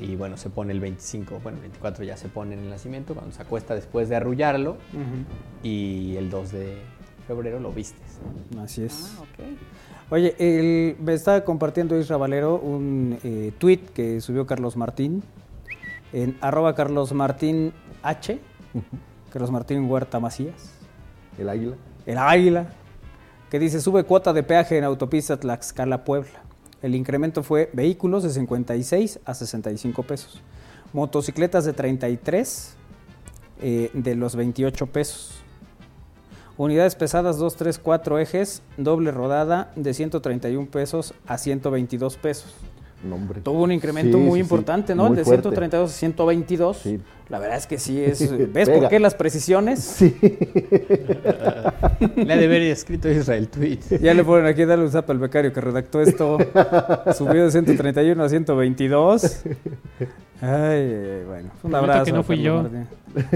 [0.00, 3.14] y bueno, se pone el 25, bueno, el 24 ya se pone en el nacimiento,
[3.14, 4.78] cuando se acuesta después de arrullarlo
[5.62, 6.78] y el 2 de
[7.26, 7.70] febrero lo
[8.62, 9.12] Así es.
[9.18, 9.24] Ah.
[10.10, 15.22] Oye, el- me está compartiendo Isra Valero un eh, tweet que subió Carlos Martín
[16.12, 17.72] en arroba Carlos Martín
[18.02, 18.38] H,
[19.32, 20.72] Carlos Martín Huerta Macías,
[21.38, 21.74] El águila.
[22.06, 22.66] el águila,
[23.50, 26.42] que dice sube cuota de peaje en autopista Tlaxcala Puebla.
[26.82, 30.42] El incremento fue vehículos de 56 a 65 pesos,
[30.92, 32.76] motocicletas de 33
[33.62, 35.40] eh, de los 28 pesos.
[36.56, 42.54] Unidades pesadas 2, 3, 4 ejes, doble rodada de 131 pesos a 122 pesos.
[43.02, 43.40] Nombre.
[43.40, 45.08] Tuvo un incremento muy importante, ¿no?
[45.08, 46.76] El de 132 a 122.
[46.78, 47.00] Sí.
[47.28, 48.30] La verdad es que sí es.
[48.52, 49.80] ¿Ves por qué las precisiones?
[49.80, 50.14] Sí.
[52.16, 53.78] le ha de haber escrito Israel tweet.
[54.00, 56.38] Ya le ponen aquí, dale un zap al becario que redactó esto.
[57.16, 59.44] Subió de 131 a 122.
[60.42, 62.04] Ay, bueno, un abrazo.
[62.04, 62.68] que no fui yo.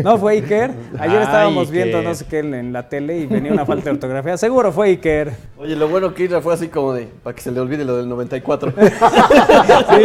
[0.02, 0.72] No fue Iker.
[0.98, 4.36] Ayer estábamos viendo no sé qué en la tele y venía una falta de ortografía.
[4.36, 5.32] Seguro fue Iker.
[5.56, 7.96] Oye, lo bueno que Ira fue así como de, para que se le olvide lo
[7.96, 8.72] del 94.
[8.76, 8.86] sí,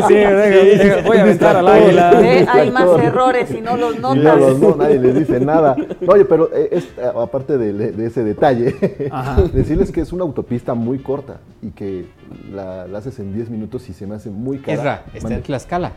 [0.08, 2.10] sí, venga, voy a aventar al águila.
[2.52, 4.40] hay más errores y no los notas.
[4.40, 5.76] No, no, nadie les dice nada.
[6.08, 8.76] oye, pero eh, es, eh, aparte de, ese detalle,
[9.54, 12.06] decirles que es una autopista muy corta y que
[12.54, 14.82] la, haces en 10 minutos y se me hace muy cara.
[14.82, 15.91] Erra, está en Tlaxcala.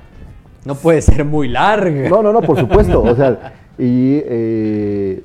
[0.64, 2.08] No puede ser muy larga.
[2.08, 3.02] No, no, no, por supuesto.
[3.02, 5.22] O sea, y eh,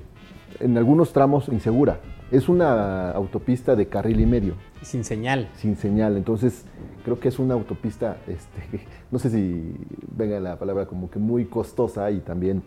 [0.60, 2.00] en algunos tramos insegura.
[2.32, 4.56] Es una autopista de carril y medio.
[4.82, 5.50] Sin señal.
[5.58, 6.16] Sin señal.
[6.16, 6.64] Entonces,
[7.04, 9.76] creo que es una autopista, este, no sé si
[10.16, 12.64] venga la palabra como que muy costosa y también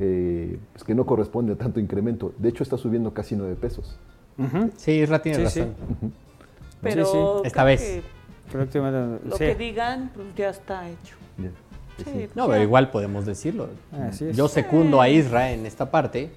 [0.00, 2.34] eh, pues que no corresponde a tanto incremento.
[2.36, 3.96] De hecho, está subiendo casi nueve pesos.
[4.76, 5.74] Sí, Isra tiene razón.
[6.82, 8.02] Pero esta vez.
[8.52, 11.16] lo que digan, pues ya está hecho.
[12.34, 13.68] no, pero igual podemos decirlo.
[14.34, 16.30] Yo secundo a Isra en esta parte.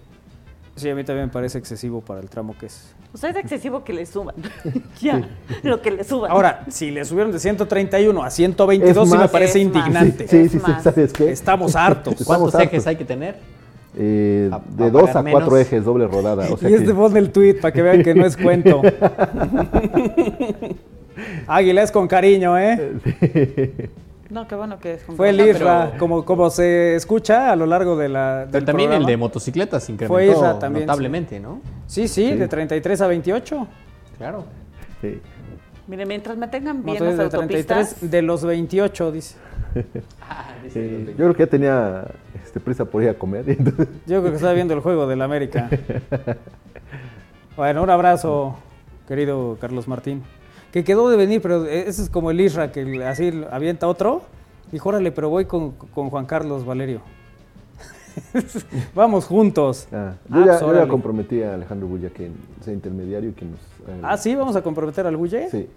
[0.80, 2.96] Sí, a mí también me parece excesivo para el tramo que es.
[3.14, 4.36] O sea, es excesivo que le suban.
[5.02, 5.28] ya,
[5.62, 6.32] lo que le suban.
[6.32, 10.26] Ahora, si le subieron de 131 a 122, sí me parece indignante.
[10.28, 11.32] Sí, sí, sí, ¿sabes qué?
[11.32, 12.24] Estamos hartos.
[12.26, 13.36] ¿Cuántos ejes hay que tener?
[13.98, 16.48] Eh, de dos a cuatro ejes, doble rodada.
[16.62, 18.82] y es de voz del tweet, para que vean que no es cuento.
[21.48, 23.90] Águila es con cariño, ¿eh?
[24.30, 25.04] No, qué bueno que es.
[25.04, 28.48] Fue el IRA, como, como se escucha a lo largo de la.
[28.52, 31.62] Pero también el de motocicletas incrementó también, notablemente, ¿no?
[31.88, 33.68] Sí, sí, de 33 a 28.
[34.18, 34.46] Claro.
[35.02, 35.20] Sí.
[35.88, 37.96] Mire, mientras me tengan bien las de autopistas...
[37.96, 39.36] 33 de los 28, dice.
[40.22, 42.06] Ah, Yo creo que ya tenía
[42.44, 43.46] este, prisa por ir a comer.
[44.06, 45.70] Yo creo que estaba viendo el juego del América.
[47.58, 48.56] bueno, un abrazo,
[49.08, 50.22] querido Carlos Martín
[50.72, 54.22] que quedó de venir, pero ese es como el Isra, que así avienta otro.
[54.72, 57.02] Dijo, órale, pero voy con, Juan Carlos Valerio.
[58.96, 59.88] Vamos juntos.
[59.92, 62.30] Ah, yo, ya, pues, comprometí a Alejandro Bulla que
[62.62, 63.60] sea intermediario y que nos...
[64.04, 65.50] ah, sí, vamos a comprometer al Bulle.
[65.50, 65.68] Sí.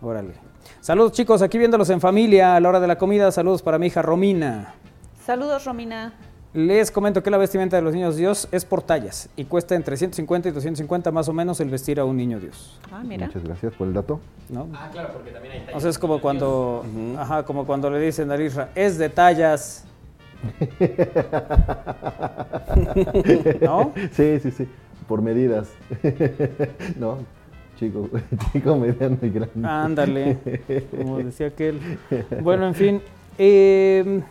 [0.00, 0.34] Órale.
[0.80, 3.30] Saludos chicos, aquí viéndolos en familia a la hora de la comida.
[3.30, 4.74] Saludos para mi hija Romina.
[5.24, 6.12] Saludos Romina.
[6.54, 9.96] Les comento que la vestimenta de los niños Dios es por tallas y cuesta entre
[9.96, 12.78] 150 y 250 más o menos el vestir a un niño Dios.
[12.92, 13.26] Ah, mira.
[13.26, 14.20] Muchas gracias por el dato.
[14.48, 14.68] ¿No?
[14.72, 15.74] Ah, claro, porque también hay tallas.
[15.74, 16.86] O sea, es como cuando,
[17.18, 19.84] ajá, como cuando le dicen a Isra, es de tallas.
[23.60, 23.92] ¿No?
[24.12, 24.68] Sí, sí, sí,
[25.08, 25.70] por medidas.
[27.00, 27.18] ¿No?
[27.80, 28.08] Chico,
[28.52, 29.68] chico, mediano y grande.
[29.68, 30.38] Ándale,
[30.96, 31.80] como decía aquel.
[32.40, 33.02] Bueno, en fin.
[33.38, 34.22] Eh,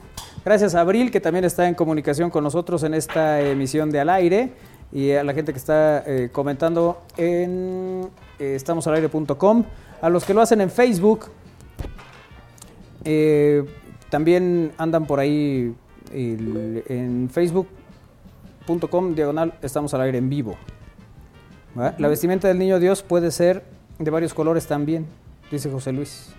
[0.45, 4.10] Gracias a Abril, que también está en comunicación con nosotros en esta emisión de Al
[4.10, 4.52] Aire,
[4.91, 8.10] y a la gente que está eh, comentando en
[8.40, 9.64] eh, estamosalaire.com,
[10.02, 11.28] a los que lo hacen en Facebook,
[13.06, 13.64] eh,
[14.10, 15.74] también andan por ahí
[16.11, 20.57] en facebook.com diagonal estamos al aire en vivo.
[21.76, 23.64] La vestimenta del niño Dios puede ser
[23.98, 25.07] de varios colores también,
[25.49, 26.36] dice José Luis.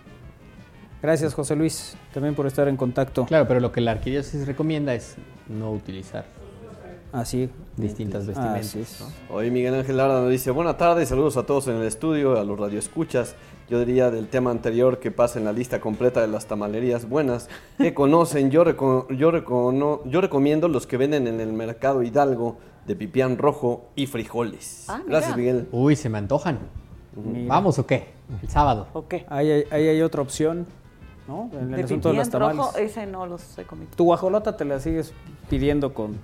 [1.04, 3.26] Gracias, José Luis, también por estar en contacto.
[3.26, 5.16] Claro, pero lo que la arquidiócesis recomienda es
[5.50, 6.24] no utilizar
[7.12, 7.50] Así.
[7.76, 9.04] distintas vestimentas.
[9.28, 12.44] Hoy Miguel Ángel Lara nos dice, buenas tardes, saludos a todos en el estudio, a
[12.44, 13.34] los radioescuchas.
[13.68, 17.92] Yo diría del tema anterior que pasen la lista completa de las tamalerías buenas que
[17.92, 18.50] conocen.
[18.50, 18.64] Yo,
[19.10, 22.56] yo, yo recomiendo los que venden en el mercado Hidalgo
[22.86, 24.86] de pipián rojo y frijoles.
[24.88, 25.68] Ah, Gracias, Miguel.
[25.70, 26.60] Uy, se me antojan.
[27.14, 28.14] ¿Vamos o qué?
[28.42, 28.88] El sábado.
[28.94, 29.16] Ok.
[29.28, 30.66] Ahí hay, ahí hay otra opción.
[31.28, 31.50] ¿No?
[31.52, 32.56] En el asunto de las tamales.
[32.56, 33.90] rojo, ese no los he comido.
[33.96, 35.12] ¿Tu guajolota te la sigues
[35.48, 36.16] pidiendo con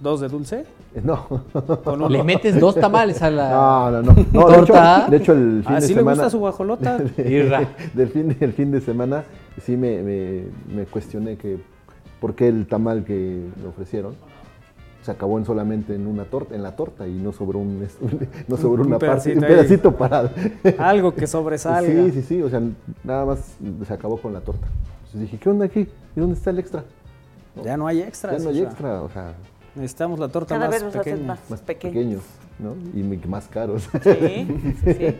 [0.00, 0.64] dos de dulce?
[0.94, 1.26] Eh, no.
[1.84, 4.26] ¿Con Le metes dos tamales a la no, no, no.
[4.32, 5.06] no torta.
[5.08, 6.16] De hecho, de hecho el fin ¿Así de le semana...
[6.16, 6.98] gusta su guajolota?
[7.94, 9.24] del fin, el fin de semana
[9.62, 10.42] sí me, me,
[10.74, 11.58] me cuestioné que
[12.20, 14.14] por qué el tamal que me ofrecieron
[15.06, 17.86] se acabó en solamente en una torta, en la torta y no sobró un,
[18.48, 20.30] no sobró una parte, un pedacito para
[20.78, 22.04] algo que sobresalga.
[22.04, 22.60] Sí, sí, sí, o sea,
[23.04, 23.56] nada más
[23.86, 24.66] se acabó con la torta.
[24.98, 25.88] Entonces dije, ¿qué onda aquí?
[26.16, 26.84] ¿Y dónde está el extra?
[27.64, 28.36] Ya no hay extra.
[28.36, 29.34] Ya no hay extra, o sea,
[29.76, 31.26] necesitamos la torta Cada más vez pequeña.
[31.26, 31.94] más, más pequeños.
[31.94, 32.22] pequeños.
[32.58, 32.74] ¿No?
[32.94, 33.88] Y más caros.
[34.02, 34.46] Sí,
[34.84, 35.14] sí.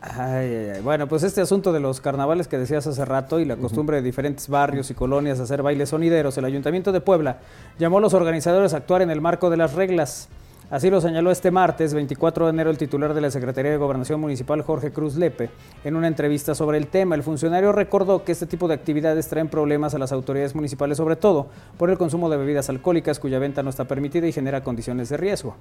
[0.00, 0.82] Ay, ay, ay.
[0.82, 4.02] Bueno, pues este asunto de los carnavales que decías hace rato y la costumbre de
[4.02, 7.38] diferentes barrios y colonias hacer bailes sonideros, el Ayuntamiento de Puebla
[7.78, 10.28] llamó a los organizadores a actuar en el marco de las reglas.
[10.72, 14.18] Así lo señaló este martes, 24 de enero, el titular de la Secretaría de Gobernación
[14.18, 15.50] Municipal, Jorge Cruz Lepe,
[15.84, 17.14] en una entrevista sobre el tema.
[17.14, 21.16] El funcionario recordó que este tipo de actividades traen problemas a las autoridades municipales, sobre
[21.16, 25.10] todo por el consumo de bebidas alcohólicas cuya venta no está permitida y genera condiciones
[25.10, 25.56] de riesgo.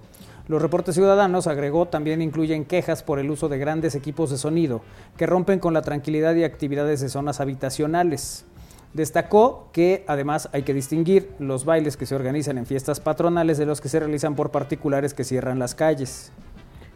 [0.48, 4.80] Los reportes ciudadanos, agregó, también incluyen quejas por el uso de grandes equipos de sonido
[5.18, 8.46] que rompen con la tranquilidad y actividades de zonas habitacionales.
[8.94, 13.66] Destacó que además hay que distinguir los bailes que se organizan en fiestas patronales de
[13.66, 16.32] los que se realizan por particulares que cierran las calles.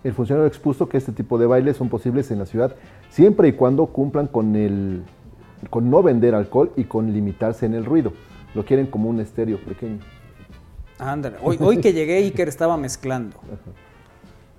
[0.03, 2.76] El funcionario expuso que este tipo de bailes son posibles en la ciudad
[3.09, 5.03] siempre y cuando cumplan con el
[5.69, 8.13] con no vender alcohol y con limitarse en el ruido.
[8.53, 9.99] Lo quieren como un estéreo pequeño.
[10.99, 13.38] Ándale, hoy, hoy que llegué Iker estaba mezclando.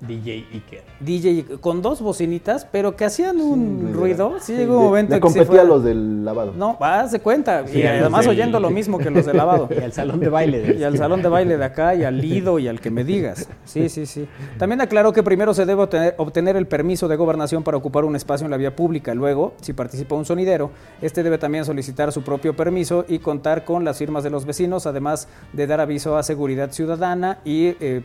[0.01, 0.83] DJ Iker.
[1.01, 4.35] DJ con dos bocinitas, pero que hacían un Sí, ruido.
[4.41, 6.53] Sí, sí, llegó un momento le que se competía fue- a los del lavado.
[6.55, 7.67] No, haz de cuenta.
[7.67, 9.69] Sí, y además del- oyendo lo mismo que los de lavado.
[9.81, 12.21] Y al salón de baile de Y al salón de baile de acá, y al
[12.21, 13.49] Lido, y al que me digas.
[13.65, 14.29] Sí, sí, sí.
[14.59, 18.17] También aclaró que primero se debe obtener, obtener el permiso de gobernación para ocupar un
[18.17, 19.15] espacio en la vía pública.
[19.15, 20.71] Luego, si participa un sonidero,
[21.01, 24.87] este debe también solicitar su propio permiso y contar con las firmas de los vecinos,
[24.87, 28.03] además de dar aviso a seguridad ciudadana y eh,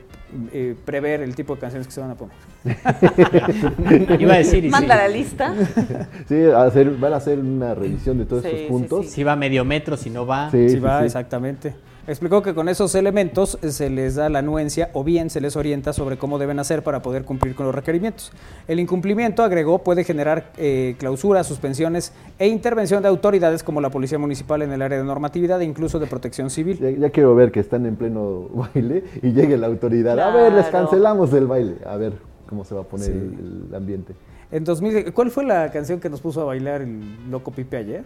[0.53, 2.35] eh, prever el tipo de canciones que se van a poner.
[4.21, 4.69] Iba a decir, y sí.
[4.69, 5.53] Manda la lista.
[6.27, 9.07] Sí, a hacer- van a hacer una revisión de todos Sí, estos sí, puntos.
[9.09, 10.49] Si va medio metro, si no va.
[10.51, 11.05] Sí, va, sí.
[11.05, 11.73] exactamente.
[12.11, 15.93] Explicó que con esos elementos se les da la anuencia o bien se les orienta
[15.93, 18.33] sobre cómo deben hacer para poder cumplir con los requerimientos.
[18.67, 24.19] El incumplimiento, agregó, puede generar eh, clausuras, suspensiones e intervención de autoridades como la Policía
[24.19, 26.79] Municipal en el área de normatividad e incluso de protección civil.
[26.79, 30.19] Ya, ya quiero ver que están en pleno baile y llegue la autoridad.
[30.19, 31.77] A ver, les cancelamos el baile.
[31.85, 32.11] A ver
[32.45, 33.13] cómo se va a poner Sí.
[33.13, 34.13] el, el ambiente.
[34.51, 38.03] En 2000, ¿Cuál fue la canción que nos puso a bailar el Loco Pipe ayer?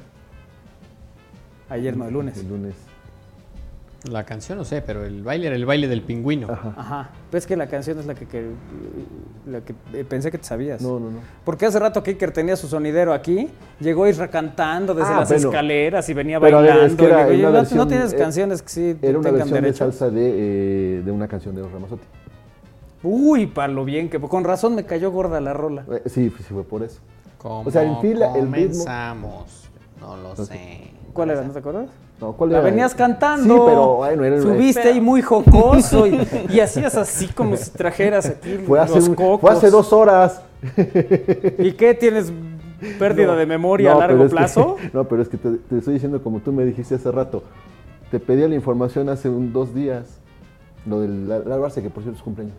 [1.69, 2.37] Ayer, no, el lunes.
[2.37, 2.75] El lunes.
[4.11, 6.47] La canción no sé, pero el baile era el baile del pingüino.
[6.51, 7.09] Ajá.
[7.31, 8.49] Pues que la canción es la que, que-
[9.47, 10.81] la que eh, pensé que te sabías.
[10.81, 11.19] No, no, no.
[11.43, 13.49] Porque hace rato que Iker tenía su sonidero aquí,
[13.79, 15.49] llegó Isra cantando desde Ah, las bueno.
[15.49, 16.93] escaleras y venía Pero a ver, bailando.
[16.93, 18.69] es que y le era digo, una "Oye, no- versión, no tienes eh, canciones que
[18.69, 20.33] sí Era una versión de salsa de,
[20.99, 22.03] eh, de una canción de los Ramazotti.
[23.03, 25.85] Uy, para lo bien que con razón me cayó gorda la rola.
[25.91, 26.99] Eh, sí, sí fue por eso.
[27.37, 29.69] ¿Cómo O sea, en fila, el ritmo- comenzamos?
[29.99, 30.91] No lo sé.
[31.13, 31.43] ¿Cuál era?
[31.43, 31.89] ¿No te acuerdas?
[32.21, 32.65] No, ¿cuál La era?
[32.69, 33.53] venías cantando.
[33.55, 37.71] Sí, pero bueno, era Subiste Pero- ahí muy jocoso y, y hacías así como si
[37.71, 39.41] trajeras aquí fue los cocos.
[39.41, 40.41] fue hace dos horas.
[41.59, 41.93] ¿Y qué?
[41.93, 42.31] ¿Tienes
[42.99, 44.77] pérdida No, de memoria no, a largo que- plazo?
[44.93, 47.43] no, pero es que te, te estoy diciendo como tú me dijiste hace rato.
[48.11, 50.19] Te pedía la información hace un, dos días.
[50.85, 52.55] Lo del Lalo Arce, que por cierto es cumpleaños.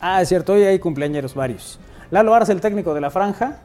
[0.00, 1.78] Ah, es cierto, hoy hay cumpleañeros varios.
[2.14, 3.56] Lalo Arce, el técnico de la franja,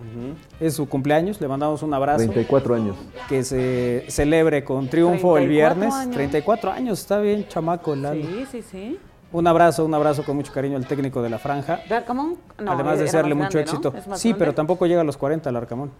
[0.60, 2.18] es su cumpleaños, le mandamos un abrazo.
[2.24, 2.98] 34 años.
[3.28, 5.94] Que se celebre con triunfo el 34 viernes.
[5.94, 6.16] años.
[6.16, 8.24] 34 años, está bien, chamaco el Lalo.
[8.24, 9.00] Sí, sí, sí.
[9.32, 11.82] Un abrazo, un abrazo con mucho cariño al técnico de la franja.
[11.88, 12.38] ¿De Arcamón?
[12.60, 13.78] No, Además de desearle mucho grande, ¿no?
[13.78, 13.94] éxito.
[13.96, 14.40] ¿Es más Sí, grande?
[14.40, 15.92] pero tampoco llega a los 40 el Arcamón.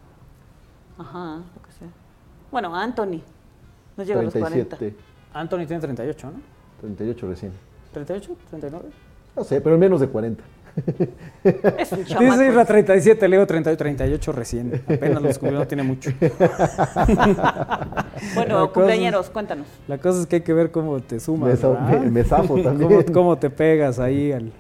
[0.98, 1.88] Ajá, lo que sea.
[2.52, 3.22] Bueno, Anthony.
[3.96, 4.76] No llega a los 40.
[4.76, 4.96] 37.
[5.36, 6.40] Anthony tiene 38, ¿no?
[6.82, 7.52] 38 recién.
[7.94, 8.28] ¿38?
[8.52, 8.82] ¿39?
[9.36, 10.44] No sé, pero menos de 40.
[11.44, 12.34] Es un chamaco.
[12.34, 14.82] Dice Isra 37, Leo 38, 38 recién.
[14.88, 16.12] Apenas los cumplió, no tiene mucho.
[16.22, 17.98] La
[18.36, 19.68] Bueno, cosa- cumpleañeros, cuéntanos.
[19.88, 21.60] La cosa es que hay que ver cómo te sumas.
[21.64, 22.90] Me me- me zafo también.
[22.90, 24.32] Cómo, cómo te pegas ahí.
[24.32, 24.52] al-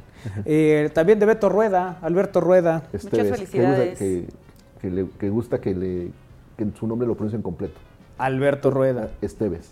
[0.45, 2.83] Eh, también de Beto Rueda, Alberto Rueda.
[2.91, 3.97] Esteves, felicidades.
[3.99, 4.27] Que gusta
[4.81, 6.11] que, que le, que gusta que, le,
[6.57, 7.79] que su nombre lo pronuncien completo.
[8.17, 9.09] Alberto Rueda.
[9.21, 9.71] Esteves.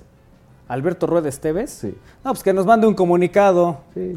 [0.69, 1.69] Alberto Rueda Esteves.
[1.71, 1.95] Sí.
[2.23, 3.79] No, pues que nos mande un comunicado.
[3.93, 4.13] Sí.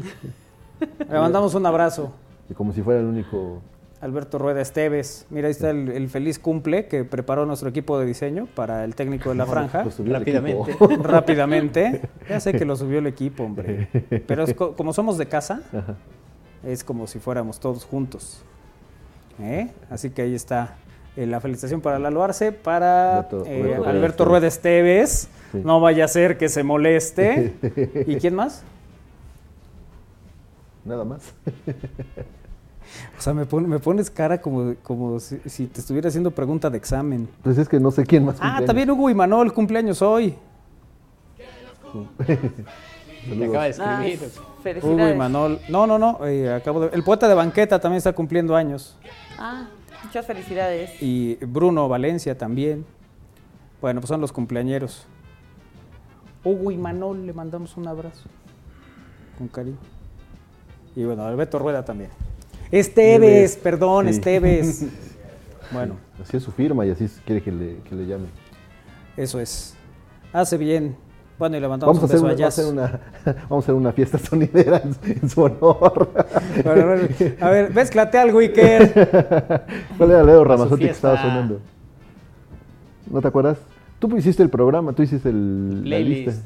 [1.09, 2.13] Le mandamos un abrazo.
[2.49, 3.61] Y como si fuera el único.
[4.01, 5.27] Alberto Rueda Esteves.
[5.29, 8.95] Mira, ahí está el, el feliz cumple que preparó nuestro equipo de diseño para el
[8.95, 9.83] técnico de la franja.
[9.83, 10.75] Lo subió Rápidamente.
[11.03, 12.01] Rápidamente.
[12.27, 13.87] Ya sé que lo subió el equipo, hombre.
[14.27, 15.95] Pero es co- como somos de casa, Ajá.
[16.63, 18.41] es como si fuéramos todos juntos.
[19.39, 19.69] ¿Eh?
[19.89, 20.75] Así que ahí está
[21.15, 24.27] eh, la felicitación para Lalo Arce, para Alberto- eh, Alberto Rueda Alberto Esteves.
[24.27, 25.29] Rueda Esteves.
[25.51, 25.61] Sí.
[25.63, 27.53] No vaya a ser que se moleste.
[28.07, 28.63] ¿Y quién más?
[30.85, 31.33] Nada más.
[33.17, 36.69] O sea, me, pon- me pones cara como, como si, si te estuviera haciendo pregunta
[36.69, 37.29] de examen.
[37.41, 38.35] Pues es que no sé quién más.
[38.35, 38.65] Ah, cumpleaños.
[38.65, 40.35] también Hugo y Manuel, cumpleaños hoy.
[43.29, 44.83] Me acaba de Ah, escribir.
[44.83, 45.13] Hugo y.
[45.15, 45.59] Manuel.
[45.69, 46.25] No, no, no.
[46.25, 46.87] eh, acabo de...
[46.95, 48.97] El poeta de banqueta también está cumpliendo años.
[49.37, 49.67] Ah,
[50.03, 51.01] muchas felicidades.
[51.01, 52.83] Y Bruno Valencia también.
[53.79, 55.05] Bueno, pues son los cumpleañeros.
[56.43, 58.27] Hugo y Manol le mandamos un abrazo.
[59.37, 59.77] Con cariño.
[60.95, 62.09] Y bueno, Alberto Rueda también.
[62.71, 64.11] Esteves, Esteves, perdón, sí.
[64.11, 64.85] Esteves.
[65.71, 68.25] Bueno, Así es su firma y así quiere que le, que le llame.
[69.15, 69.73] eso es.
[70.33, 70.97] Hace bien.
[71.39, 73.23] Bueno, y le mandamos Vamos a, un hacer beso una, a vamos, a Jazz.
[73.23, 76.09] hacer una, vamos a hacer una fiesta sonidera en, en su honor.
[76.65, 79.65] A ver, a ver, a ver, mezclate algo, Iker.
[79.97, 81.61] ¿Cuál era Leo Ramazotti que estaba sonando?
[83.09, 83.57] ¿No te acuerdas?
[83.99, 86.27] Tú hiciste el programa, tú hiciste el, la Playlist.
[86.27, 86.41] lista.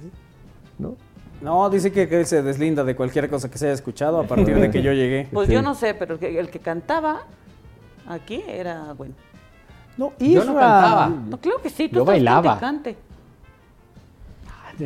[0.78, 0.96] ¿No?
[1.46, 4.24] No, dice que, que él se deslinda de cualquier cosa que se haya escuchado a
[4.24, 5.28] partir de que yo llegué.
[5.34, 5.54] Pues Sí.
[5.54, 7.22] yo no sé, pero el que, el que cantaba
[8.08, 9.14] aquí era bueno.
[9.98, 10.54] No, Yo no Isra.
[10.56, 11.08] cantaba.
[11.10, 12.60] No, claro que sí, tú Yo estás bailaba.
[12.60, 12.98] cante.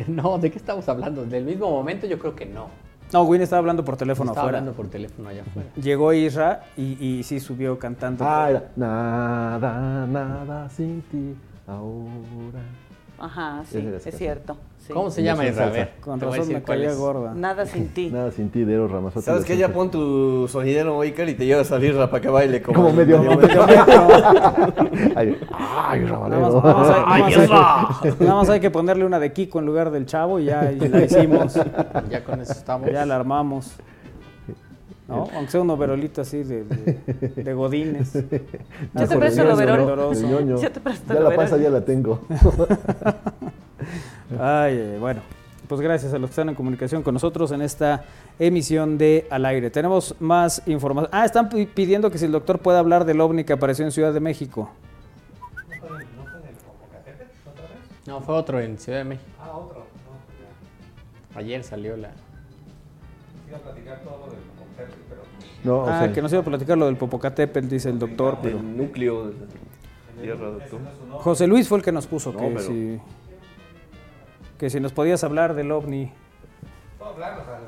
[0.06, 1.24] No, ¿de qué estamos hablando?
[1.24, 2.06] ¿Del mismo momento?
[2.06, 2.68] Yo creo que no.
[3.12, 4.58] No, Win estaba hablando por teléfono Estaba afuera.
[4.58, 5.68] hablando por teléfono allá afuera.
[5.82, 8.24] Llegó Isra y, y sí subió cantando.
[8.24, 11.34] Ah, era nada, nada sin ti
[11.66, 12.60] ahora.
[13.18, 14.56] Ajá, sí, es cierto.
[14.86, 14.92] Sí.
[14.92, 15.72] ¿Cómo se llama Versión Isra?
[15.74, 16.98] A ver, Con te voy a razón decir me cuál caía es.
[16.98, 17.34] gorda.
[17.34, 18.10] Nada sin ti.
[18.10, 19.24] Nada sin ti, de Eros Ramazotti.
[19.26, 19.56] ¿Sabes qué?
[19.56, 22.92] Ya pon tu sonidero, Iker, y te llevas a Lirra para que baile como, Como
[22.92, 23.66] medio- medio- Medio metro.
[25.16, 29.04] Ay, ay, Nada más, nada más hay, nada más hay- nada más hay que ponerle
[29.04, 31.54] una de Kiko en lugar del chavo y ya y la hicimos.
[32.08, 32.90] Ya con eso estamos.
[32.90, 33.72] Ya la armamos.
[35.08, 35.26] ¿No?
[35.34, 38.12] Aunque sea un overolito así de, de, de godines.
[38.12, 40.12] Yo te presto el overol.
[40.16, 40.56] el ñoño.
[40.60, 41.72] Yo te presto Ya el la panza overol.
[41.72, 42.20] ya la tengo.
[44.38, 45.20] Ay, bueno,
[45.68, 48.04] pues gracias a los que están en comunicación con nosotros en esta
[48.38, 49.70] emisión de Al Aire.
[49.70, 51.10] Tenemos más información.
[51.12, 53.92] Ah, están pi- pidiendo que si el doctor puede hablar del ovni que apareció en
[53.92, 54.70] Ciudad de México.
[58.06, 59.28] No, fue otro en Ciudad de México.
[59.40, 59.84] Ah, otro.
[61.34, 62.10] Ayer salió la.
[65.62, 68.38] No, o ah, sea, que nos iba a platicar lo del Popocatépetl, dice el doctor,
[68.42, 69.34] pero del núcleo de
[70.22, 70.78] Tierra de tú.
[71.18, 72.98] José Luis fue el que nos puso No, que, pero- si,
[74.60, 76.12] que si nos podías hablar del ovni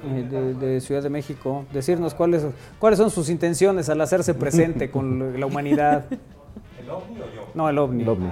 [0.04, 2.44] eh, de, de Ciudad de México, decirnos cuáles,
[2.78, 6.04] cuáles son sus intenciones al hacerse presente con la humanidad.
[6.78, 7.48] ¿El ovni o yo?
[7.54, 8.02] No, el ovni.
[8.02, 8.28] el ovni.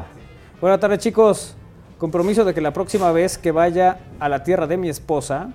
[0.60, 1.56] Buenas tardes, chicos.
[1.96, 5.48] Compromiso de que la próxima vez que vaya a la tierra de mi esposa,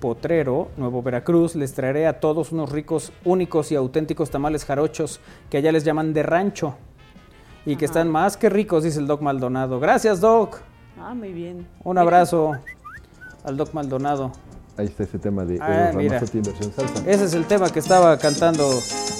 [0.00, 5.58] Potrero, Nuevo Veracruz, les traeré a todos unos ricos, únicos y auténticos tamales jarochos que
[5.58, 6.74] allá les llaman de rancho
[7.64, 9.78] y que están más que ricos, dice el Doc Maldonado.
[9.78, 10.60] Gracias, Doc.
[11.00, 11.66] Ah, muy bien.
[11.84, 12.52] Un abrazo
[13.44, 14.32] al Doc Maldonado.
[14.76, 17.02] Ahí está ese tema de Ah, Eros versión salsa.
[17.10, 18.68] Ese es el tema que estaba cantando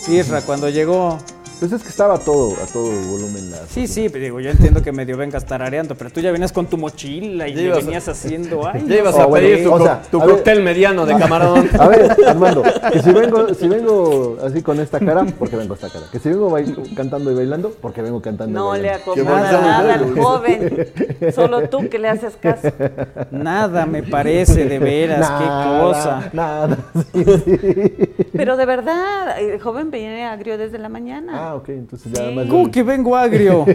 [0.09, 1.19] Isra cuando llegó.
[1.59, 3.51] Pues es que estaba a todo, a todo volumen.
[3.51, 6.53] La Sí, sí, pero digo, yo entiendo que medio vengas tarareando, pero tú ya venías
[6.53, 8.67] con tu mochila y Ya le a- venías haciendo.
[8.73, 10.29] Ay, Ya ibas no a Oh, bueno, pedir tu, o sea, tu ver.
[10.31, 11.67] cóctel mediano de camarón.
[11.79, 12.63] A ver, Armando,
[12.93, 16.05] que si vengo, si vengo así con esta cara, porque vengo esta cara.
[16.13, 19.13] Que si vengo bail- cantando y bailando, porque vengo cantando No y le bailando.
[19.13, 19.61] acomoda bonito.
[19.63, 20.87] nada al joven.
[21.35, 22.69] Solo tú que le haces caso.
[23.31, 25.47] Nada me parece, de veras, qué
[25.81, 26.31] cosa.
[26.35, 26.77] Nada,
[27.15, 27.93] sí, sí.
[28.33, 31.33] Pero de verdad, el joven viene agrio desde la mañana.
[31.35, 33.65] Ah, ok, entonces ya más ¿Cómo bien- que vengo agrio?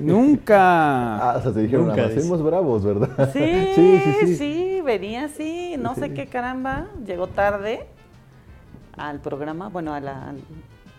[0.00, 1.30] Nunca.
[1.30, 3.30] Ah, o sea, se dijeron, Nunca hacemos bravos, ¿verdad?
[3.32, 3.40] Sí,
[3.74, 4.80] sí, sí, sí, sí.
[4.84, 7.86] venía así, no sé qué caramba, llegó tarde
[8.96, 10.40] al programa, bueno, a la- al,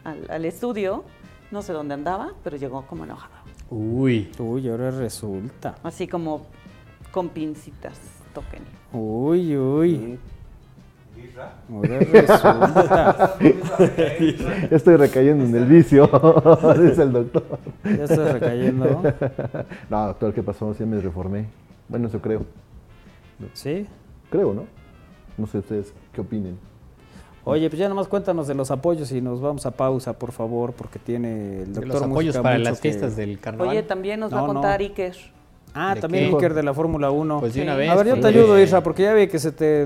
[0.03, 1.03] al- al estudio,
[1.51, 3.33] no sé dónde andaba, pero llegó como enojado,
[3.69, 4.29] Uy.
[4.39, 5.75] Uy, ahora resulta.
[5.83, 6.45] así como
[7.11, 7.99] con pincitas,
[8.33, 8.63] toquen.
[8.91, 10.19] Uy, uy.
[11.69, 13.35] Ahora resulta.
[14.69, 16.07] Ya estoy recayendo en el vicio,
[16.81, 17.43] dice el doctor.
[17.83, 19.03] Ya estás recayendo.
[19.89, 20.73] No, doctor, ¿qué pasó?
[20.73, 21.45] Sí me reformé.
[21.89, 22.43] Bueno, eso creo.
[23.53, 23.85] ¿Sí?
[24.29, 24.63] Creo, ¿no?
[25.37, 26.57] No sé ustedes qué opinen.
[27.43, 30.73] Oye, pues ya nomás cuéntanos de los apoyos y nos vamos a pausa, por favor,
[30.73, 33.69] porque tiene el De doctor los apoyos para las que- fiestas del carnaval.
[33.69, 34.53] Oye, también nos va a no.
[34.53, 35.15] contar Iker.
[35.77, 36.35] Ah, ¿De también qué?
[36.37, 37.39] Iker de la Fórmula 1.
[37.41, 37.89] Pues de una vez.
[37.89, 39.85] a ver, yo te porque- ayudo, Isra, porque ya vi que se te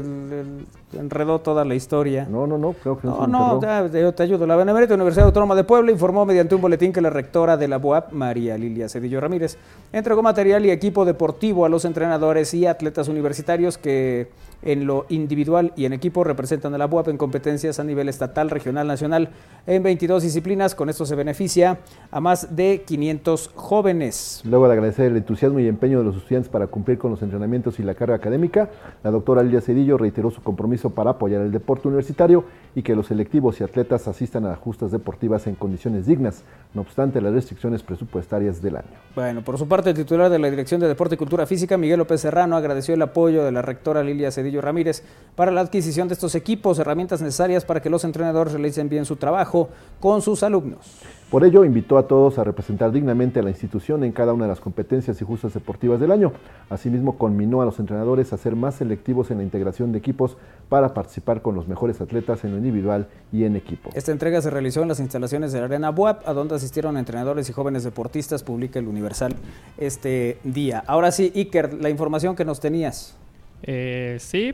[0.93, 2.27] enredó toda la historia.
[2.29, 4.45] No, no, no, creo que no, No, se no, yo te ayudo.
[4.45, 7.77] La Benemérita Universidad Autónoma de Puebla informó mediante un boletín que la rectora de la
[7.77, 9.57] BUAP, María Lilia Cedillo Ramírez,
[9.91, 14.29] entregó material y equipo deportivo a los entrenadores y atletas universitarios que
[14.61, 18.49] en lo individual y en equipo representan a la BUAP en competencias a nivel estatal,
[18.49, 19.29] regional, nacional
[19.67, 20.75] en 22 disciplinas.
[20.75, 21.79] Con esto se beneficia
[22.11, 24.41] a más de 500 jóvenes.
[24.45, 27.79] Luego de agradecer el entusiasmo y empeño de los estudiantes para cumplir con los entrenamientos
[27.79, 28.69] y la carga académica,
[29.03, 32.45] la doctora Lilia Cedillo reiteró su compromiso para apoyar el deporte universitario
[32.75, 37.21] y que los selectivos y atletas asistan a justas deportivas en condiciones dignas, no obstante
[37.21, 38.87] las restricciones presupuestarias del año.
[39.15, 41.99] Bueno, por su parte, el titular de la Dirección de Deporte y Cultura Física, Miguel
[41.99, 45.03] López Serrano, agradeció el apoyo de la rectora Lilia Cedillo Ramírez
[45.35, 49.15] para la adquisición de estos equipos, herramientas necesarias para que los entrenadores realicen bien su
[49.15, 49.69] trabajo
[49.99, 50.99] con sus alumnos.
[51.29, 54.49] Por ello, invitó a todos a representar dignamente a la institución en cada una de
[54.49, 56.33] las competencias y justas deportivas del año.
[56.71, 60.37] Asimismo, conminó a los entrenadores a ser más selectivos en la integración de equipos
[60.69, 63.91] para participar con los mejores atletas en lo individual y en equipo.
[63.93, 67.47] Esta entrega se realizó en las instalaciones de la Arena Buap, a donde asistieron entrenadores
[67.47, 69.35] y jóvenes deportistas, publica el Universal
[69.77, 70.83] este día.
[70.87, 73.15] Ahora sí, Iker, la información que nos tenías.
[73.63, 74.53] Eh, sí,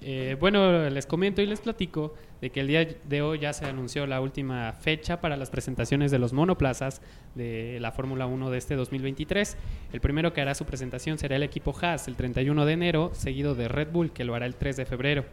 [0.00, 3.64] eh, bueno, les comento y les platico de que el día de hoy ya se
[3.64, 7.00] anunció la última fecha para las presentaciones de los monoplazas
[7.34, 9.56] de la Fórmula 1 de este 2023.
[9.94, 13.54] El primero que hará su presentación será el equipo Haas el 31 de enero, seguido
[13.54, 15.24] de Red Bull que lo hará el 3 de febrero.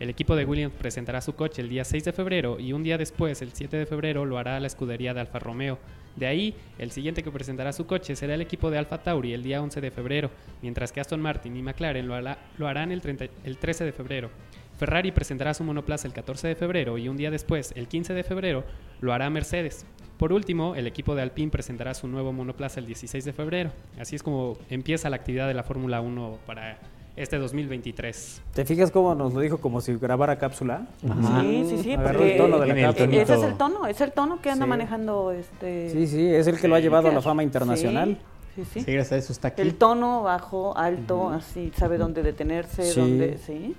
[0.00, 2.96] El equipo de Williams presentará su coche el día 6 de febrero y un día
[2.96, 5.78] después, el 7 de febrero, lo hará la escudería de Alfa Romeo.
[6.16, 9.42] De ahí, el siguiente que presentará su coche será el equipo de Alfa Tauri el
[9.42, 10.30] día 11 de febrero,
[10.62, 13.92] mientras que Aston Martin y McLaren lo, hará, lo harán el, 30, el 13 de
[13.92, 14.30] febrero.
[14.78, 18.24] Ferrari presentará su monoplaza el 14 de febrero y un día después, el 15 de
[18.24, 18.64] febrero,
[19.00, 19.86] lo hará Mercedes.
[20.18, 23.72] Por último, el equipo de Alpine presentará su nuevo monoplaza el 16 de febrero.
[23.98, 26.78] Así es como empieza la actividad de la Fórmula 1 para
[27.16, 28.42] este 2023.
[28.54, 30.86] ¿Te fijas cómo nos lo dijo como si grabara cápsula?
[31.00, 33.22] Sí, sí, sí, Agarró porque el tono de la cápsula.
[33.22, 34.68] ese es el tono, es el tono que anda Sí.
[34.70, 38.18] manejando este Sí, sí, es el que lo ha llevado a la fama Sí, internacional.
[38.56, 38.80] Sí, sí.
[38.82, 39.62] Sí, gracias a eso está aquí.
[39.62, 43.00] El tono bajo, alto, así, sabe dónde detenerse, Sí.
[43.00, 43.74] dónde, sí.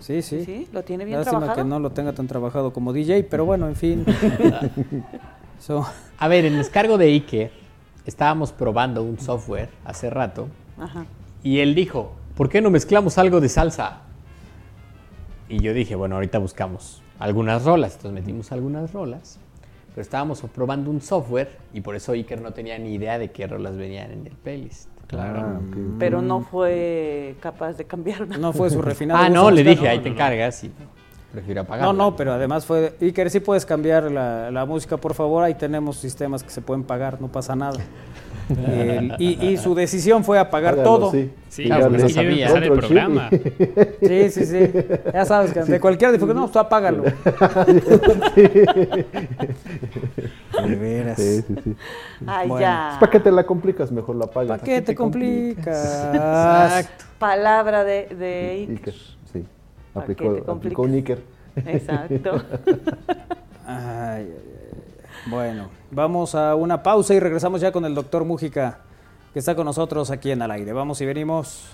[0.00, 0.44] Sí, sí.
[0.44, 1.64] Sí, lo tiene bien Lástima trabajado.
[1.64, 4.04] que no lo tenga tan trabajado como DJ, pero bueno, en fin.
[5.58, 5.86] So,
[6.18, 7.50] A ver, en el descargo de Iker
[8.04, 10.48] estábamos probando un software hace rato
[10.78, 11.06] Ajá.
[11.42, 14.02] y él dijo, ¿por qué no mezclamos algo de salsa?
[15.48, 19.38] Y yo dije, bueno, ahorita buscamos algunas rolas, entonces metimos algunas rolas,
[19.90, 23.46] pero estábamos probando un software y por eso Iker no tenía ni idea de qué
[23.46, 24.88] rolas venían en el playlist.
[25.06, 25.60] Claro.
[26.00, 28.26] Pero no fue capaz de cambiarlo.
[28.38, 29.22] no fue su refinado.
[29.22, 30.72] Ah, no, le dije, ahí te encargas y
[31.32, 31.92] prefiero apagarlo.
[31.92, 32.96] No, no, pero además fue.
[33.00, 35.44] Iker, sí puedes cambiar la, la música, por favor.
[35.44, 37.78] Ahí tenemos sistemas que se pueden pagar, no pasa nada.
[38.48, 41.10] El- y, y su decisión fue apagar todo.
[41.10, 41.30] sí.
[41.48, 43.30] Sí, claro, darle es que ya iba a empezar el programa.
[44.02, 44.70] Sí, sí, sí.
[45.14, 47.02] Ya sabes que de cualquier dificultad, no, tú apágalo.
[50.66, 51.16] De veras.
[51.18, 51.76] Sí, sí, sí.
[52.26, 52.60] Ay, Bueno.
[52.60, 52.96] ya.
[53.00, 53.90] ¿Para qué te la complicas?
[53.92, 54.48] Mejor la apagas.
[54.48, 56.10] ¿Para qué te complicas?
[56.12, 57.04] Exacto.
[57.18, 58.76] Palabra de, de Iker.
[58.76, 58.94] Iker,
[59.32, 59.44] sí.
[59.94, 61.22] ¿Para qué Aplicó, te aplicó un Iker.
[61.64, 62.42] Exacto.
[63.68, 64.55] Ay, ay, ay.
[65.26, 68.78] Bueno, vamos a una pausa y regresamos ya con el doctor Mújica,
[69.32, 70.72] que está con nosotros aquí en Al Aire.
[70.72, 71.64] Vamos y venimos.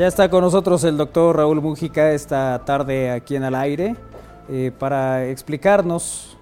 [0.00, 3.96] Ya está con nosotros el doctor Raúl Mújica esta tarde aquí en Al Aire
[4.48, 6.38] eh, para explicarnos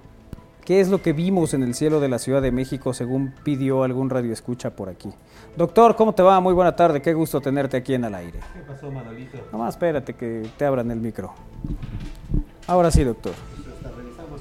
[0.65, 3.83] qué es lo que vimos en el cielo de la Ciudad de México según pidió
[3.83, 5.11] algún radio escucha por aquí.
[5.57, 6.39] Doctor, ¿cómo te va?
[6.39, 8.39] Muy buena tarde, qué gusto tenerte aquí en Al Aire.
[8.55, 9.39] ¿Qué pasó, Manolito?
[9.51, 11.35] Nomás espérate que te abran el micro.
[12.69, 13.33] Ahora sí, doctor.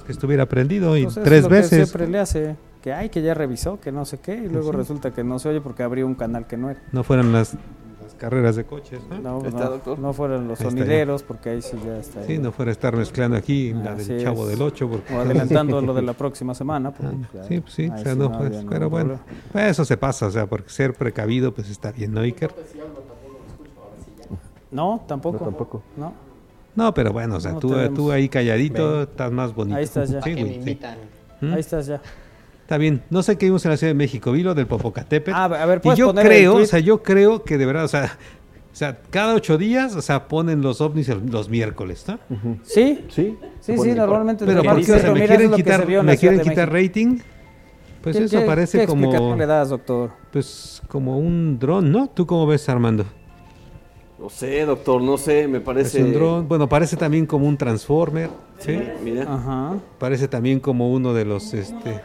[0.06, 1.90] Que estuviera prendido y Pues eso es tres lo que veces.
[1.90, 5.10] siempre le hace que ay que ya revisó, que no sé qué, y luego resulta
[5.12, 6.80] que no se oye porque abrió un canal que no era.
[6.92, 7.62] No fueran las, las
[8.18, 9.20] carreras de coches, ¿no?
[9.42, 12.24] No, ¿Está, no, no fueron los Ahí sonideros, porque ahí sí ya está.
[12.26, 14.50] Sí, no fuera a estar mezclando aquí la Así del Chavo es.
[14.50, 14.90] del 8.
[14.90, 16.92] Porque, O adelantando lo de la próxima semana.
[16.92, 19.20] porque Ah, ya- sí, pues sí, ahí o sea, sí no, no pues, pero bueno,
[19.52, 22.52] pues eso se pasa, o sea, porque ser precavido, pues está bien, ¿no, Iker?
[24.72, 25.38] No, tampoco.
[25.40, 25.84] No, tampoco.
[25.96, 26.14] No.
[26.76, 29.02] No, pero bueno, o sea, No tú, tú ahí calladito Ven.
[29.10, 29.78] estás más bonito.
[29.78, 30.22] Ahí estás ya.
[30.22, 30.98] Sí, ¿Para qué me invitan?
[31.42, 31.54] ¿Mm?
[31.54, 32.02] Ahí estás ya.
[32.68, 35.32] Está bien, no sé qué vimos en la Ciudad de México, vi lo del Popocatépetl.
[35.34, 37.88] Ah, a ver, y ¿puedes yo creo, o sea, yo creo que de verdad, o
[37.88, 38.18] sea,
[38.74, 42.20] o sea, cada ocho días, o sea, ponen los ovnis el- los miércoles, ¿no?
[42.64, 43.38] Sí, Sí.
[43.62, 44.46] sí, sí, normalmente.
[44.46, 44.92] Pero ¿por qué?
[44.92, 47.20] O sea, me quieren es quitar, me quieren quitar rating.
[48.04, 50.12] Pues ¿Qué- eso qué- parece qué como le das, doctor?
[50.34, 52.10] pues como un dron, ¿no?
[52.10, 53.06] ¿Tú cómo ves, Armando?
[54.20, 56.04] No sé, doctor, no sé, me Es parece.
[56.04, 58.30] un dron, bueno, parece también como un transformer,
[58.60, 58.78] ¿sí?
[59.04, 59.24] Mira.
[59.24, 59.76] Ajá.
[60.00, 62.02] Parece también como uno de los este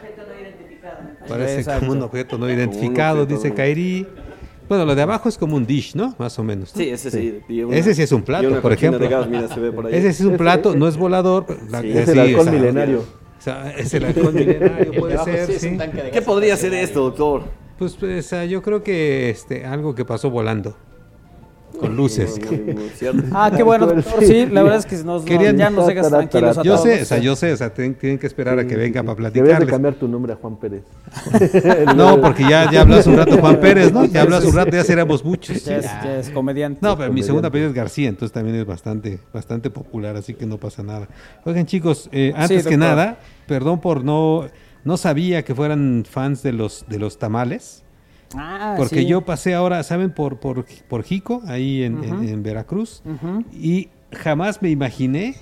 [1.27, 1.81] parece Exacto.
[1.81, 4.07] como un objeto no identificado, objeto dice Kairi.
[4.69, 6.15] Bueno, lo de abajo es como un dish, ¿no?
[6.17, 6.73] Más o menos.
[6.75, 6.81] ¿no?
[6.81, 7.39] Sí, ese sí.
[7.63, 9.07] una- Ese sí es un plato, por ejemplo.
[9.09, 9.93] gas, mira, se ve por ahí.
[9.95, 11.45] Ese sí es un plato, no es volador.
[11.69, 12.99] la- Sí, Es sí, el halcón esa- milenario.
[12.99, 15.77] o sea, es el halcón milenario, puede ser, sí
[16.11, 17.43] ¿Qué podría ser esto, doctor?
[17.77, 20.77] Pues, pues, ah, yo creo que este algo que pasó volando
[21.83, 22.39] con luces.
[23.33, 24.23] Ah, qué bueno, doctor.
[24.23, 26.83] Sí, la verdad es que nos, Querían- ya nos dejas tranquilos a Yo todos.
[26.83, 29.15] sé, o sea, yo sé, o sea, tienen, tienen que esperar a que venga para
[29.15, 29.69] de platicarles.
[29.69, 30.83] cambiar tu nombre a Juan Pérez.
[31.95, 34.05] No, porque ya, ya hablas un rato Juan Pérez, ¿no?
[34.05, 35.63] Ya hablas un rato, ya seremos muchos.
[35.65, 36.79] Ya es, ya es comediante.
[36.81, 40.45] No, pero mi segunda apellido es García, entonces también es bastante, bastante popular, así que
[40.45, 41.07] no pasa nada.
[41.45, 44.47] Oigan, chicos, eh, antes que nada, perdón por no,
[44.83, 47.82] no sabía que fueran fans de los, de los tamales.
[48.37, 49.05] Ah, Porque sí.
[49.05, 50.11] yo pasé ahora, ¿saben?
[50.11, 53.01] Por, por, por Jico, ahí en, en- Veracruz.
[53.05, 53.43] Ujú.
[53.53, 55.35] Y jamás me imaginé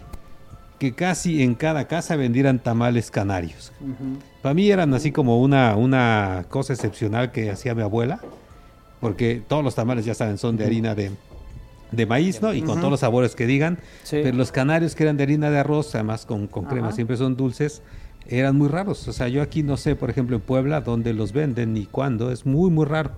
[0.80, 3.72] que casi en cada casa vendieran tamales canarios.
[4.42, 8.20] Para mí eran así como una, una cosa excepcional que hacía mi abuela,
[9.00, 11.12] porque todos los tamales, ya saben, son de harina de,
[11.92, 12.54] de maíz, ¿no?
[12.54, 13.78] Y con todos los sabores que digan.
[14.04, 14.20] Sí.
[14.24, 17.36] Pero los canarios que eran de harina de arroz, además con, con crema, siempre son
[17.36, 17.82] dulces,
[18.32, 19.08] eran muy raros.
[19.08, 22.32] O sea, yo aquí no sé, por ejemplo, en Puebla, dónde los venden ni cuándo.
[22.32, 23.12] Es muy, muy raro.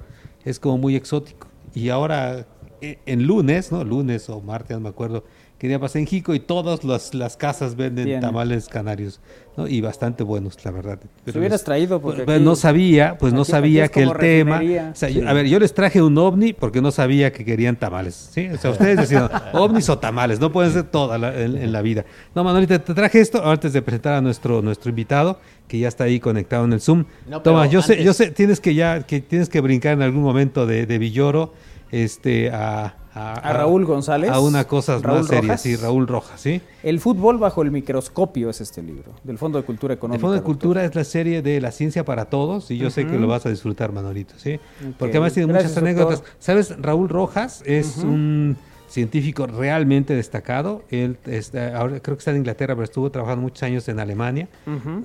[0.44, 1.48] Es como muy exótico.
[1.74, 2.46] Y ahora,
[2.82, 3.84] eh, en lunes, ¿no?
[3.84, 5.24] Lunes o martes, no me acuerdo,
[5.64, 9.22] que día pasé en Jico y todas las, las casas venden tamales canarios,
[9.56, 9.66] ¿no?
[9.66, 11.00] Y bastante buenos, la verdad.
[11.26, 14.58] Si hubieras les- traído, porque pues, aquí- no sabía, pues no sabía que el tema...
[14.58, 14.90] refinería.
[14.92, 17.78] o sea, yo- a ver, yo les traje un ovni porque no sabía que querían
[17.78, 18.50] tamales, ¿sí?
[18.50, 21.82] O sea, ustedes decían ovnis o tamales, no pueden ser toda la- en, en la
[21.82, 22.04] vida.
[22.36, 26.04] No, Manolita, te traje esto antes de presentar a nuestro, nuestro invitado, que ya está
[26.04, 27.06] ahí conectado en el Zoom.
[27.30, 30.02] No, Toma, pero yo sé, yo sé, tienes que ya, que tienes que brincar en
[30.02, 31.54] algún momento de, de Villoro,
[31.90, 32.98] este, a...
[33.16, 34.32] A Raúl González.
[34.32, 35.62] A una cosa Raúl más seria, Rojas.
[35.62, 36.62] sí, Raúl Rojas, ¿sí?
[36.82, 40.22] El fútbol bajo el microscopio es este libro, del Fondo de Cultura El Económica.
[40.22, 40.56] Fondo de doctor.
[40.56, 43.46] Cultura es la serie de la ciencia para todos y yo sé que lo vas
[43.46, 44.60] a disfrutar, Manolito, ¿sí?
[44.98, 46.20] Porque además tiene Gracias, muchas anécdotas.
[46.20, 46.36] doctor.
[46.40, 46.76] ¿Sabes?
[46.82, 48.58] Raúl Rojas es un
[48.90, 50.84] científico realmente destacado.
[50.90, 54.48] Él está, ahora creo que está en Inglaterra, pero estuvo trabajando muchos años en Alemania.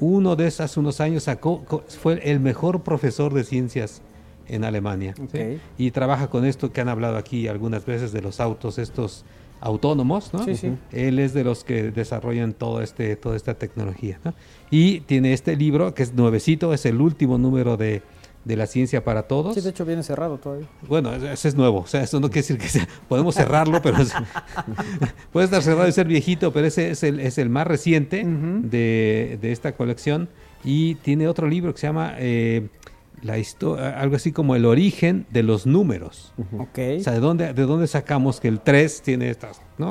[0.00, 1.62] Uno de esos hace unos años sacó,
[2.00, 4.02] fue el mejor profesor de ciencias
[4.48, 5.14] en Alemania.
[5.16, 5.22] ¿sí?
[5.22, 5.60] Ok.
[5.78, 9.24] Y trabaja con esto que han hablado aquí algunas veces de los autos estos
[9.60, 10.44] autónomos, ¿no?
[10.44, 10.72] Sí, sí.
[10.92, 14.20] Él es de los que desarrollan todo este, toda esta tecnología.
[14.24, 14.32] ¿no?
[14.70, 18.02] Y tiene este libro que es nuevecito, es el último número de,
[18.44, 19.54] de la ciencia para todos.
[19.56, 20.68] Sí, de hecho viene cerrado todavía.
[20.86, 23.98] Bueno, ese es nuevo, o sea, eso no quiere decir que sea- podemos cerrarlo, pero
[24.00, 24.12] es-
[25.32, 28.60] puede estar cerrado y ser viejito, pero ese es el, es el más reciente Ujú.
[28.62, 30.28] de, de esta colección
[30.64, 32.68] y tiene otro libro que se llama eh,
[33.22, 36.32] la histo- algo así como el origen de los números.
[36.58, 36.78] Ok.
[36.98, 39.88] O sea, ¿de dónde, ¿de dónde sacamos que el 3 tiene estas, ¿no?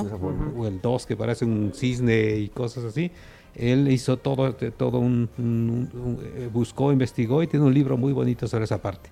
[0.58, 3.12] O el 2 que parece un cisne y cosas así.
[3.56, 7.98] Él hizo todo, de- todo un, un- un- eh, buscó, investigó y tiene un libro
[7.98, 9.10] muy bonito sobre esa parte.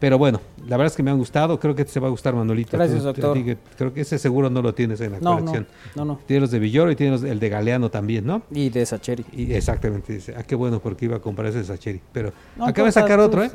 [0.00, 2.34] Pero bueno, la verdad es que me han gustado, creo que te va a gustar
[2.34, 2.76] Manolito.
[2.76, 3.36] Gracias, doctor.
[3.36, 5.66] digo, creo que ese seguro no lo tienes en la No, no, colección.
[5.94, 6.20] no, no.
[6.26, 8.42] Tiene los de Villoro y tiene los, el de Galeano también, ¿no?
[8.50, 9.26] Y de Sacheri.
[9.30, 12.00] Y exactamente, dice, ah, qué bueno, porque iba a comprar ese de Sacheri.
[12.12, 13.50] Pero No, acaba de sacar otro, ¿eh?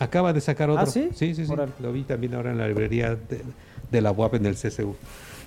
[0.00, 0.82] Acaba de sacar otro.
[0.82, 1.10] ¿Ah, sí?
[1.14, 1.52] Sí, sí, sí.
[1.80, 3.42] Lo vi también ahora en la librería de,
[3.92, 4.96] de la UAP en el CCU.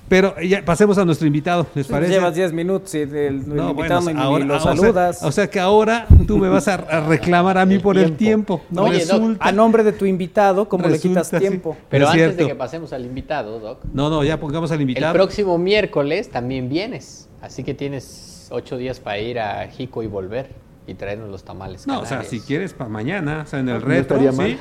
[0.10, 2.14] Pero ya pasemos a nuestro invitado, ¿les parece?
[2.14, 5.24] Llevas 10 minutos y el, No, invitado bueno, ahora- lo o sea- saludas.
[5.24, 8.62] O sea, que ahora tú me vas a, a reclamar a mí por el tiempo.
[8.70, 11.48] No, Resulta- a nombre de tu invitado, ¿cómo le quitas Resulta, sí.
[11.50, 11.76] tiempo?
[11.90, 12.48] Pero Es antes de cierto.
[12.48, 15.12] que pasemos al invitado, Doc, No, no, ya pongamos al invitado.
[15.12, 17.28] el próximo miércoles también vienes.
[17.42, 20.50] Así que tienes ocho días para ir a Jico y volver
[20.88, 21.86] y traernos los tamales.
[21.86, 22.30] No, o sea, canarios.
[22.32, 24.38] si quieres para mañana, o sea, en el No estaría ¿sí?
[24.38, 24.58] mal.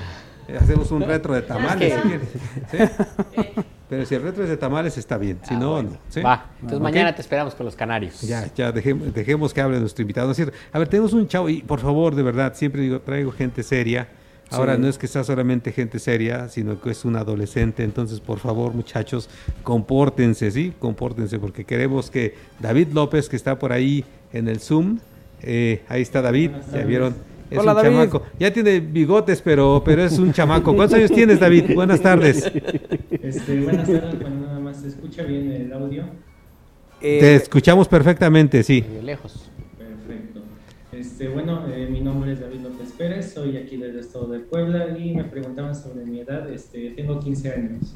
[0.48, 1.94] Eh, Hacemos un retro de tamales.
[1.94, 2.28] Si quieres,
[2.70, 2.78] ¿sí?
[3.88, 5.90] Pero si el retro es de tamales está bien, si no, no.
[6.08, 6.20] ¿sí?
[6.20, 6.82] Ah, Va, entonces Ok.
[6.82, 8.20] mañana te esperamos con los canarios.
[8.22, 10.26] Ya, ya, dejemos, dejemos que hable nuestro invitado.
[10.26, 10.56] ¿no es cierto?
[10.72, 14.08] A ver, tenemos un chavo, y por favor, de verdad, siempre digo, traigo gente seria.
[14.50, 14.80] Ahora Sí.
[14.82, 17.82] no es que sea solamente gente seria, sino que es un adolescente.
[17.82, 19.28] Entonces, por favor, muchachos,
[19.64, 20.72] compórtense, ¿sí?
[20.78, 24.98] Compórtense, porque queremos que David López, que está por ahí en el Zoom,
[25.42, 27.14] eh, ahí está David, ya vieron.
[27.50, 27.90] Es Hola, un David.
[27.90, 28.22] chamaco.
[28.40, 30.74] Ya tiene bigotes, pero, pero es un chamaco.
[30.74, 31.74] ¿Cuántos años tienes, David?
[31.74, 32.50] Buenas tardes.
[33.10, 36.04] Este, buenas tardes, bueno, nada más se escucha bien el audio.
[37.00, 38.80] Eh, Te escuchamos perfectamente, sí.
[38.80, 39.50] De lejos.
[39.78, 40.40] Perfecto.
[40.92, 44.98] Este, bueno, eh, mi nombre es David López Pérez, soy aquí del estado de Puebla
[44.98, 46.50] y me preguntaban sobre mi edad.
[46.50, 47.94] Este, tengo 15 años.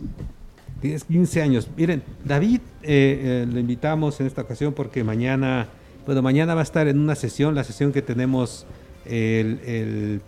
[0.80, 1.68] Tienes 15 años.
[1.76, 5.66] Miren, David eh, eh, lo invitamos en esta ocasión porque mañana,
[6.06, 8.64] bueno, mañana va a estar en una sesión, la sesión que tenemos
[9.04, 10.20] el, el,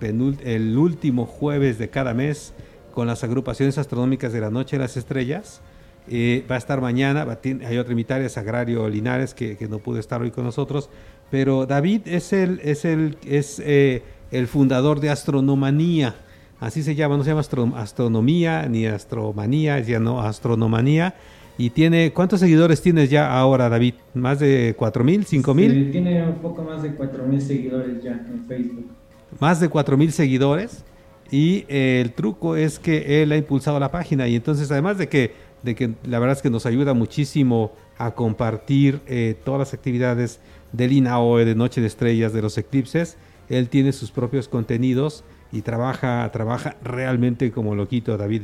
[0.44, 2.54] el último jueves de cada mes
[2.94, 5.60] con las agrupaciones astronómicas de la Noche de las Estrellas.
[6.08, 9.78] Eh, va a estar mañana, va a hay otro invitado, es Agrario Linares, que, no
[9.78, 10.90] pudo estar hoy con nosotros,
[11.30, 16.16] pero David es el, es el, es, eh, el fundador de Astronomanía.
[16.58, 21.14] Así se llama, no se llama astro- astronomía ni astromanía, ya no astronomanía.
[21.62, 23.94] Y tiene, ¿cuántos seguidores tienes ya ahora, David?
[24.14, 25.70] ¿Más de 4 mil, 5 mil?
[25.70, 28.90] Este, tiene un poco más de 4.000 seguidores ya en Facebook.
[29.38, 30.84] Más de 4 mil seguidores.
[31.30, 34.26] Y eh, el truco es que él ha impulsado la página.
[34.26, 38.10] Y entonces, además de que, de que la verdad es que nos ayuda muchísimo a
[38.10, 40.40] compartir eh, todas las actividades
[40.72, 43.18] del INAOE, de Noche de Estrellas, de los eclipses,
[43.48, 45.22] él tiene sus propios contenidos
[45.52, 48.42] y trabaja, trabaja realmente como loquito, David.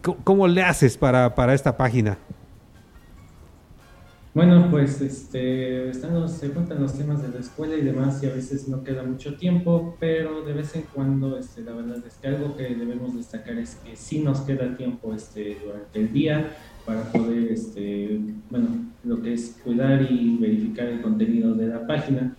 [0.00, 2.18] ¿Cómo, cómo le haces para, para esta página?
[4.34, 8.26] Bueno, pues este, están los- se juntan los temas de la escuela y demás y
[8.26, 12.14] a veces no queda mucho tiempo, pero de vez en cuando, este, la verdad es
[12.14, 16.56] que algo que debemos destacar es que sí nos queda tiempo este, durante el día
[16.86, 18.68] para poder, este, bueno,
[19.04, 22.34] lo que es cuidar y verificar el contenido de la página.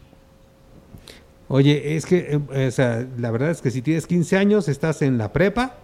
[1.47, 5.03] Oye, es que, eh, o sea, la verdad es que si tienes 15 años, estás
[5.03, 5.75] en la prepa,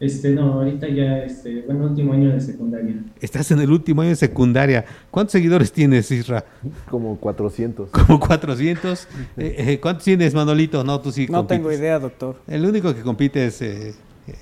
[0.00, 2.96] Este, no, ahorita ya, este, bueno, último año de secundaria.
[3.20, 4.84] estás en el último año de secundaria.
[5.10, 6.44] ¿Cuántos seguidores tienes, Isra?
[6.90, 7.90] Como 400.
[8.06, 9.08] Como 400.
[9.36, 10.82] Eh, eh, ¿Cuántos tienes, Manolito?
[10.84, 11.56] No, tú sí No compites.
[11.58, 12.36] tengo idea, doctor.
[12.48, 13.94] El único que compite es eh,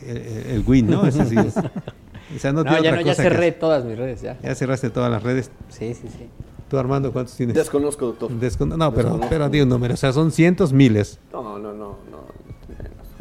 [0.06, 0.16] el,
[0.56, 1.06] el Win, ¿no?
[1.06, 1.54] Ese sí es.
[1.56, 4.38] O sea, no, No, tiene ya otra no, ya cosa cerré todas mis redes, ya.
[4.42, 5.50] Ya cerraste todas las redes.
[5.68, 6.28] Sí, sí, sí.
[6.70, 7.54] ¿Tú, Armando, cuántos tienes?
[7.54, 8.30] Desconozco, doctor.
[8.30, 9.26] Descono- no, pero, Desconozco.
[9.28, 9.92] pero di un número.
[9.92, 11.18] O sea, son cientos, miles.
[11.30, 12.31] No, no, no, no.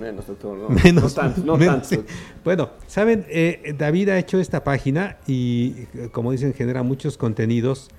[0.02, 0.58] Menos, doctor.
[0.58, 2.06] No, Menos, no tanto, no menos, tanto.
[2.10, 2.16] sí.
[2.44, 7.90] Bueno, saben, Eh, David ha hecho esta página y, eh, como dicen, genera muchos contenidos.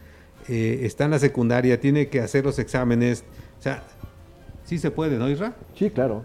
[0.48, 3.24] Eh, está en la secundaria, tiene que hacer los exámenes.
[3.58, 3.84] O sea,
[4.64, 5.54] sí se puede, ¿no, Isra?
[5.78, 6.24] Sí, claro.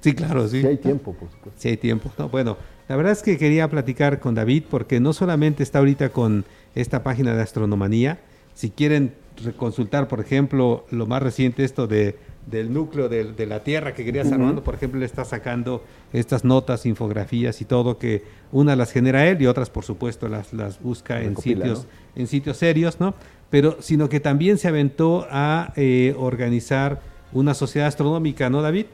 [0.00, 0.60] Sí, claro, sí.
[0.60, 1.58] Si hay tiempo, por supuesto.
[1.60, 2.10] Si hay tiempo.
[2.18, 2.56] No, bueno,
[2.88, 6.44] la verdad es que quería platicar con David porque no solamente está ahorita con
[6.74, 8.20] esta página de astronomanía.
[8.54, 12.16] Si quieren reconsultar, por ejemplo, lo más reciente, esto de
[12.46, 14.30] del núcleo de, de la Tierra que querías.
[14.32, 15.82] Armando, por ejemplo, le está sacando
[16.12, 20.52] estas notas, infografías y todo, que unas las genera él y otras, por supuesto, las,
[20.52, 23.14] las busca en sitios, en sitios serios, ¿no?
[23.50, 27.00] Pero, sino que también se aventó a eh, organizar
[27.32, 28.86] una sociedad astronómica, ¿no, David?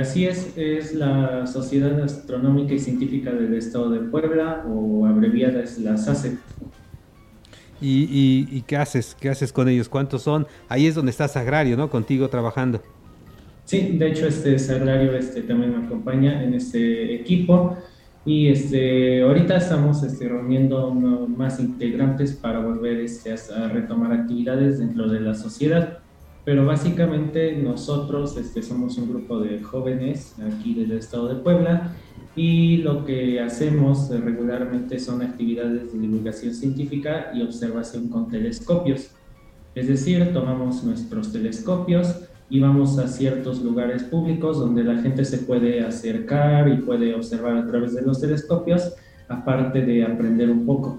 [0.00, 5.78] Así es, es la Sociedad Astronómica y Científica del Estado de Puebla, o abreviada es
[5.78, 6.38] la SACE.
[7.84, 9.14] ¿Y, y, y qué haces?
[9.20, 9.90] ¿Qué haces con ellos?
[9.90, 10.46] ¿Cuántos son?
[10.70, 11.90] Ahí es donde estás agrario, ¿no?
[11.90, 12.80] Contigo trabajando.
[13.66, 17.76] Sí, de hecho este Sagrario este, también me acompaña en este equipo
[18.26, 25.08] y este, ahorita estamos este, reuniendo más integrantes para volver este, a retomar actividades dentro
[25.08, 25.98] de la sociedad.
[26.46, 31.94] Pero básicamente nosotros este, somos un grupo de jóvenes aquí del estado de Puebla
[32.36, 39.10] y lo que hacemos regularmente son actividades de divulgación científica y observación con telescopios.
[39.74, 42.16] Es decir, tomamos nuestros telescopios
[42.50, 47.56] y vamos a ciertos lugares públicos donde la gente se puede acercar y puede observar
[47.56, 48.94] a través de los telescopios,
[49.28, 50.98] aparte de aprender un poco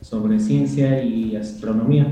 [0.00, 2.06] sobre ciencia y astronomía.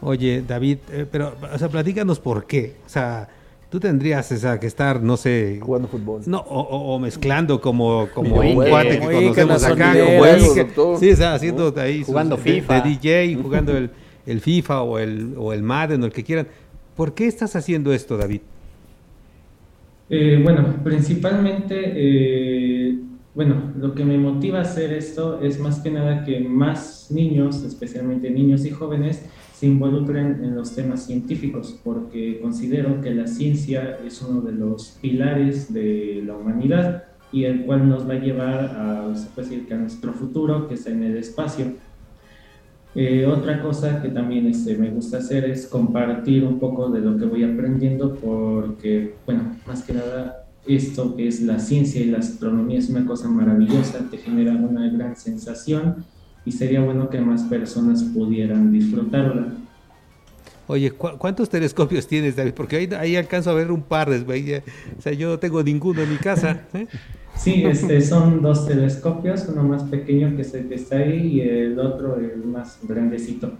[0.00, 2.76] Oye, David, eh, pero, o sea, platícanos por qué.
[2.84, 3.28] O sea,
[3.74, 5.58] tú tendrías esa, que estar, no sé...
[5.60, 6.22] Jugando fútbol.
[6.26, 9.94] No, o, o mezclando como, como un cuate que conocemos acá.
[10.76, 10.96] Como.
[10.96, 11.98] Sí, o sea, haciendo ahí...
[11.98, 12.80] sus- Jugando de- FIFA.
[12.82, 13.90] De, DJ, jugando el,
[14.26, 16.46] el FIFA o el, o el Madden o el que quieran.
[16.94, 18.42] ¿Por qué estás haciendo esto, David?
[20.08, 22.73] Eh, bueno, principalmente, eh,
[23.34, 27.64] bueno, lo que me motiva a hacer esto es más que nada que más niños,
[27.64, 33.98] especialmente niños y jóvenes, se involucren en los temas científicos, porque considero que la ciencia
[34.06, 38.64] es uno de los pilares de la humanidad y el cual nos va a llevar
[38.66, 41.72] a, se puede decir, que a nuestro futuro, que es en el espacio.
[42.94, 47.16] Eh, otra cosa que también este, me gusta hacer es compartir un poco de lo
[47.16, 52.18] que voy aprendiendo porque, bueno, más que nada esto que es la ciencia y la
[52.18, 56.06] astronomía es una cosa maravillosa, te genera una gran sensación
[56.44, 59.58] y sería bueno que más personas pudieran disfrutarla.
[60.66, 62.52] Oye, ¿cu- ¿cuántos telescopios tienes, David?
[62.54, 64.08] Porque ahí, ahí alcanzo a ver un par.
[64.10, 64.62] de-
[64.98, 66.68] O sea, yo no tengo ninguno en mi casa.
[66.72, 66.86] ¿eh?
[67.36, 71.40] Sí, este, son dos telescopios, uno más pequeño que es el que está ahí y
[71.42, 73.58] el otro el más grandecito.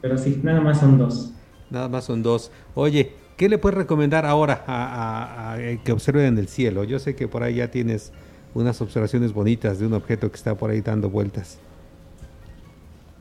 [0.00, 1.34] Pero sí, nada más son dos.
[1.68, 2.50] Nada más son dos.
[2.74, 6.84] Oye, ¿qué le puedes recomendar ahora a, eh, que observen en el cielo?
[6.84, 8.12] Yo sé que por ahí ya tienes
[8.52, 11.58] unas observaciones bonitas de un objeto que está por ahí dando vueltas.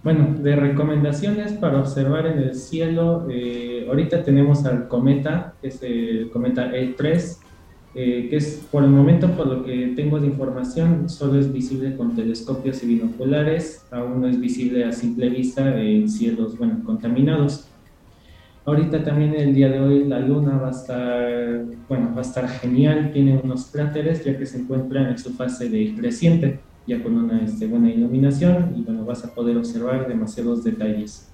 [0.03, 5.81] Bueno, de recomendaciones para observar en el cielo, eh, ahorita tenemos al cometa, que es
[5.83, 7.37] el cometa E3,
[7.95, 11.95] eh, que es por el momento, por lo que tengo de información, solo es visible
[11.95, 17.68] con telescopios y binoculares, aún no es visible a simple vista en cielos, bueno, contaminados.
[18.65, 22.47] Ahorita también el día de hoy la luna va a estar, bueno, va a estar
[22.47, 27.15] genial, tiene unos cráteres ya que se encuentra en su fase de creciente, ya con
[27.17, 31.29] una este, buena iluminación y bueno, vas a poder observar demasiados detalles.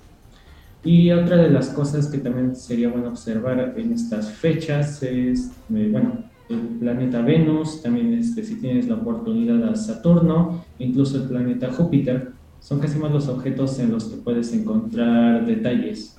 [0.84, 5.90] Y otra de las cosas que también sería bueno observar en estas fechas es, eh,
[5.92, 11.74] bueno, el planeta Venus, también este, si tienes la oportunidad a Saturno, incluso el planeta
[11.74, 16.16] Júpiter, son casi más los objetos en los que puedes encontrar detalles.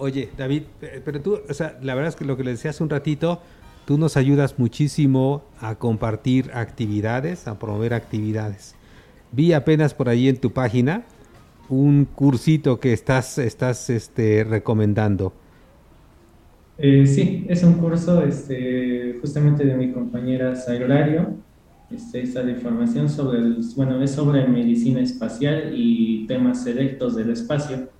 [0.00, 2.70] Oye, David, eh, pero tú, o sea, la verdad es que lo que le decía
[2.70, 3.42] hace un ratito,
[3.84, 8.74] tú nos ayudas muchísimo a compartir actividades, a promover actividades.
[9.30, 11.04] Vi apenas por ahí en tu página
[11.68, 15.34] un cursito que estás, estás este, recomendando.
[16.78, 21.34] Eh, sí, es un curso este, justamente de mi compañera Sagrario.
[21.94, 27.30] Este, esta de información sobre, el, bueno, es sobre medicina espacial y temas selectos del
[27.30, 27.99] espacio.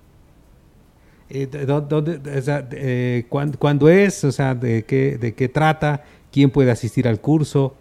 [1.33, 2.77] Eh, de- dó- dónde- o sea, de-
[3.19, 4.23] eh, cuán- ¿Cuándo es?
[4.25, 6.03] O sea, ¿de qué, ¿de qué trata?
[6.31, 7.73] ¿Quién puede asistir al curso?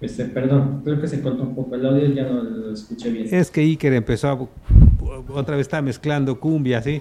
[0.00, 3.26] Este, perdón, creo que se cortó un poco el audio, ya no lo escuché bien.
[3.30, 4.48] Es que Iker empezó a...
[5.32, 7.00] Otra vez está mezclando cumbia, ¿sí?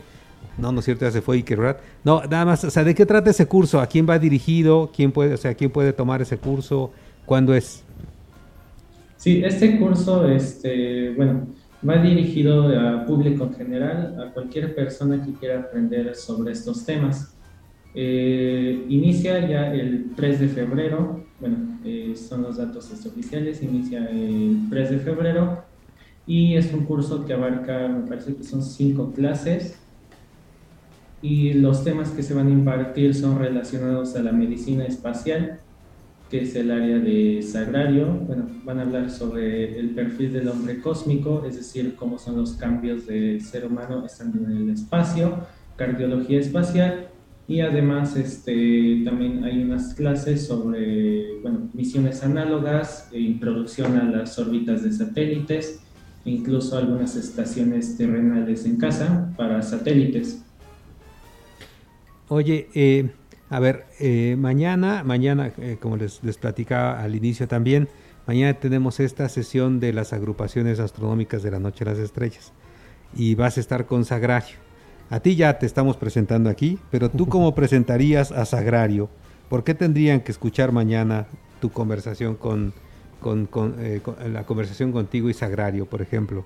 [0.57, 1.77] No, no es cierto, ya se fue Iker, ¿verdad?
[2.03, 3.79] No, nada más, o sea, ¿de qué trata ese curso?
[3.81, 4.91] ¿A quién va dirigido?
[4.95, 6.91] ¿Quién puede, o sea, quién puede tomar ese curso?
[7.25, 7.83] ¿Cuándo es?
[9.17, 11.47] Sí, este curso, este, bueno,
[11.87, 17.35] va dirigido a público en general, a cualquier persona que quiera aprender sobre estos temas.
[17.95, 24.67] Eh, inicia ya el 3 de febrero, bueno, eh, son los datos oficiales, inicia el
[24.69, 25.63] 3 de febrero
[26.25, 29.77] y es un curso que abarca, me parece que son cinco clases
[31.21, 35.59] y los temas que se van a impartir son relacionados a la medicina espacial,
[36.29, 38.07] que es el área de Sagrario.
[38.07, 42.53] Bueno, van a hablar sobre el perfil del hombre cósmico, es decir, cómo son los
[42.53, 45.45] cambios del ser humano estando en el espacio,
[45.75, 47.09] cardiología espacial
[47.47, 54.39] y además este, también hay unas clases sobre bueno, misiones análogas, e introducción a las
[54.39, 55.81] órbitas de satélites,
[56.23, 60.41] e incluso algunas estaciones terrenales en casa para satélites.
[62.29, 63.11] Oye, eh,
[63.55, 67.87] a ver, eh, mañana, mañana, eh, como les, les platicaba al inicio también,
[68.25, 72.51] mañana tenemos esta sesión de las agrupaciones astronómicas de la Noche de las Estrellas
[73.15, 74.57] y vas a estar con Sagrario.
[75.09, 79.09] A ti ya te estamos presentando aquí, pero tú cómo presentarías a Sagrario?
[79.49, 81.27] ¿Por qué tendrían que escuchar mañana
[81.61, 82.73] tu conversación con,
[83.21, 86.43] con, con, eh, con- la conversación contigo y Sagrario, por ejemplo?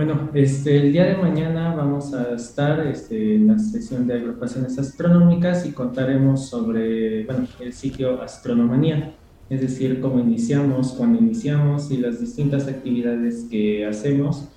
[0.00, 4.78] Bueno, este, el día de mañana vamos a estar este, en la sesión de agrupaciones
[4.78, 9.12] astronómicas y contaremos sobre bueno, el sitio Astronomanía,
[9.50, 14.48] es decir, cómo iniciamos, cuándo iniciamos y las distintas actividades que hacemos.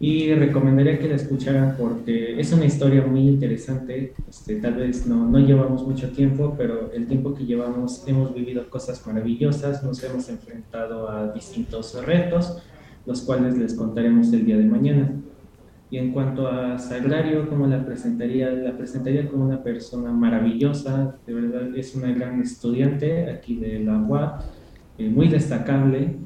[0.00, 4.12] Y recomendaría que la escucharan porque es una historia muy interesante.
[4.28, 8.68] Este, tal vez no, no llevamos mucho tiempo, pero el tiempo que llevamos hemos vivido
[8.68, 12.60] cosas maravillosas, nos hemos enfrentado a distintos retos
[13.10, 15.10] los cuales les contaremos el día de mañana.
[15.90, 18.52] Y en cuanto a Sagrario, ¿cómo la presentaría?
[18.52, 23.98] La presentaría como una persona maravillosa, de verdad es una gran estudiante aquí de la
[23.98, 24.42] UAP,
[24.98, 26.18] eh, muy destacable,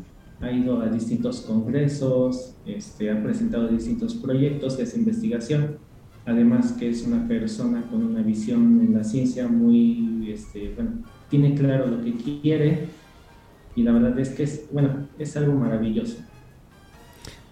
[0.43, 5.79] ha ido a distintos congresos, este, ha presentado distintos proyectos, de investigación,
[6.27, 10.91] además que es una persona con una visión en la ciencia muy, este, bueno,
[11.31, 12.89] tiene claro lo que quiere
[13.75, 16.19] y la verdad es que es, bueno, es algo maravilloso.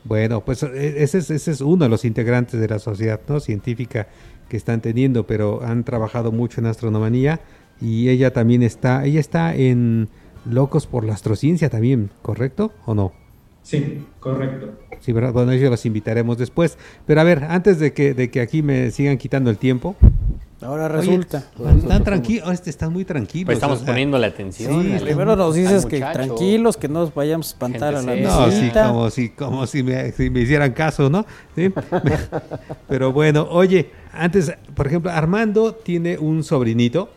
[0.04, 3.40] Bueno, pues e, ese es, ese es uno de los integrantes de la sociedad ¿no?
[3.40, 4.08] científica
[4.48, 7.40] que están teniendo, pero han trabajado mucho en astronomía
[7.80, 10.08] y ella también está, ella está en
[10.44, 13.12] Locos por la Astrociencia también, ¿correcto o no?
[13.62, 14.72] Sí, correcto.
[15.00, 15.32] Sí, ¿verdad?
[15.32, 16.78] Bueno, ellos los invitaremos después.
[17.06, 19.96] Pero a ver, antes de que, de que aquí me sigan quitando el tiempo,
[20.62, 21.44] Ahora resulta.
[21.76, 23.46] están tranquilos, este, están muy tranquilos.
[23.46, 24.82] Pues estamos o sea, poniendo la atención.
[24.82, 26.12] Sí, primero nos dices que muchacho.
[26.12, 29.82] tranquilos, que no nos vayamos a espantar a la No, sí, como si, como si
[29.82, 31.26] me, si me hicieran caso, ¿no?
[31.56, 31.72] Sí.
[32.88, 37.10] Pero bueno, oye, antes, por ejemplo, Armando tiene un sobrinito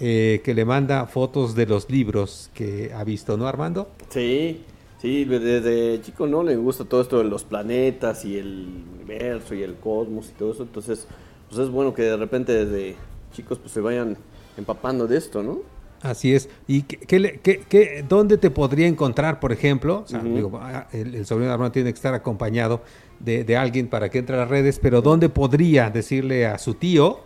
[0.00, 3.90] eh, que le manda fotos de los libros que ha visto, ¿no, Armando?
[4.08, 4.62] Sí,
[5.00, 9.62] sí, desde chico no le gusta todo esto de los planetas y el universo y
[9.62, 11.06] el cosmos y todo eso, entonces
[11.52, 12.96] pues es bueno que de repente desde
[13.32, 14.16] chicos pues se vayan
[14.56, 15.58] empapando de esto, ¿no?
[16.00, 16.48] Así es.
[16.66, 20.02] ¿Y qué, qué le- qué- qué- dónde te podría encontrar, por ejemplo?
[20.04, 22.80] O sea, digo, ah, el, el sobrino de Armando tiene que estar acompañado
[23.20, 26.72] de, de alguien para que entre a las redes, pero ¿dónde podría decirle a su
[26.74, 27.20] tío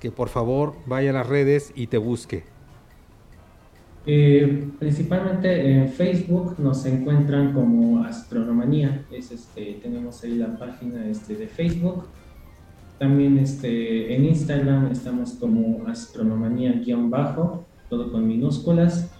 [0.00, 2.42] que por favor vaya a las redes y te busque?
[4.06, 9.04] Eh, principalmente en Facebook nos encuentran como Astronomanía.
[9.10, 12.04] Es este, tenemos ahí la página este, de Facebook.
[12.98, 19.10] También este, en Instagram estamos como Astronomanía-bajo, todo con minúsculas.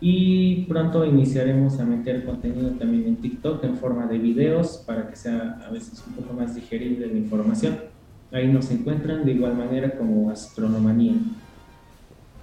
[0.00, 5.16] Y pronto iniciaremos a meter contenido también en TikTok en forma de videos para que
[5.16, 7.78] sea a veces un poco más digerible la información.
[8.32, 11.14] Ahí nos encuentran de igual manera como Astronomanía.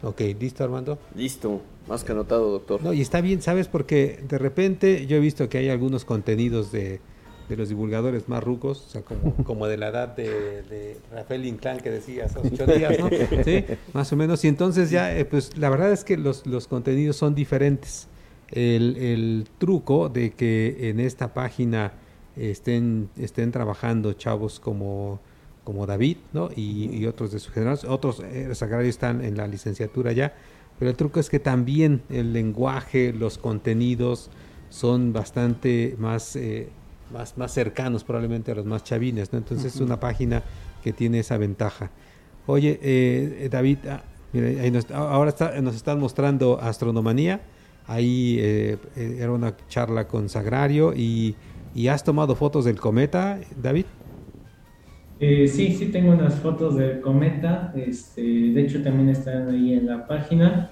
[0.02, 0.98] Ok, ¿listo, Armando?
[1.16, 2.82] Listo, más que anotado, doctor.
[2.82, 3.68] No, y está bien, ¿sabes?
[3.68, 7.02] Porque de repente yo he visto que hay algunos contenidos de,
[7.50, 11.46] de los divulgadores más rucos, o sea, como, como de la edad de, de Rafael
[11.46, 13.10] Inclán que decía hace ocho días, ¿no?
[13.44, 14.46] Sí, más o menos.
[14.46, 18.08] Y entonces ya, eh, pues la verdad es que los, los contenidos son diferentes.
[18.52, 21.94] El, el truco de que en esta página
[22.36, 25.20] estén, estén trabajando chavos como
[25.70, 26.50] como David, ¿no?
[26.56, 30.34] Y, y otros de su generación, otros eh, agrarios están en la licenciatura ya,
[30.80, 34.32] pero el truco es que también el lenguaje, los contenidos
[34.70, 36.70] son bastante más, eh,
[37.12, 39.40] más, más cercanos probablemente a los más chavines, ¿no?
[39.40, 40.44] Entonces es una página
[40.84, 41.90] que tiene esa ventaja.
[42.46, 44.02] Oye, eh, David, ah,
[44.34, 47.42] mira, ahí nos- ahora está- nos están mostrando Astronomanía,
[47.88, 51.36] ahí eh, eh, era una charla con Sagrario y,
[51.76, 53.86] y has tomado fotos del cometa, David.
[55.20, 59.86] Eh, sí, sí tengo unas fotos del cometa, este, de hecho también están ahí en
[59.86, 60.70] la página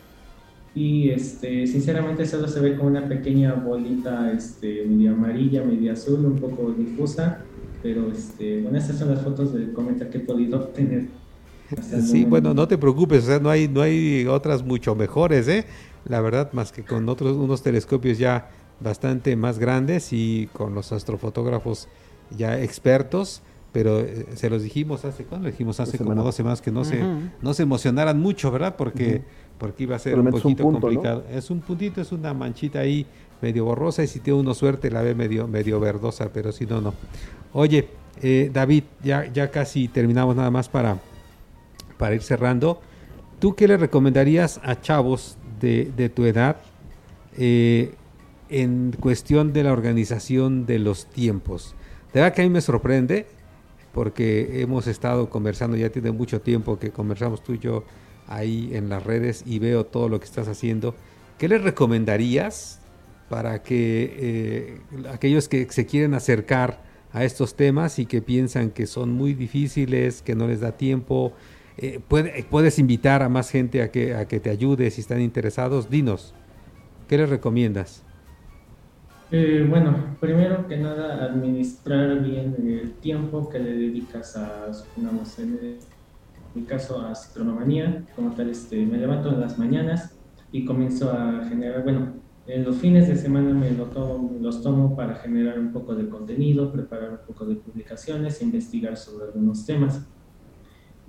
[0.77, 6.25] y este, sinceramente solo se ve como una pequeña bolita este, media amarilla, media azul,
[6.25, 7.49] un poco difusa,
[7.81, 11.13] pero este, bueno, estas son las fotos del cometa que he podido obtener.
[12.05, 15.65] Sí, bueno, no te preocupes, o sea, no hay, no hay otras mucho mejores, ¿eh?
[16.03, 18.49] La verdad, más que con otros, unos telescopios ya
[18.79, 21.89] bastante más grandes y con los astrofotógrafos
[22.29, 25.47] ya expertos, pero eh, se los dijimos hace, ¿cuándo?
[25.49, 27.31] Dijimos hace como dos semanas que no, se, Ujú.
[27.41, 28.75] no se emocionaran mucho, ¿verdad?
[28.77, 29.25] Porque, Ujú.
[29.57, 31.23] Porque iba a ser un poquito complicado.
[31.31, 33.05] Es un puntito, es una manchita ahí
[33.41, 36.81] medio borrosa y si tiene uno suerte la ve medio, medio verdosa, pero si no,
[36.81, 36.93] no.
[37.53, 37.87] Oye,
[38.21, 40.97] eh, David, ya, ya casi terminamos nada más para,
[41.97, 42.81] para ir cerrando.
[43.39, 46.57] ¿Tú qué le recomendarías a chavos de, de tu edad
[47.37, 47.93] eh,
[48.49, 51.75] en cuestión de la organización de los tiempos?
[52.13, 53.27] De verdad que a mí me sorprende
[53.93, 57.83] porque hemos estado conversando, ya tiene mucho tiempo que conversamos tú y yo
[58.27, 60.99] ahí en las redes y veo todo lo que estás haciendo.
[61.37, 62.83] ¿Qué les recomendarías
[63.29, 68.87] para que eh, aquellos que se quieren acercar a estos temas y que piensan que
[68.87, 71.37] son muy difíciles, que no les da tiempo,
[71.77, 75.21] eh, puede- puedes invitar a más gente a que, a que te ayude si están
[75.21, 75.89] interesados?
[75.89, 76.35] Dinos,
[77.07, 78.07] ¿qué les recomiendas?
[79.29, 85.59] Eh, bueno, primero que nada, administrar bien el tiempo que le dedicas a, supongamos, en
[86.57, 88.05] mi caso, a astronomanía.
[88.15, 90.19] Como tal, este, me levanto en las mañanas
[90.51, 94.95] y comienzo a generar, bueno, en los fines de semana me lo tomo- los tomo
[94.95, 100.09] para generar un poco de contenido, preparar un poco de publicaciones, investigar sobre algunos temas.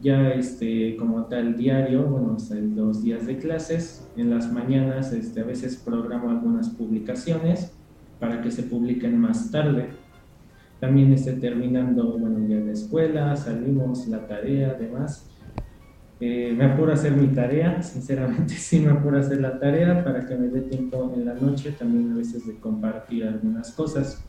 [0.01, 5.41] Ya este, como tal diario, bueno, hasta los días de clases, en las mañanas este,
[5.41, 7.81] a veces programo algunas publicaciones
[8.19, 9.91] para que se publiquen más tarde.
[10.81, 15.28] También esté terminando, bueno, ya la escuela, salimos, la tarea, demás.
[16.21, 20.03] Eh, me apuro a hacer mi tarea, sinceramente sí me apuro a hacer la tarea
[20.03, 24.25] para que me dé tiempo en la noche también a veces de compartir algunas cosas.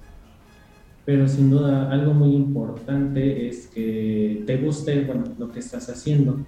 [1.06, 6.46] Pero sin duda algo muy importante es que te guste bueno, lo que estás haciendo.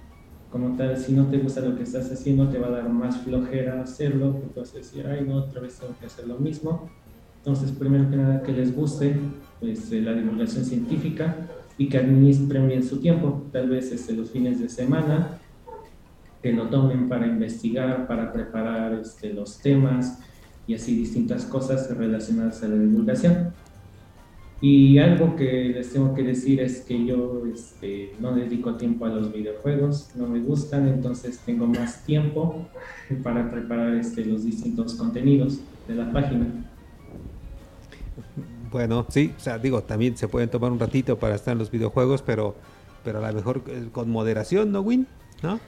[0.50, 3.16] Como tal, si no te gusta lo que estás haciendo, te va a dar más
[3.22, 6.90] flojera hacerlo, porque vas a decir, ay, no, otra vez tengo que hacer lo mismo.
[7.38, 9.16] Entonces, primero que nada, que les guste
[9.58, 11.34] pues, eh, la divulgación científica
[11.82, 15.40] y que administren bien su tiempo, tal vez este, los fines de semana,
[16.40, 20.20] que lo tomen para investigar, para preparar este, los temas
[20.68, 23.52] y así distintas cosas relacionadas a la divulgación.
[24.60, 29.08] Y algo que les tengo que decir es que yo este, no dedico tiempo a
[29.08, 32.64] los videojuegos, no me gustan, entonces tengo más tiempo
[33.24, 36.46] para preparar este, los distintos contenidos de la página.
[38.72, 41.70] Bueno, sí, o sea, digo, también se pueden tomar un ratito para estar en los
[41.70, 42.54] videojuegos, pero,
[43.04, 45.06] pero a lo mejor eh, con moderación, ¿no, Win?
[45.42, 45.60] ¿No?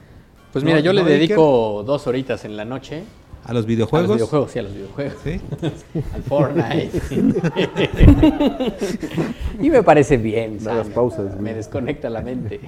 [0.51, 3.03] Pues mira, yo le dedico dos horitas en la noche
[3.45, 4.09] ¿A los videojuegos?
[4.09, 5.13] A los videojuegos, sí, a los videojuegos.
[5.23, 5.39] ¿Sí?
[6.15, 7.01] Al Fortnite.
[9.61, 10.57] y me parece bien.
[10.63, 11.39] Las pausas.
[11.39, 12.59] Me desconecta la mente.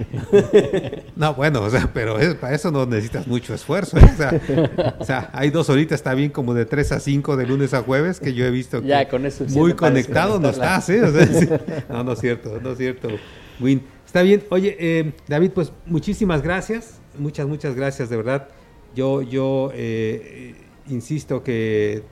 [1.16, 3.98] no, bueno, o sea, pero para eso no necesitas mucho esfuerzo.
[3.98, 4.95] ¿eh?
[4.99, 7.82] O, sea, hay dos horitas, está bien como de 3 a 5 de lunes a
[7.82, 11.02] jueves, que yo he visto que ya, con eso muy conectado no estás, ¿eh?
[11.02, 13.08] O sea, no, no es cierto, no es cierto.
[13.60, 13.82] Win.
[14.06, 14.44] Está bien.
[14.52, 16.99] Oye, eh, David, pues muchísimas gracias.
[17.18, 18.48] Muchas, muchas gracias, de verdad.
[18.95, 20.56] Yo, yo eh,
[20.89, 22.03] insisto que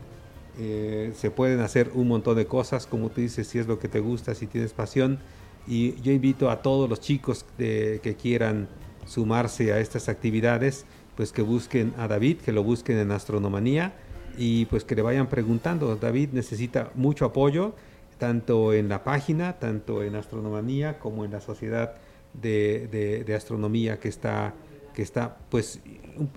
[0.58, 3.88] eh, se pueden hacer un montón de cosas, como tú dices, si es lo que
[3.88, 5.20] te gusta, si tienes pasión.
[5.68, 8.68] Y yo invito a todos los chicos que quieran
[9.06, 10.86] sumarse a estas actividades,
[11.16, 13.94] pues que busquen a David, que lo busquen en Astronomanía
[14.38, 15.96] y pues que le vayan preguntando.
[15.96, 17.74] David necesita mucho apoyo,
[18.18, 21.96] tanto en la página, tanto en Astronomanía como en la sociedad
[22.34, 24.54] de, de astronomía que está,
[24.94, 25.80] que está pues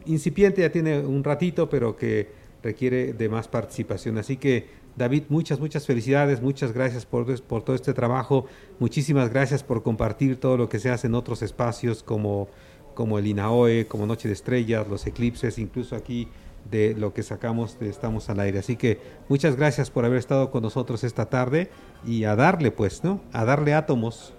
[0.06, 2.30] incipiente, ya tiene un ratito, pero que
[2.62, 4.18] requiere de más participación.
[4.18, 8.46] Así que, David, muchas, muchas felicidades, muchas gracias por, por todo este trabajo,
[8.78, 12.48] muchísimas gracias por compartir todo lo que se hace en otros espacios como,
[12.94, 16.28] como el INAOE, como Noche de Estrellas, los eclipses, incluso aquí
[16.70, 18.58] de lo que sacamos de Estamos al Aire.
[18.58, 21.70] Así que muchas gracias por haber estado con nosotros esta tarde
[22.04, 23.20] y a darle, pues, ¿no?
[23.32, 24.34] A darle átomos,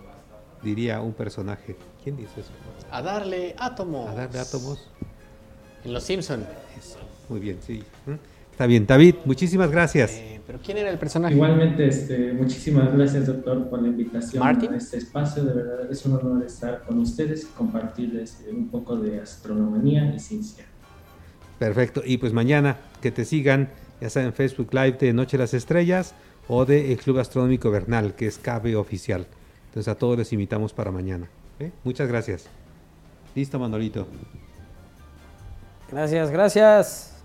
[0.61, 1.75] diría un personaje.
[2.03, 2.51] ¿Quién dice eso?
[2.91, 4.09] A darle átomos.
[4.09, 4.89] A darle átomos.
[5.83, 6.45] En Los Simpson.
[7.29, 7.83] Muy bien, sí.
[8.05, 8.13] ¿Mm?
[8.51, 10.11] Está bien, David, muchísimas gracias.
[10.11, 11.33] Eh, pero ¿quién era el personaje?
[11.33, 15.45] Igualmente, este, muchísimas gracias, doctor, por la invitación a este espacio.
[15.45, 20.19] De verdad, es un honor estar con ustedes y compartirles un poco de astronomía y
[20.19, 20.65] ciencia.
[21.57, 22.01] Perfecto.
[22.05, 23.69] Y pues mañana que te sigan,
[24.01, 26.13] ya sea en Facebook Live de Noche de las Estrellas
[26.49, 29.27] o de el Club Astronómico Bernal, que es KB oficial.
[29.67, 31.29] Entonces a todos les invitamos para mañana.
[31.59, 31.71] ¿eh?
[31.83, 32.47] Muchas gracias.
[33.35, 34.07] Listo, Manolito.
[35.91, 37.15] Gracias, gracias.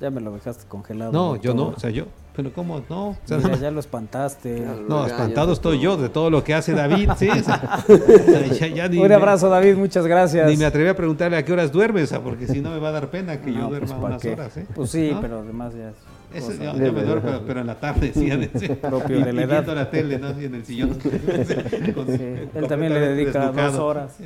[0.00, 1.12] Ya me lo dejaste congelado.
[1.12, 2.04] No, yo no, o sea, yo.
[2.36, 2.82] Pero ¿cómo?
[2.88, 3.16] No.
[3.60, 4.64] ya lo espantaste.
[4.88, 7.28] No, espantado estoy yo de todo lo que hace David, sí.
[8.98, 10.48] Un abrazo, David, muchas gracias.
[10.48, 12.92] Ni me atreví a preguntarle a qué horas duermes, porque si no me va a
[12.92, 14.56] dar pena que yo pues, duerma unas horas.
[14.56, 14.66] ¿eh?
[14.72, 15.92] Pues sí, pero además ya...
[16.32, 18.30] Eso, yo, yo, me duermo, pero en la tarde, sí,
[18.82, 19.56] propio de la edad.
[19.62, 20.34] viendo la tele, ¿no?
[20.34, 20.90] Sí, en el sillón.
[21.94, 24.16] Con, sí, él también le dedica dos horas.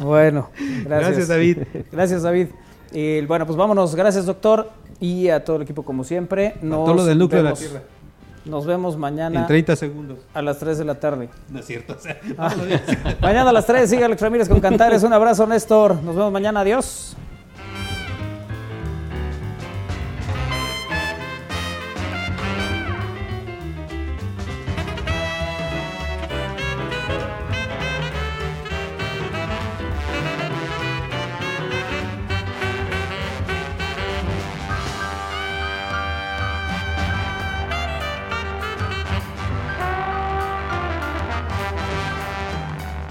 [0.00, 0.86] bueno, gracias.
[0.86, 1.58] Gracias, David.
[1.92, 2.48] Gracias, David.
[2.92, 3.94] Y bueno, pues vámonos.
[3.94, 4.70] Gracias, doctor.
[5.00, 6.54] Y a todo el equipo, como siempre.
[6.62, 7.86] Nos todo lo del núcleo vemos, de la Tierra.
[8.44, 9.40] Nos vemos mañana.
[9.40, 10.18] En 30 segundos.
[10.32, 11.28] A las 3 de la tarde.
[11.50, 11.94] No es cierto.
[11.94, 12.18] O sea,
[13.20, 15.02] mañana a las 3, sigue Alex Ramírez con Cantares.
[15.02, 15.96] Un abrazo, Néstor.
[16.02, 16.60] Nos vemos mañana.
[16.60, 17.16] Adiós.